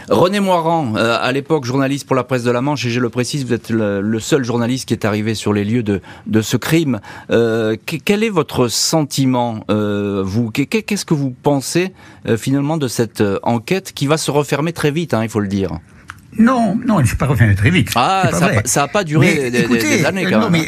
René 0.10 0.39
Moirand, 0.39 0.95
euh, 0.95 1.18
à 1.20 1.32
l'époque 1.34 1.66
journaliste 1.66 2.08
pour 2.08 2.16
la 2.16 2.24
presse 2.24 2.43
de 2.43 2.51
la 2.51 2.62
Manche, 2.62 2.86
et 2.86 2.89
je 2.89 2.99
le 2.99 3.10
précise, 3.10 3.45
vous 3.45 3.53
êtes 3.53 3.70
le, 3.70 4.20
seul 4.20 4.43
journaliste 4.43 4.88
qui 4.88 4.93
est 4.93 5.05
arrivé 5.05 5.36
sur 5.36 5.51
les 5.51 5.66
lieux 5.66 5.84
de, 5.84 6.01
de 6.28 6.41
ce 6.41 6.55
crime. 6.55 7.01
Euh, 7.30 7.76
quel 8.05 8.24
est 8.24 8.30
votre 8.30 8.70
sentiment, 8.70 9.66
euh, 9.70 10.24
vous? 10.26 10.49
Qu'est-ce 10.51 11.05
que 11.05 11.14
vous 11.14 11.32
pensez 11.32 11.93
finalement 12.38 12.78
de 12.78 12.88
cette 12.88 13.24
enquête 13.43 13.91
qui 13.93 14.08
va 14.08 14.18
se 14.18 14.32
refermer 14.32 14.74
très 14.74 14.91
vite, 14.91 15.14
hein, 15.14 15.24
il 15.24 15.30
faut 15.30 15.39
le 15.39 15.47
dire? 15.47 15.80
Non, 16.39 16.78
non, 16.86 16.99
il 16.99 17.08
s'est 17.08 17.16
pas 17.16 17.26
revenu 17.26 17.55
très 17.55 17.72
vite. 17.72 17.89
Ah, 17.95 18.30
ça 18.66 18.82
n'a 18.82 18.88
pas 18.88 19.03
duré 19.03 19.49
des, 19.49 20.05
années 20.05 20.26
quand 20.26 20.39
non, 20.39 20.49
mais 20.49 20.66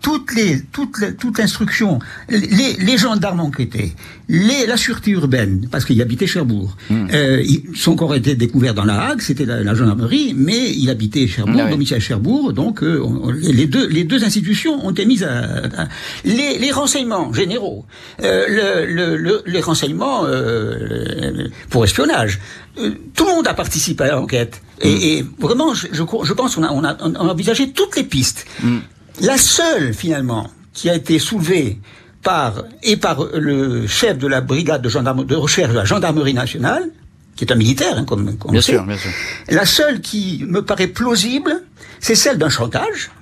toutes 0.00 0.34
les, 0.34 0.62
toute, 0.62 1.16
toute 1.18 1.38
l'instruction, 1.38 1.98
les, 2.28 2.74
les, 2.78 2.98
gendarmes 2.98 3.40
enquêtés, 3.40 3.94
les, 4.28 4.66
la 4.66 4.76
sûreté 4.76 5.12
urbaine, 5.12 5.68
parce 5.70 5.84
qu'il 5.84 6.00
habitait 6.02 6.26
Cherbourg, 6.26 6.76
hmm. 6.90 7.06
euh, 7.12 7.44
son 7.74 7.94
corps 7.94 8.12
a 8.12 8.16
été 8.16 8.34
découvert 8.34 8.74
dans 8.74 8.84
la 8.84 9.00
Hague, 9.08 9.20
c'était 9.20 9.44
la, 9.44 9.74
gendarmerie, 9.74 10.34
mais 10.36 10.72
il 10.72 10.90
habitait 10.90 11.26
Cherbourg, 11.28 11.62
ah, 11.64 11.70
domicile 11.70 11.96
à 11.96 12.00
Cherbourg, 12.00 12.52
donc 12.52 12.82
euh, 12.82 13.00
les, 13.40 13.66
deux, 13.66 13.86
les 13.86 14.04
deux 14.04 14.24
institutions 14.24 14.84
ont 14.84 14.90
été 14.90 15.06
mises 15.06 15.22
à... 15.22 15.88
les, 16.24 16.58
les, 16.58 16.72
renseignements 16.72 17.32
généraux, 17.32 17.84
euh, 18.22 18.84
le, 18.88 19.16
le, 19.16 19.42
les 19.46 19.60
renseignements 19.60 20.24
euh, 20.24 21.48
pour 21.70 21.84
espionnage, 21.84 22.40
euh, 22.78 22.90
tout 23.14 23.24
le 23.24 23.30
monde 23.30 23.46
a 23.46 23.54
participé 23.54 24.04
à 24.04 24.16
l'enquête. 24.16 24.60
Et, 24.82 25.22
mm. 25.22 25.28
vraiment, 25.38 25.72
je, 25.72 25.86
je, 25.92 26.32
pense 26.32 26.56
qu'on 26.56 26.64
a, 26.64 26.70
on 26.70 26.84
a, 26.84 26.96
on 27.00 27.14
a, 27.14 27.32
envisagé 27.32 27.70
toutes 27.70 27.96
les 27.96 28.04
pistes. 28.04 28.46
Mm. 28.62 28.78
La 29.22 29.38
seule, 29.38 29.94
finalement, 29.94 30.50
qui 30.74 30.90
a 30.90 30.94
été 30.94 31.18
soulevée 31.18 31.78
par, 32.26 32.64
et 32.82 32.96
par 32.96 33.24
le 33.34 33.86
chef 33.86 34.18
de 34.18 34.26
la 34.26 34.40
brigade 34.40 34.82
de, 34.82 34.88
gendarme, 34.88 35.24
de 35.24 35.36
recherche 35.36 35.70
de 35.70 35.76
la 35.76 35.84
gendarmerie 35.84 36.34
nationale, 36.34 36.90
qui 37.36 37.44
est 37.44 37.52
un 37.52 37.54
militaire, 37.54 37.96
hein, 37.96 38.04
comme, 38.04 38.36
comme 38.36 38.50
bien 38.50 38.60
sûr, 38.60 38.82
bien 38.84 38.96
sûr. 38.96 39.10
la 39.48 39.64
seule 39.64 40.00
qui 40.00 40.44
me 40.44 40.60
paraît 40.60 40.88
plausible, 40.88 41.62
c'est 42.00 42.16
celle 42.16 42.36
d'un 42.36 42.48
chantage, 42.48 43.12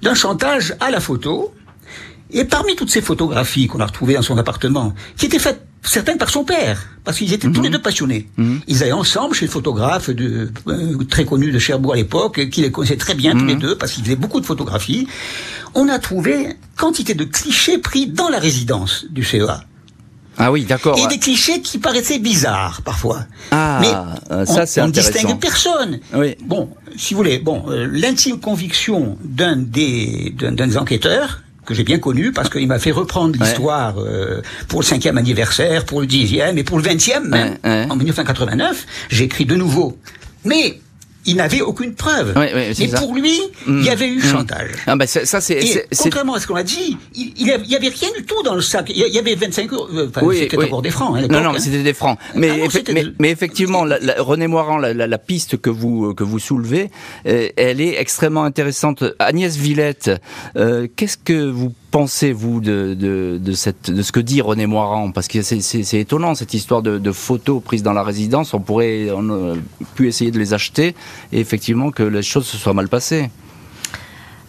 d'un 0.00 0.14
chantage 0.14 0.74
à 0.80 0.90
la 0.90 0.98
photo, 1.00 1.52
et 2.30 2.46
parmi 2.46 2.74
toutes 2.74 2.88
ces 2.88 3.02
photographies 3.02 3.66
qu'on 3.66 3.80
a 3.80 3.86
retrouvées 3.86 4.14
dans 4.14 4.22
son 4.22 4.38
appartement, 4.38 4.94
qui 5.18 5.26
étaient 5.26 5.38
faites 5.38 5.66
certaines 5.82 6.18
par 6.18 6.30
son 6.30 6.44
père, 6.44 6.88
parce 7.04 7.18
qu'ils 7.18 7.32
étaient 7.32 7.50
tous 7.50 7.60
les 7.60 7.68
mhm. 7.68 7.74
deux 7.74 7.82
passionnés. 7.82 8.28
Mhm. 8.36 8.60
Ils 8.68 8.82
allaient 8.82 8.92
ensemble 8.92 9.34
chez 9.34 9.46
le 9.46 9.50
photographe 9.50 10.10
de, 10.10 10.50
euh, 10.68 11.04
très 11.08 11.24
connu 11.24 11.50
de 11.50 11.58
Cherbourg 11.58 11.94
à 11.94 11.96
l'époque, 11.96 12.48
qui 12.50 12.62
les 12.62 12.70
connaissait 12.70 12.96
très 12.96 13.14
bien 13.14 13.32
tous 13.32 13.44
les 13.44 13.54
mhm. 13.54 13.60
deux, 13.60 13.76
parce 13.76 13.92
qu'ils 13.92 14.04
faisaient 14.04 14.16
beaucoup 14.16 14.40
de 14.40 14.46
photographies. 14.46 15.08
On 15.74 15.88
a 15.88 15.98
trouvé 15.98 16.56
quantité 16.76 17.14
de 17.14 17.24
clichés 17.24 17.78
pris 17.78 18.06
dans 18.06 18.28
la 18.28 18.38
résidence 18.38 19.06
du 19.10 19.24
CEA. 19.24 19.64
Ah 20.38 20.50
oui, 20.50 20.64
d'accord. 20.64 20.98
Et 20.98 21.06
des 21.08 21.18
clichés 21.18 21.60
qui 21.60 21.78
paraissaient 21.78 22.18
bizarres 22.18 22.80
parfois. 22.82 23.26
Ah, 23.50 23.78
mais 23.80 24.34
euh, 24.34 24.46
ça 24.46 24.64
c'est 24.64 24.80
intéressant. 24.80 25.10
On 25.12 25.14
distingue 25.14 25.40
personne. 25.40 26.00
Oui. 26.14 26.36
Bon, 26.44 26.70
si 26.96 27.12
vous 27.12 27.18
voulez, 27.18 27.38
bon, 27.38 27.64
euh, 27.68 27.86
l'intime 27.90 28.40
conviction 28.40 29.18
d'un 29.22 29.56
des, 29.56 30.34
d'un 30.38 30.52
des 30.52 30.78
enquêteurs, 30.78 31.42
que 31.64 31.74
j'ai 31.74 31.84
bien 31.84 31.98
connu 31.98 32.32
parce 32.32 32.48
qu'il 32.48 32.66
m'a 32.66 32.78
fait 32.78 32.90
reprendre 32.90 33.38
l'histoire 33.38 33.98
euh, 33.98 34.42
pour 34.68 34.80
le 34.80 34.86
cinquième 34.86 35.18
anniversaire, 35.18 35.84
pour 35.84 36.00
le 36.00 36.06
dixième 36.06 36.58
et 36.58 36.64
pour 36.64 36.78
le 36.78 36.84
vingtième 36.84 37.34
en 37.64 37.96
1989. 37.96 38.86
J'ai 39.10 39.24
écrit 39.24 39.46
de 39.46 39.56
nouveau. 39.56 39.96
Mais 40.44 40.80
il 41.24 41.36
n'avait 41.36 41.60
aucune 41.60 41.94
preuve. 41.94 42.34
Oui, 42.36 42.46
oui, 42.54 42.74
Mais 42.78 42.88
pour 42.88 43.14
lui, 43.14 43.38
il 43.66 43.84
y 43.84 43.88
mm. 43.88 43.92
avait 43.92 44.08
eu 44.08 44.18
mm. 44.18 44.22
chantage. 44.22 44.70
Ah 44.86 44.96
ben 44.96 45.06
ça, 45.06 45.40
c'est. 45.40 45.86
Contrairement 45.96 46.34
à 46.34 46.40
ce 46.40 46.46
qu'on 46.46 46.56
a 46.56 46.62
dit, 46.62 46.96
il, 47.14 47.32
il, 47.36 47.46
y 47.46 47.76
avait 47.76 47.88
rien 47.88 48.08
du 48.16 48.24
tout 48.24 48.42
dans 48.42 48.54
le 48.54 48.60
sac. 48.60 48.90
Il 48.90 48.96
y 48.96 49.18
avait 49.18 49.34
25 49.34 49.72
euros. 49.72 49.88
Euh, 49.92 50.08
enfin, 50.08 50.26
c'était 50.32 50.56
encore 50.64 50.82
des 50.82 50.90
francs. 50.90 51.16
Hein, 51.16 51.26
non, 51.28 51.40
non, 51.40 51.50
hein. 51.50 51.58
c'était 51.58 51.82
des 51.82 51.94
francs. 51.94 52.18
Mais, 52.34 52.62
ah 52.62 53.02
mais, 53.18 53.30
effectivement, 53.30 53.84
la, 53.84 53.98
René 54.18 54.46
Moirand, 54.46 54.78
la, 54.78 54.94
la, 54.94 55.18
piste 55.18 55.60
que 55.60 55.70
vous 55.70 56.14
que 56.14 56.24
vous 56.24 56.38
soulevez, 56.38 56.90
euh, 57.26 57.48
elle 57.56 57.80
est 57.80 58.00
extrêmement 58.00 58.44
intéressante. 58.44 59.04
Agnès 59.18 59.56
Villette, 59.56 60.10
euh, 60.56 60.86
qu'est-ce 60.96 61.16
que 61.16 61.48
vous 61.50 61.72
pensez-vous 61.92 62.60
de, 62.60 62.94
de, 62.98 63.38
de, 63.38 63.52
ce 63.52 64.12
que 64.12 64.18
dit 64.18 64.40
René 64.40 64.66
Moirand? 64.66 65.12
Parce 65.12 65.28
que 65.28 65.42
c'est 65.42 66.00
étonnant 66.00 66.34
cette 66.34 66.54
histoire 66.54 66.82
de, 66.82 66.98
de, 66.98 67.12
photos 67.12 67.62
prises 67.62 67.84
dans 67.84 67.92
la 67.92 68.02
résidence. 68.02 68.54
On 68.54 68.60
pourrait, 68.60 69.10
on 69.14 69.52
a 69.52 69.54
pu 69.94 70.08
essayer 70.08 70.32
de 70.32 70.38
les 70.38 70.54
acheter 70.54 70.96
et 71.32 71.38
effectivement 71.38 71.92
que 71.92 72.02
les 72.02 72.22
choses 72.22 72.46
se 72.46 72.56
soient 72.56 72.74
mal 72.74 72.88
passées. 72.88 73.30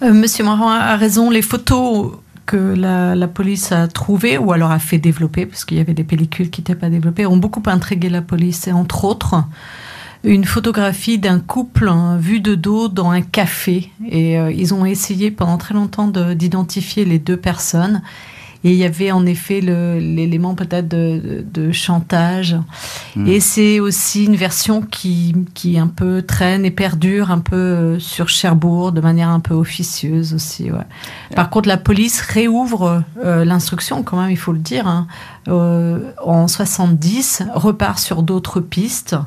Euh, 0.02 0.14
Monsieur 0.14 0.44
Moirand 0.46 0.70
a 0.70 0.96
raison. 0.96 1.30
Les 1.30 1.42
photos 1.42 2.14
que 2.46 2.58
la, 2.58 3.14
la, 3.14 3.28
police 3.28 3.72
a 3.72 3.88
trouvées 3.88 4.38
ou 4.38 4.52
alors 4.54 4.72
a 4.72 4.80
fait 4.80 4.98
développer, 4.98 5.46
parce 5.46 5.66
qu'il 5.66 5.78
y 5.78 5.82
avait 5.82 5.94
des 5.94 6.04
pellicules 6.04 6.50
qui 6.50 6.62
n'étaient 6.62 6.76
pas 6.76 6.90
développées, 6.90 7.26
ont 7.26 7.38
beaucoup 7.38 7.64
intrigué 7.66 8.10
la 8.10 8.22
police. 8.22 8.68
Et 8.68 8.72
entre 8.72 9.04
autres, 9.04 9.36
une 10.24 10.46
photographie 10.46 11.20
d'un 11.20 11.40
couple 11.40 11.90
hein, 11.90 12.18
vu 12.18 12.40
de 12.40 12.56
dos 12.56 12.88
dans 12.88 13.12
un 13.12 13.22
café. 13.22 13.92
Et 14.08 14.40
euh, 14.40 14.52
ils 14.52 14.74
ont 14.74 14.86
essayé 14.86 15.32
pendant 15.32 15.58
très 15.58 15.74
longtemps 15.74 16.08
d'identifier 16.08 17.06
les 17.06 17.20
deux 17.20 17.38
personnes. 17.38 18.02
Et 18.66 18.72
il 18.72 18.78
y 18.78 18.86
avait 18.86 19.12
en 19.12 19.26
effet 19.26 19.60
l'élément 19.60 20.56
peut-être 20.56 20.88
de, 20.88 21.72
chantage. 21.74 22.56
Hmm. 23.18 23.28
Et 23.28 23.42
c'est 23.42 23.82
aussi 23.82 24.24
une 24.24 24.38
version 24.38 24.82
qui, 24.82 25.36
qui 25.54 25.78
un 25.78 25.88
peu 25.88 26.22
traîne 26.22 26.64
et 26.64 26.72
perdure 26.72 27.30
un 27.30 27.40
peu 27.40 27.58
euh, 27.58 28.00
sur 28.00 28.30
Cherbourg 28.30 28.94
de 28.94 29.02
manière 29.02 29.28
un 29.28 29.42
peu 29.42 29.54
officieuse 29.54 30.34
aussi. 30.34 30.72
Ouais. 30.72 30.86
Par 31.36 31.50
contre, 31.50 31.68
la 31.68 31.76
police 31.76 32.22
réouvre 32.22 33.04
euh, 33.22 33.44
l'instruction 33.44 34.02
quand 34.02 34.22
même, 34.22 34.32
il 34.32 34.38
faut 34.38 34.54
le 34.54 34.60
dire, 34.60 34.88
hein, 34.88 35.08
en 35.46 36.48
70, 36.48 37.44
repart 37.56 38.00
sur 38.00 38.24
d'autres 38.24 38.62
pistes. 38.62 39.18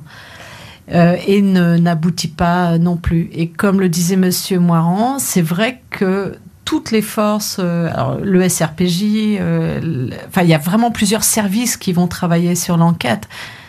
Euh, 0.93 1.17
et 1.27 1.43
n'aboutit 1.43 2.29
pas 2.29 2.79
non 2.79 2.97
plus. 2.97 3.29
Et 3.33 3.49
comme 3.49 3.81
le 3.81 3.89
disait 3.89 4.17
Monsieur 4.17 4.61
Moirand, 4.61 5.19
c'est 5.19 5.43
vrai 5.43 5.81
que 5.91 6.37
toutes 6.65 6.93
les 6.93 7.03
forces, 7.03 7.57
euh, 7.59 7.89
alors 7.93 8.19
le 8.23 8.49
SRPJ, 8.49 9.03
euh, 9.41 10.11
enfin 10.29 10.43
il 10.43 10.49
y 10.49 10.55
a 10.55 10.59
vraiment 10.59 10.93
plusieurs 10.93 11.25
services 11.25 11.77
qui 11.77 11.93
vont 11.93 12.07
travailler 12.07 12.55
sur 12.55 12.77
l'enquête. 12.77 13.29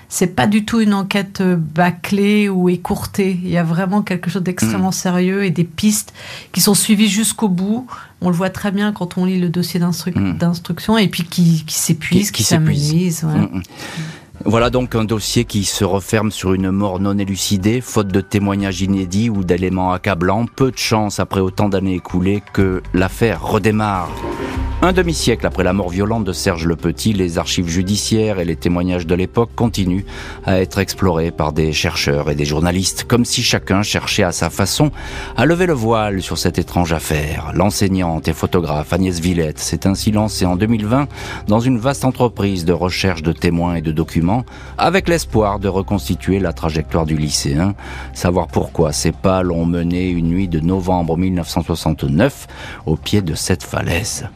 C'est 0.09 0.35
pas 0.35 0.47
du 0.47 0.63
tout 0.63 0.79
une 0.79 0.93
enquête 0.93 1.41
bâclée 1.41 2.47
ou 2.49 2.69
écourtée. 2.69 3.37
Il 3.43 3.49
y 3.49 3.57
a 3.57 3.63
vraiment 3.63 4.03
quelque 4.03 4.29
chose 4.29 4.43
d'extrêmement 4.43 4.89
mm. 4.89 4.93
sérieux 4.93 5.43
et 5.43 5.51
des 5.51 5.65
pistes 5.65 6.13
qui 6.53 6.61
sont 6.61 6.75
suivies 6.75 7.09
jusqu'au 7.09 7.49
bout. 7.49 7.87
On 8.21 8.29
le 8.29 8.35
voit 8.35 8.49
très 8.49 8.71
bien 8.71 8.93
quand 8.93 9.17
on 9.17 9.25
lit 9.25 9.39
le 9.39 9.49
dossier 9.49 9.81
mm. 9.81 10.37
d'instruction 10.37 10.97
et 10.97 11.09
puis 11.09 11.23
qui, 11.23 11.65
qui 11.65 11.75
s'épuise, 11.75 12.31
qui, 12.31 12.37
qui 12.37 12.43
s'amenuise. 12.43 13.25
Ouais. 13.25 13.41
Mm, 13.41 13.63
voilà 14.45 14.69
donc 14.69 14.95
un 14.95 15.03
dossier 15.03 15.45
qui 15.45 15.65
se 15.65 15.83
referme 15.83 16.31
sur 16.31 16.53
une 16.53 16.71
mort 16.71 16.99
non 16.99 17.17
élucidée, 17.17 17.81
faute 17.81 18.07
de 18.07 18.21
témoignages 18.21 18.81
inédits 18.81 19.29
ou 19.29 19.43
d'éléments 19.43 19.91
accablants. 19.91 20.45
Peu 20.45 20.71
de 20.71 20.77
chance 20.77 21.19
après 21.19 21.41
autant 21.41 21.69
d'années 21.69 21.95
écoulées 21.95 22.41
que 22.53 22.81
l'affaire 22.93 23.43
redémarre. 23.43 24.09
Un 24.79 24.93
demi-siècle 24.93 25.47
après 25.47 25.63
la 25.63 25.73
mort 25.73 25.89
violente 25.89 26.23
de 26.23 26.31
Serge 26.31 26.67
Le 26.67 26.75
Petit, 26.75 27.11
les 27.11 27.39
archives 27.39 27.67
judiciaires 27.67 28.39
et 28.39 28.45
les 28.45 28.55
témoignages 28.55 29.07
de 29.07 29.15
l'époque 29.15 29.49
continuent 29.55 30.05
à 30.45 30.61
être 30.61 30.77
explorés 30.77 31.31
par 31.31 31.51
des 31.51 31.73
chercheurs 31.73 32.29
et 32.29 32.35
des 32.35 32.45
journalistes, 32.45 33.03
comme 33.03 33.25
si 33.25 33.41
chacun 33.41 33.81
cherchait 33.81 34.21
à 34.21 34.31
sa 34.31 34.51
façon 34.51 34.91
à 35.35 35.47
lever 35.47 35.65
le 35.65 35.73
voile 35.73 36.21
sur 36.21 36.37
cette 36.37 36.59
étrange 36.59 36.93
affaire. 36.93 37.53
L'enseignante 37.55 38.27
et 38.27 38.33
photographe 38.33 38.93
Agnès 38.93 39.19
Villette 39.19 39.57
s'est 39.57 39.87
ainsi 39.87 40.11
lancée 40.11 40.45
en 40.45 40.55
2020 40.55 41.07
dans 41.47 41.59
une 41.59 41.79
vaste 41.79 42.05
entreprise 42.05 42.63
de 42.63 42.73
recherche 42.73 43.23
de 43.23 43.31
témoins 43.31 43.75
et 43.75 43.81
de 43.81 43.91
documents, 43.91 44.45
avec 44.77 45.07
l'espoir 45.07 45.57
de 45.57 45.69
reconstituer 45.69 46.37
la 46.37 46.53
trajectoire 46.53 47.07
du 47.07 47.17
lycéen, 47.17 47.73
savoir 48.13 48.45
pourquoi 48.45 48.93
ces 48.93 49.11
pas 49.11 49.41
l'ont 49.41 49.65
mené 49.65 50.07
une 50.11 50.27
nuit 50.27 50.47
de 50.47 50.59
novembre 50.59 51.17
1969 51.17 52.47
au 52.85 52.95
pied 52.95 53.23
de 53.23 53.33
cette 53.33 53.63
falaise. 53.63 54.29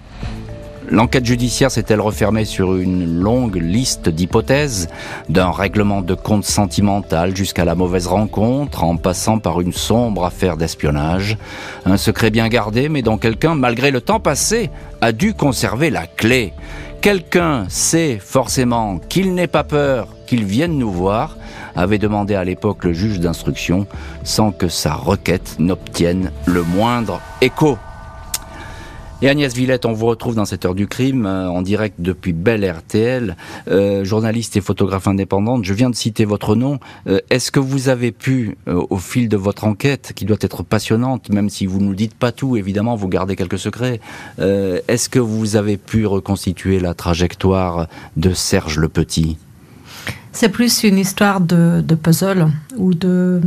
L'enquête 0.91 1.25
judiciaire 1.25 1.71
s'est-elle 1.71 2.01
refermée 2.01 2.43
sur 2.43 2.75
une 2.75 3.21
longue 3.21 3.55
liste 3.55 4.09
d'hypothèses, 4.09 4.89
d'un 5.29 5.49
règlement 5.49 6.01
de 6.01 6.15
compte 6.15 6.43
sentimental 6.43 7.33
jusqu'à 7.33 7.63
la 7.63 7.75
mauvaise 7.75 8.07
rencontre, 8.07 8.83
en 8.83 8.97
passant 8.97 9.39
par 9.39 9.61
une 9.61 9.71
sombre 9.71 10.25
affaire 10.25 10.57
d'espionnage, 10.57 11.37
un 11.85 11.95
secret 11.95 12.29
bien 12.29 12.49
gardé, 12.49 12.89
mais 12.89 13.03
dont 13.03 13.17
quelqu'un, 13.17 13.55
malgré 13.55 13.89
le 13.89 14.01
temps 14.01 14.19
passé, 14.19 14.69
a 14.99 15.13
dû 15.13 15.33
conserver 15.33 15.91
la 15.91 16.07
clé. 16.07 16.51
Quelqu'un 16.99 17.67
sait 17.69 18.19
forcément 18.19 18.99
qu'il 18.99 19.33
n'est 19.33 19.47
pas 19.47 19.63
peur 19.63 20.09
qu'il 20.27 20.43
vienne 20.43 20.77
nous 20.77 20.91
voir, 20.91 21.37
avait 21.73 21.99
demandé 21.99 22.35
à 22.35 22.43
l'époque 22.43 22.83
le 22.83 22.91
juge 22.91 23.21
d'instruction, 23.21 23.87
sans 24.25 24.51
que 24.51 24.67
sa 24.67 24.95
requête 24.95 25.55
n'obtienne 25.57 26.33
le 26.45 26.63
moindre 26.63 27.21
écho. 27.39 27.77
Et 29.23 29.29
Agnès 29.29 29.53
Villette, 29.53 29.85
on 29.85 29.93
vous 29.93 30.07
retrouve 30.07 30.33
dans 30.33 30.45
cette 30.45 30.65
heure 30.65 30.73
du 30.73 30.87
crime, 30.87 31.27
euh, 31.27 31.47
en 31.47 31.61
direct 31.61 31.97
depuis 31.99 32.33
Belle 32.33 32.65
RTL, 32.65 33.37
euh, 33.67 34.03
journaliste 34.03 34.57
et 34.57 34.61
photographe 34.61 35.07
indépendante. 35.07 35.63
Je 35.63 35.75
viens 35.75 35.91
de 35.91 35.95
citer 35.95 36.25
votre 36.25 36.55
nom. 36.55 36.79
Euh, 37.05 37.19
est-ce 37.29 37.51
que 37.51 37.59
vous 37.59 37.89
avez 37.89 38.11
pu, 38.11 38.57
au 38.65 38.97
fil 38.97 39.29
de 39.29 39.37
votre 39.37 39.65
enquête, 39.65 40.13
qui 40.15 40.25
doit 40.25 40.37
être 40.41 40.63
passionnante, 40.63 41.29
même 41.29 41.51
si 41.51 41.67
vous 41.67 41.79
ne 41.79 41.85
nous 41.85 41.93
dites 41.93 42.15
pas 42.15 42.31
tout, 42.31 42.57
évidemment, 42.57 42.95
vous 42.95 43.09
gardez 43.09 43.35
quelques 43.35 43.59
secrets, 43.59 43.99
est-ce 44.39 45.07
que 45.07 45.19
vous 45.19 45.55
avez 45.55 45.77
pu 45.77 46.05
reconstituer 46.05 46.79
la 46.79 46.93
trajectoire 46.93 47.87
de 48.17 48.33
Serge 48.33 48.77
le 48.77 48.89
Petit? 48.89 49.37
C'est 50.31 50.49
plus 50.49 50.83
une 50.83 50.97
histoire 50.97 51.41
de, 51.41 51.81
de 51.81 51.95
puzzle 51.95 52.47
ou 52.77 52.93
de 52.93 53.41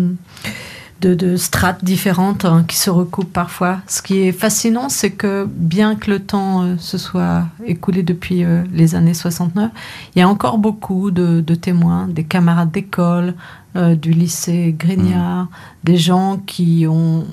de, 1.05 1.37
strates 1.37 1.85
différentes 1.85 2.45
hein, 2.45 2.65
qui 2.67 2.77
se 2.77 2.91
recoupent 2.91 3.33
parfois. 3.33 3.79
Ce 3.87 4.03
qui 4.03 4.21
est 4.21 4.33
fascinant, 4.33 4.89
c'est 4.89 5.11
que 5.11 5.47
bien 5.49 5.97
que 5.97 6.11
le 6.11 6.21
temps 6.21 6.63
euh, 6.63 6.75
se 6.79 6.99
soit 6.99 7.45
écoulé 7.67 8.03
depuis 8.03 8.45
euh, 8.45 8.63
les 8.73 8.95
années 8.95 9.15
69, 9.15 9.71
il 10.15 10.19
y 10.19 10.23
a 10.23 10.29
encore 10.29 10.59
beaucoup 10.59 11.11
de, 11.11 11.41
témoins, 11.55 12.09
des 12.09 12.25
camarades 12.25 12.71
d'école, 12.71 13.35
euh, 13.77 13.95
du 13.95 14.13
lycée 14.13 14.75
Grignard, 14.79 15.49
des 15.85 15.97
gens 15.97 16.39
qui 16.47 16.87
ont 16.89 17.25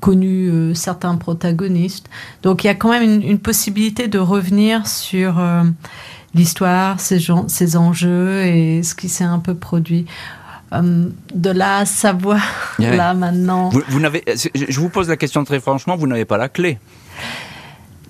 connu 0.00 0.74
certains 0.74 1.16
protagonistes. 1.16 2.10
Donc 2.42 2.62
il 2.62 2.66
y 2.66 2.70
a 2.70 2.74
quand 2.74 2.90
même 2.90 3.02
une, 3.02 3.22
une 3.22 3.38
possibilité 3.38 4.06
de 4.06 4.18
revenir 4.18 4.86
sur 4.86 5.40
l'histoire, 6.34 6.98
gens- 7.16 7.48
ses 7.48 7.76
enjeux 7.76 8.42
et 8.44 8.82
ce 8.82 8.94
qui 8.94 9.08
s'est 9.08 9.24
un 9.24 9.38
peu 9.38 9.54
produit. 9.54 10.06
Euh, 10.72 11.08
de 11.34 11.50
là 11.50 11.78
à 11.78 11.84
savoir, 11.86 12.40
Ouais. 12.78 12.94
là 12.96 13.14
maintenant, 13.14 13.70
Vous, 13.70 13.82
vous 13.88 14.00
n'avez, 14.00 14.22
je 14.26 14.48
je 14.68 14.80
vous 14.80 14.90
pose 14.90 15.08
la 15.08 15.16
question 15.16 15.42
très 15.44 15.60
franchement, 15.60 15.96
vous 15.96 16.06
n'avez 16.06 16.24
pas 16.26 16.36
la 16.36 16.48
clé. 16.48 16.78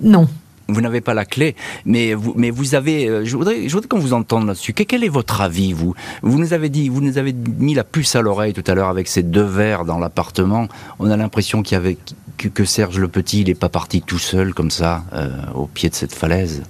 non. 0.00 0.28
Vous 0.70 0.82
n'avez 0.82 1.00
pas 1.00 1.14
la 1.14 1.24
clé, 1.24 1.56
mais 1.86 2.12
vous, 2.12 2.34
mais 2.36 2.50
vous 2.50 2.74
avez. 2.74 3.08
euh, 3.08 3.24
Je 3.24 3.38
voudrais, 3.38 3.66
je 3.70 3.72
voudrais 3.72 3.88
qu'on 3.88 3.98
vous 3.98 4.12
entende 4.12 4.46
là-dessus. 4.48 4.74
Que- 4.74 4.82
Quel 4.82 5.02
est 5.02 5.08
votre 5.08 5.40
avis, 5.40 5.72
vous? 5.72 5.94
Vous 6.20 6.38
nous 6.38 6.52
avez 6.52 6.68
dit, 6.68 6.90
vous 6.90 7.00
nous 7.00 7.16
avez 7.16 7.32
mis 7.32 7.72
la 7.72 7.84
puce 7.84 8.14
à 8.16 8.20
l'oreille 8.20 8.52
tout 8.52 8.64
à 8.66 8.74
l'heure 8.74 8.90
avec 8.90 9.08
ces 9.08 9.22
deux 9.22 9.44
verres 9.46 9.86
dans 9.86 9.98
l'appartement. 9.98 10.68
On 10.98 11.10
a 11.10 11.16
l'impression 11.16 11.62
qu'il 11.62 11.72
y 11.72 11.80
avait 11.80 11.96
que, 12.36 12.48
que 12.48 12.66
Serge 12.66 12.98
le 12.98 13.08
Petit, 13.08 13.40
il 13.40 13.46
n'est 13.46 13.54
pas 13.54 13.70
parti 13.70 14.02
tout 14.02 14.18
seul 14.18 14.52
comme 14.52 14.70
ça 14.70 15.04
euh, 15.14 15.30
au 15.54 15.66
pied 15.66 15.88
de 15.88 15.94
cette 15.94 16.12
falaise. 16.14 16.62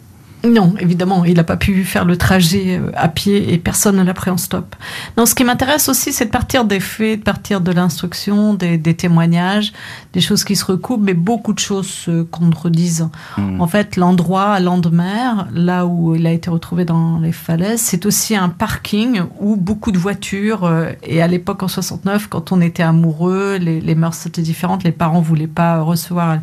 Non, 0.44 0.74
évidemment, 0.78 1.24
il 1.24 1.34
n'a 1.34 1.44
pas 1.44 1.56
pu 1.56 1.84
faire 1.84 2.04
le 2.04 2.16
trajet 2.16 2.78
euh, 2.78 2.92
à 2.94 3.08
pied 3.08 3.52
et 3.52 3.58
personne 3.58 3.96
ne 3.96 4.02
l'a 4.04 4.14
pris 4.14 4.30
en 4.30 4.36
stop. 4.36 4.76
Non, 5.16 5.26
ce 5.26 5.34
qui 5.34 5.42
m'intéresse 5.42 5.88
aussi, 5.88 6.12
c'est 6.12 6.26
de 6.26 6.30
partir 6.30 6.64
des 6.64 6.78
faits, 6.78 7.20
de 7.20 7.24
partir 7.24 7.60
de 7.60 7.72
l'instruction, 7.72 8.54
des, 8.54 8.78
des 8.78 8.94
témoignages, 8.94 9.72
des 10.12 10.20
choses 10.20 10.44
qui 10.44 10.54
se 10.54 10.64
recoupent, 10.64 11.02
mais 11.02 11.14
beaucoup 11.14 11.52
de 11.52 11.58
choses 11.58 11.88
se 11.88 12.22
contredisent. 12.22 13.08
Hmm. 13.36 13.60
En 13.60 13.66
fait, 13.66 13.96
l'endroit 13.96 14.52
à 14.52 14.60
Landemer, 14.60 15.44
là 15.52 15.86
où 15.86 16.14
il 16.14 16.26
a 16.26 16.32
été 16.32 16.50
retrouvé 16.50 16.84
dans 16.84 17.18
les 17.18 17.32
falaises, 17.32 17.80
c'est 17.80 18.06
aussi 18.06 18.36
un 18.36 18.48
parking 18.48 19.22
où 19.40 19.56
beaucoup 19.56 19.90
de 19.90 19.98
voitures, 19.98 20.64
euh, 20.64 20.92
et 21.02 21.20
à 21.20 21.26
l'époque 21.26 21.64
en 21.64 21.68
69, 21.68 22.28
quand 22.28 22.52
on 22.52 22.60
était 22.60 22.84
amoureux, 22.84 23.56
les, 23.60 23.80
les 23.80 23.94
mœurs 23.96 24.26
étaient 24.26 24.42
différentes, 24.42 24.84
les 24.84 24.92
parents 24.92 25.20
voulaient 25.20 25.48
pas 25.48 25.80
recevoir 25.80 26.38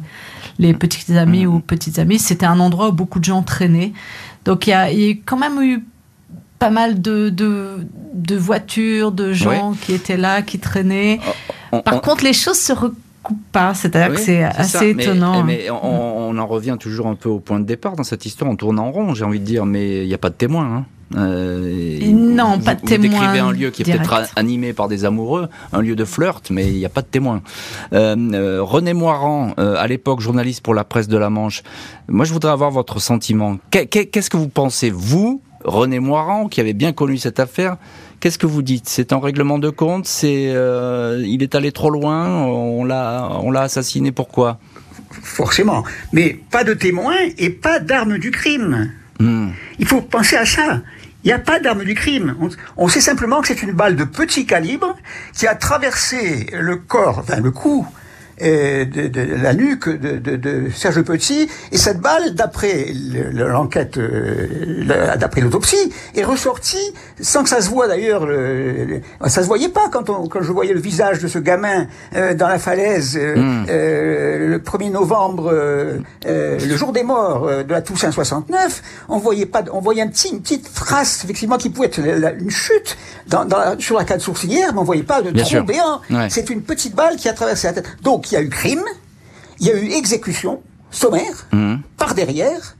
les 0.60 0.74
petits 0.74 1.18
amis 1.18 1.46
ou 1.46 1.60
petites 1.60 2.00
amies, 2.00 2.20
c'était 2.20 2.46
un 2.46 2.60
endroit 2.60 2.90
où 2.90 2.92
beaucoup 2.94 3.20
de 3.20 3.26
gens 3.26 3.42
traînaient. 3.44 3.92
Donc 4.46 4.68
il 4.68 4.70
y 4.72 4.74
a, 4.74 4.92
y 4.92 5.12
a 5.12 5.14
quand 5.26 5.38
même 5.38 5.62
eu 5.62 5.84
pas 6.60 6.70
mal 6.70 7.02
de, 7.02 7.30
de, 7.30 7.86
de 8.14 8.36
voitures, 8.38 9.12
de 9.12 9.34
gens 9.34 9.74
qui 9.82 9.94
étaient 9.94 10.16
là, 10.18 10.42
qui 10.42 10.58
traînaient. 10.60 11.20
On- 11.72 11.82
Par 11.82 11.96
on- 11.96 12.00
contre, 12.00 12.24
les 12.24 12.32
choses 12.34 12.58
se 12.60 12.72
recoupent 12.72 12.96
pas, 13.52 13.74
c'est-à-dire 13.74 14.12
Oui, 14.12 14.16
que 14.16 14.22
c'est 14.22 14.42
ça, 14.42 14.48
assez 14.56 14.94
mais- 14.94 15.04
étonnant. 15.04 15.44
Mais, 15.44 15.70
on, 15.70 16.30
on 16.30 16.38
en 16.38 16.48
revient 16.48 16.78
toujours 16.80 17.08
un 17.08 17.16
peu 17.16 17.28
au 17.28 17.40
point 17.40 17.60
de 17.60 17.66
départ 17.66 17.96
dans 17.98 18.04
cette 18.04 18.26
histoire. 18.26 18.50
On 18.50 18.56
tourne 18.56 18.80
en 18.80 18.92
rond, 18.92 19.14
j'ai 19.14 19.26
envie 19.26 19.40
de 19.42 19.46
dire, 19.46 19.66
mais 19.66 20.04
il 20.04 20.08
n'y 20.08 20.14
a 20.14 20.18
pas 20.18 20.30
de 20.30 20.36
témoin. 20.36 20.66
hein. 20.66 20.86
Euh, 21.16 22.00
non, 22.12 22.58
vous- 22.58 22.66
pas 22.66 22.76
de 22.76 22.82
vous 22.82 22.88
témoin 22.88 23.10
décrivez 23.10 23.40
un 23.40 23.52
lieu 23.52 23.70
qui 23.70 23.84
est 23.84 23.86
peut-être 23.86 24.32
animé 24.36 24.74
par 24.74 24.88
des 24.88 25.06
amoureux, 25.06 25.48
un 25.72 25.82
lieu 25.82 25.96
de 25.96 26.04
flirt, 26.06 26.50
mais 26.50 26.68
il 26.68 26.78
n'y 26.78 26.86
a 26.86 26.90
pas 26.90 27.02
de 27.02 27.08
témoin. 27.08 27.42
Euh, 27.94 28.16
euh, 28.34 28.62
René 28.64 28.94
Moirand, 28.94 29.54
euh, 29.60 29.76
à 29.78 29.88
l'époque 29.88 30.20
journaliste 30.22 30.62
pour 30.62 30.74
la 30.74 30.84
presse 30.84 31.08
de 31.08 31.18
la 31.18 31.30
Manche, 31.30 31.62
moi 32.08 32.26
je 32.26 32.34
voudrais 32.34 32.52
avoir 32.52 32.72
votre 32.72 33.00
sentiment. 33.00 33.58
Qu'est- 33.70 33.86
qu'est- 33.86 34.08
Qu'est-ce 34.08 34.30
que 34.32 34.38
vous 34.38 34.50
pensez, 34.50 34.90
vous, 34.90 35.42
René 35.64 36.00
Moirand, 36.00 36.48
qui 36.48 36.60
avez 36.60 36.74
bien 36.74 36.92
connu 36.92 37.18
cette 37.18 37.40
affaire 37.40 37.78
Qu'est-ce 38.22 38.40
que 38.40 38.48
vous 38.48 38.62
dites? 38.64 38.88
C'est 38.88 39.14
un 39.14 39.20
règlement 39.20 39.60
de 39.60 39.70
compte? 39.70 40.08
C'est 40.08 40.48
euh, 40.48 41.22
il 41.28 41.44
est 41.44 41.54
allé 41.54 41.72
trop 41.72 41.92
loin? 41.92 42.28
On 42.46 42.84
l'a 42.84 43.30
on 43.44 43.52
l'a 43.52 43.62
assassiné 43.62 44.12
pourquoi? 44.12 44.58
Forcément. 45.22 45.84
Mais 46.14 46.40
pas 46.50 46.64
de 46.64 46.74
témoins 46.74 47.18
et 47.38 47.50
pas 47.52 47.80
d'armes 47.80 48.18
du 48.18 48.32
crime. 48.32 48.90
Hmm. 49.20 49.50
Il 49.80 49.86
faut 49.86 50.02
penser 50.02 50.38
à 50.38 50.46
ça. 50.46 50.82
Il 51.26 51.30
n'y 51.30 51.34
a 51.34 51.40
pas 51.40 51.60
d'arme 51.60 51.84
du 51.84 51.96
crime. 51.96 52.36
On, 52.78 52.88
sait 52.88 53.02
simplement 53.02 53.42
que 53.42 53.48
c'est 53.48 53.64
une 53.64 53.72
balle 53.72 53.96
de 53.96 54.04
petit 54.04 54.46
calibre 54.46 54.96
qui 55.34 55.48
a 55.48 55.56
traversé 55.56 56.48
le 56.54 56.76
corps, 56.76 57.18
enfin 57.18 57.40
le 57.42 57.50
cou, 57.50 57.88
de, 58.42 59.08
de 59.08 59.22
la 59.42 59.54
nuque 59.54 59.88
de, 59.90 60.18
de, 60.18 60.36
de 60.36 60.70
Serge 60.76 61.02
Petit. 61.04 61.48
Et 61.72 61.78
cette 61.78 62.00
balle, 62.00 62.36
d'après 62.36 62.88
le- 62.94 63.30
le- 63.32 63.48
l'enquête, 63.50 63.98
euh, 63.98 65.16
d'après 65.18 65.42
l'autopsie, 65.42 65.92
est 66.16 66.24
ressortie 66.24 66.94
sans 67.22 67.44
que 67.44 67.50
ça 67.50 67.62
se 67.62 67.70
voit 67.70 67.88
d'ailleurs. 67.88 68.26
Le, 68.26 68.86
le- 68.86 69.02
ça 69.30 69.42
se 69.42 69.48
voyait 69.48 69.70
pas 69.70 69.90
quand, 69.92 70.10
on, 70.10 70.28
quand 70.28 70.42
je 70.42 70.52
voyais 70.52 70.74
le 70.74 70.80
visage 70.80 71.20
de 71.20 71.28
ce 71.28 71.40
gamin 71.40 71.88
euh, 72.16 72.34
dans 72.34 72.48
la 72.48 72.60
falaise 72.60 73.18
euh, 73.20 73.36
Mm. 73.36 73.66
euh, 73.70 74.48
le 74.50 74.60
1er 74.60 74.92
novembre, 74.92 75.50
euh, 75.52 75.98
euh, 76.26 76.58
le 76.60 76.76
jour 76.78 76.92
des 76.94 77.04
morts 77.04 77.48
euh, 77.48 77.64
de 77.64 77.72
la 77.72 77.82
Toussaint 77.82 78.12
69. 78.12 78.82
On 79.10 79.18
voyait 79.18 79.46
pas, 79.46 79.64
on 79.74 79.80
voyait 79.82 80.02
un 80.02 80.08
petit, 80.08 80.30
une 80.30 80.42
petite 80.42 80.74
trace 80.74 81.24
effectivement 81.24 81.58
qui 81.58 81.70
pouvait 81.70 81.88
être 81.88 82.00
une 82.40 82.50
chute 82.50 82.98
dans, 83.28 83.46
dans 83.46 83.78
sur 83.80 83.98
la 83.98 84.04
cale 84.06 84.22
sourcilière, 84.22 84.74
mais 84.74 84.80
on 84.80 84.84
voyait 84.84 85.04
pas 85.04 85.22
de 85.22 85.32
Bien 85.32 85.44
trou 85.44 85.64
béant. 85.64 86.02
Ouais. 86.10 86.28
C'est 86.30 86.50
une 86.50 86.62
petite 86.62 86.96
balle 86.96 87.16
qui 87.18 87.28
a 87.30 87.34
traversé 87.34 87.68
la 87.68 87.74
tête. 87.74 87.86
Donc 88.02 88.25
il 88.32 88.34
y 88.36 88.38
a 88.38 88.42
eu 88.42 88.50
crime, 88.50 88.84
il 89.60 89.68
y 89.68 89.72
a 89.72 89.76
eu 89.76 89.92
exécution 89.92 90.62
sommaire 90.92 91.48
Mhm. 91.52 91.82
par 91.98 92.16
derrière. 92.16 92.76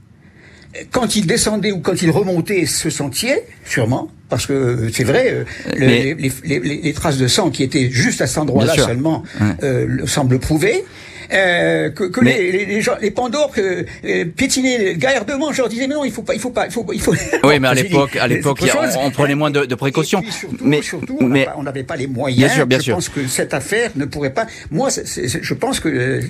Quand 0.90 1.16
il 1.16 1.26
descendait 1.26 1.72
ou 1.72 1.80
quand 1.80 2.02
il 2.02 2.10
remontait 2.10 2.66
ce 2.66 2.90
sentier, 2.90 3.34
sûrement, 3.64 4.08
parce 4.28 4.44
que 4.46 4.52
euh, 4.52 4.90
c'est 4.92 5.04
vrai, 5.04 5.30
euh, 5.30 5.44
le- 5.74 5.86
les, 5.86 6.14
les- 6.14 6.32
les- 6.60 6.82
les 6.82 6.92
traces 6.92 7.16
de 7.16 7.26
sang 7.28 7.50
qui 7.50 7.62
étaient 7.62 7.88
juste 7.90 8.20
à 8.20 8.26
cet 8.26 8.38
endroit-là 8.38 8.74
seulement 8.74 9.22
Ouais. 9.40 9.46
euh, 9.62 9.86
le- 9.88 10.06
semblent 10.06 10.38
prouver. 10.38 10.84
Euh, 11.32 11.90
que, 11.90 12.04
que 12.04 12.20
Mais- 12.20 12.36
les, 12.38 12.52
les, 12.52 12.66
les 12.66 12.80
gens, 12.80 12.94
les 13.00 13.10
Pandores 13.10 13.50
que, 13.52 13.84
euh, 14.04 14.24
piétinaient 14.36 14.94
gaillardement, 14.96 15.52
je 15.52 15.58
leur 15.58 15.68
disais 15.68 15.86
mais 15.86 15.94
non, 15.94 16.04
il 16.04 16.12
faut 16.12 16.22
pas, 16.22 16.34
il 16.34 16.40
faut 16.40 16.50
pas, 16.50 16.66
il 16.66 16.72
faut, 16.72 16.86
il 16.92 17.00
faut. 17.00 17.14
Oui, 17.44 17.58
mais 17.60 17.68
à 17.68 17.74
l'époque, 17.82 18.16
à 18.16 18.26
l'époque, 18.28 18.60
on, 18.96 19.06
on 19.06 19.10
prenait 19.10 19.34
moins 19.34 19.50
de, 19.50 19.64
de 19.64 19.74
précautions. 19.74 20.22
Surtout, 20.30 20.56
mais, 20.62 20.82
surtout, 20.82 21.16
on 21.20 21.24
mais 21.26 21.46
n'avait 21.62 21.82
pas 21.84 21.96
les 21.96 22.06
moyens. 22.06 22.38
Bien 22.46 22.48
sûr, 22.54 22.66
bien 22.66 22.78
je 22.78 22.82
sûr. 22.84 22.94
pense 22.94 23.08
que 23.08 23.26
cette 23.26 23.54
affaire 23.54 23.90
ne 23.96 24.04
pourrait 24.04 24.30
pas. 24.34 24.46
Moi, 24.70 24.88
je 24.90 25.54
pense 25.54 25.80
que 25.80 25.88
euh, 25.88 26.20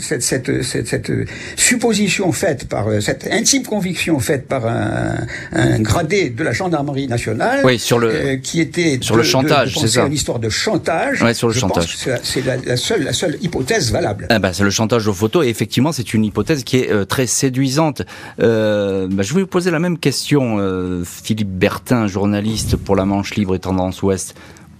cette, 0.00 0.22
cette, 0.22 0.62
cette, 0.62 0.86
cette, 0.86 1.10
euh, 1.10 1.24
supposition 1.56 2.30
faite 2.32 2.68
par 2.68 2.86
cette 3.00 3.26
intime 3.32 3.64
conviction 3.64 4.18
faite 4.20 4.46
par 4.46 4.66
un, 4.66 5.16
un 5.52 5.78
gradé 5.80 6.30
de 6.30 6.44
la 6.44 6.52
gendarmerie 6.52 7.08
nationale, 7.08 7.60
Oui, 7.64 7.78
sur 7.78 7.98
le- 7.98 8.36
qui 8.36 8.60
était 8.60 8.98
sur 9.00 9.14
de- 9.16 9.20
le 9.20 9.26
chantage, 9.26 9.76
c'est 9.80 9.88
ça. 9.88 10.06
une 10.06 10.12
histoire 10.12 10.38
de 10.38 10.48
chantage. 10.48 11.22
Ouais, 11.22 11.34
sur 11.34 11.48
le 11.48 11.54
je 11.54 11.58
chantage. 11.60 11.96
c'est 11.96 12.10
la- 12.10 12.18
C'est 12.22 12.44
la, 12.44 12.56
la 12.56 12.76
seule, 12.76 13.02
la 13.04 13.12
seule 13.12 13.36
hypothèse 13.40 13.90
valable. 13.92 14.26
Ah 14.30 14.38
bah, 14.38 14.45
c'est 14.52 14.64
le 14.64 14.70
chantage 14.70 15.06
aux 15.08 15.12
photos 15.12 15.46
et 15.46 15.48
effectivement 15.48 15.92
c'est 15.92 16.14
une 16.14 16.24
hypothèse 16.24 16.64
qui 16.64 16.78
est 16.78 16.90
euh, 16.90 17.04
très 17.04 17.26
séduisante. 17.26 18.02
Euh, 18.40 19.08
bah, 19.10 19.22
je 19.22 19.34
vais 19.34 19.40
vous 19.40 19.46
poser 19.46 19.70
la 19.70 19.78
même 19.78 19.98
question, 19.98 20.56
euh, 20.58 21.04
Philippe 21.04 21.50
Bertin, 21.50 22.06
journaliste 22.06 22.76
pour 22.76 22.96
la 22.96 23.04
Manche 23.04 23.34
Libre 23.34 23.54
et 23.54 23.58
Tendance 23.58 24.02
Ouest. 24.02 24.34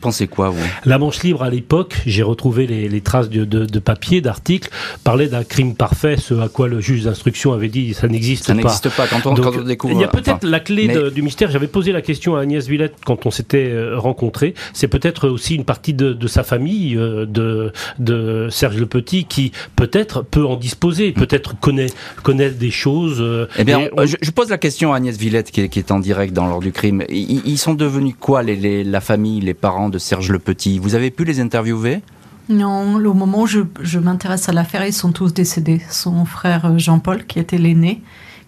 Pensez 0.06 0.28
quoi 0.28 0.50
vous 0.50 0.62
La 0.84 0.98
Manche 0.98 1.22
Libre, 1.24 1.42
à 1.42 1.50
l'époque, 1.50 1.96
j'ai 2.06 2.22
retrouvé 2.22 2.66
les, 2.66 2.88
les 2.88 3.00
traces 3.00 3.28
de, 3.28 3.44
de, 3.44 3.64
de 3.64 3.78
papier, 3.80 4.20
d'articles, 4.20 4.70
parlait 5.02 5.26
d'un 5.26 5.42
crime 5.42 5.74
parfait, 5.74 6.16
ce 6.16 6.34
à 6.34 6.48
quoi 6.48 6.68
le 6.68 6.80
juge 6.80 7.02
d'instruction 7.04 7.52
avait 7.52 7.68
dit 7.68 7.92
ça 7.92 8.06
n'existe 8.06 8.44
Ça 8.44 8.54
pas. 8.54 8.60
n'existe 8.62 8.88
pas 8.90 9.06
quand 9.08 9.26
on, 9.26 9.34
Donc, 9.34 9.44
quand 9.44 9.60
on 9.60 9.64
découvre. 9.64 9.94
il 9.94 10.00
y 10.00 10.04
a 10.04 10.08
peut-être 10.08 10.36
enfin, 10.44 10.48
la 10.48 10.60
clé 10.60 10.86
mais- 10.86 10.94
de- 10.94 11.10
du 11.10 11.22
mystère. 11.22 11.50
J'avais 11.50 11.66
posé 11.66 11.90
la 11.90 12.02
question 12.02 12.36
à 12.36 12.40
Agnès 12.42 12.66
Villette 12.68 12.94
quand 13.04 13.26
on 13.26 13.30
s'était 13.32 13.68
euh, 13.68 13.98
rencontrés. 13.98 14.54
C'est 14.72 14.88
peut-être 14.88 15.28
aussi 15.28 15.54
une 15.56 15.64
partie 15.64 15.92
de, 15.94 16.12
de 16.12 16.26
sa 16.28 16.44
famille, 16.44 16.96
euh, 16.96 17.26
de, 17.26 17.72
de 17.98 18.48
Serge 18.50 18.76
Le 18.76 18.86
Petit, 18.86 19.24
qui 19.24 19.50
peut-être 19.74 20.22
peut 20.22 20.44
en 20.46 20.56
disposer, 20.56 21.12
peut-être 21.12 21.58
connaît, 21.58 21.86
connaît 22.22 22.50
des 22.50 22.70
choses. 22.70 23.18
euh, 23.20 23.46
Eh 23.58 23.64
bien, 23.64 23.88
on- 23.96 24.06
je, 24.06 24.16
je 24.22 24.30
pose 24.30 24.50
la 24.50 24.58
question 24.58 24.92
à 24.92 24.98
Agnès 24.98 25.16
Villette 25.16 25.50
qui 25.50 25.62
est, 25.62 25.68
qui 25.68 25.78
est 25.80 25.90
en 25.90 25.98
direct 25.98 26.32
dans 26.32 26.46
l'ordre 26.46 26.62
du 26.62 26.72
crime. 26.72 27.02
Ils, 27.08 27.42
ils 27.44 27.58
sont 27.58 27.74
devenus 27.74 28.14
quoi 28.18 28.42
les, 28.42 28.56
les- 28.56 28.84
la 28.84 29.00
famille, 29.00 29.40
les 29.40 29.54
parents 29.54 29.88
de 29.88 29.95
Serge 29.98 30.30
Le 30.30 30.38
Petit 30.38 30.78
Vous 30.78 30.94
avez 30.94 31.10
pu 31.10 31.24
les 31.24 31.40
interviewer? 31.40 32.02
Non, 32.48 32.94
au 33.04 33.14
moment 33.14 33.42
où 33.42 33.46
je, 33.46 33.60
je 33.82 33.98
m'intéresse 33.98 34.48
à 34.48 34.52
l'affaire, 34.52 34.86
ils 34.86 34.92
sont 34.92 35.10
tous 35.12 35.34
décédés. 35.34 35.80
Son 35.90 36.24
frère 36.24 36.66
euh, 36.66 36.78
Jean-Paul, 36.78 37.26
qui 37.26 37.40
était 37.40 37.58
l'aîné, 37.58 38.02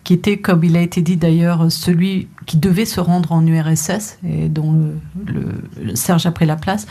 qui 0.05 0.15
était, 0.15 0.39
comme 0.39 0.63
il 0.63 0.77
a 0.77 0.81
été 0.83 1.03
dit 1.03 1.17
d'ailleurs, 1.17 1.71
celui 1.73 2.29
qui 2.47 2.57
devait 2.59 2.85
se 2.85 3.01
rendre 3.01 3.33
en 3.33 3.45
URSS 3.45 4.19
et 4.25 4.49
dont 4.49 4.73
le, 4.73 5.33
le- 5.33 5.85
le 5.85 5.97
Serge 5.97 6.27
a 6.27 6.31
pris 6.31 6.47
la 6.47 6.55
place, 6.57 6.87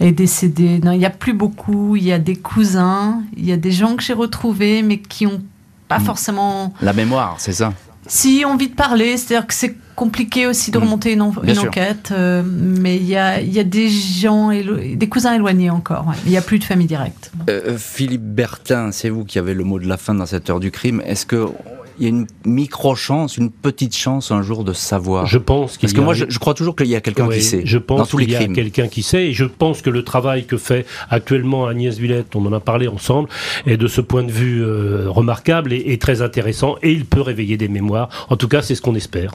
est 0.00 0.12
décédé. 0.12 0.80
Non, 0.82 0.92
il 0.92 0.98
n'y 0.98 1.04
a 1.06 1.10
plus 1.10 1.34
beaucoup. 1.34 1.94
Il 1.96 2.04
y 2.04 2.12
a 2.12 2.18
des 2.18 2.36
cousins, 2.36 3.22
il 3.36 3.44
y 3.44 3.52
a 3.52 3.56
des 3.58 3.70
gens 3.72 3.94
que 3.94 4.02
j'ai 4.02 4.14
retrouvés, 4.14 4.82
mais 4.82 4.98
qui 4.98 5.26
ont 5.26 5.42
pas 5.88 5.98
Mm. 5.98 6.04
forcément 6.04 6.74
La 6.80 6.92
mémoire, 6.94 7.36
c'est 7.38 7.52
ça? 7.52 7.72
Si 8.06 8.44
envie 8.44 8.68
de 8.68 8.74
parler, 8.74 9.16
c'est-à-dire 9.18 9.46
que 9.46 9.54
c'est 9.54 9.76
compliqué 9.96 10.46
aussi 10.46 10.70
de 10.70 10.78
Mm. 10.78 10.82
remonter 10.82 11.12
une, 11.14 11.22
en- 11.22 11.30
Bien 11.30 11.42
une 11.54 11.54
sûr. 11.60 11.68
enquête, 11.68 12.10
euh, 12.12 12.42
mais 12.46 12.96
il 12.96 13.06
y 13.06 13.16
a, 13.16 13.40
il 13.40 13.52
y 13.52 13.58
a 13.58 13.64
des 13.64 13.88
gens, 13.88 14.50
des 14.50 15.08
cousins 15.08 15.34
éloignés 15.34 15.70
encore. 15.70 16.06
ouais. 16.08 16.14
Il 16.26 16.30
n'y 16.30 16.36
a 16.36 16.42
plus 16.42 16.58
de 16.60 16.64
famille 16.64 16.86
directe. 16.86 17.32
Euh, 17.50 17.76
Philippe 17.78 18.22
Bertin, 18.22 18.92
c'est 18.92 19.08
vous 19.08 19.24
qui 19.24 19.38
avez 19.38 19.54
le 19.54 19.64
mot 19.64 19.78
de 19.80 19.88
la 19.88 19.96
fin 19.96 20.14
dans 20.14 20.26
cette 20.26 20.48
heure 20.50 20.60
du 20.60 20.70
crime. 20.70 21.02
Est-ce 21.06 21.26
que 21.26 21.46
il 21.98 22.02
y 22.04 22.06
a 22.06 22.10
une 22.10 22.26
micro-chance, 22.44 23.36
une 23.36 23.50
petite 23.50 23.96
chance 23.96 24.30
un 24.30 24.42
jour 24.42 24.64
de 24.64 24.72
savoir 24.72 25.26
Je 25.26 25.38
pense 25.38 25.78
qu'il 25.78 25.88
Parce 25.88 25.92
que 25.92 26.00
moi, 26.00 26.14
je, 26.14 26.26
je, 26.28 26.38
crois 26.38 26.54
toujours 26.54 26.76
qu'il 26.76 26.86
y 26.88 26.96
a 26.96 27.00
quelqu'un 27.00 27.28
qui 27.28 27.42
sait. 27.42 27.62
Je 27.64 27.78
pense 27.78 28.10
qu'il 28.10 28.30
y 28.30 28.36
a 28.36 28.46
quelqu'un 28.46 28.88
qui 28.88 29.02
sait. 29.02 29.26
Et 29.26 29.32
je 29.32 29.44
pense 29.44 29.82
que 29.82 29.90
le 29.90 30.02
travail 30.02 30.46
que 30.46 30.56
fait 30.56 30.86
actuellement 31.10 31.66
Agnès 31.66 31.96
Villette, 31.98 32.34
on 32.36 32.44
en 32.46 32.52
a 32.52 32.60
parlé 32.60 32.88
ensemble, 32.88 33.28
est 33.66 33.76
de 33.76 33.86
ce 33.86 34.00
point 34.00 34.22
de 34.22 34.32
vue 34.32 34.62
euh, 34.62 35.06
remarquable 35.08 35.72
et, 35.72 35.84
et, 35.86 35.98
très 35.98 36.22
intéressant. 36.22 36.76
Et 36.82 36.92
il 36.92 37.04
peut 37.04 37.20
réveiller 37.20 37.56
des 37.56 37.68
mémoires. 37.68 38.08
En 38.28 38.36
tout 38.36 38.48
cas, 38.48 38.62
c'est 38.62 38.74
ce 38.74 38.82
qu'on 38.82 38.94
espère. 38.94 39.34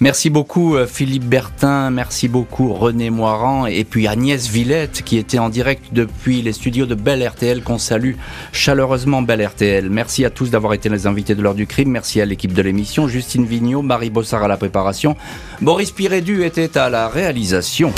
Merci 0.00 0.30
beaucoup 0.30 0.76
euh, 0.76 0.86
Philippe 0.86 1.24
Bertin. 1.24 1.90
Merci 1.90 2.28
beaucoup 2.28 2.72
René 2.72 3.10
Moirand. 3.10 3.66
Et 3.66 3.84
puis 3.84 4.06
Agnès 4.08 4.48
Villette, 4.48 5.02
qui 5.04 5.18
était 5.18 5.38
en 5.38 5.48
direct 5.48 5.92
depuis 5.92 6.42
les 6.42 6.52
studios 6.52 6.86
de 6.86 6.94
Belle 6.94 7.26
RTL, 7.26 7.62
qu'on 7.62 7.78
salue 7.78 8.14
chaleureusement 8.52 9.22
Belle 9.22 9.46
RTL. 9.46 9.90
Merci 9.90 10.24
à 10.24 10.30
tous 10.30 10.50
d'avoir 10.50 10.74
été 10.74 10.88
les 10.88 11.06
invités 11.06 11.34
de 11.34 11.42
l'heure 11.42 11.54
du 11.54 11.66
crime. 11.66 11.81
Merci 11.88 12.20
à 12.20 12.24
l'équipe 12.24 12.52
de 12.52 12.62
l'émission. 12.62 13.08
Justine 13.08 13.44
Vignot, 13.44 13.82
Marie 13.82 14.10
Bossard 14.10 14.42
à 14.42 14.48
la 14.48 14.56
préparation. 14.56 15.16
Boris 15.60 15.90
Pirédu 15.90 16.44
était 16.44 16.78
à 16.78 16.88
la 16.88 17.08
réalisation. 17.08 17.92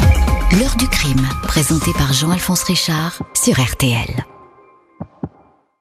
L'heure 0.58 0.76
du 0.76 0.88
crime, 0.88 1.26
présenté 1.42 1.90
par 1.98 2.12
Jean-Alphonse 2.12 2.64
Richard 2.64 3.22
sur 3.34 3.60
RTL. 3.60 4.33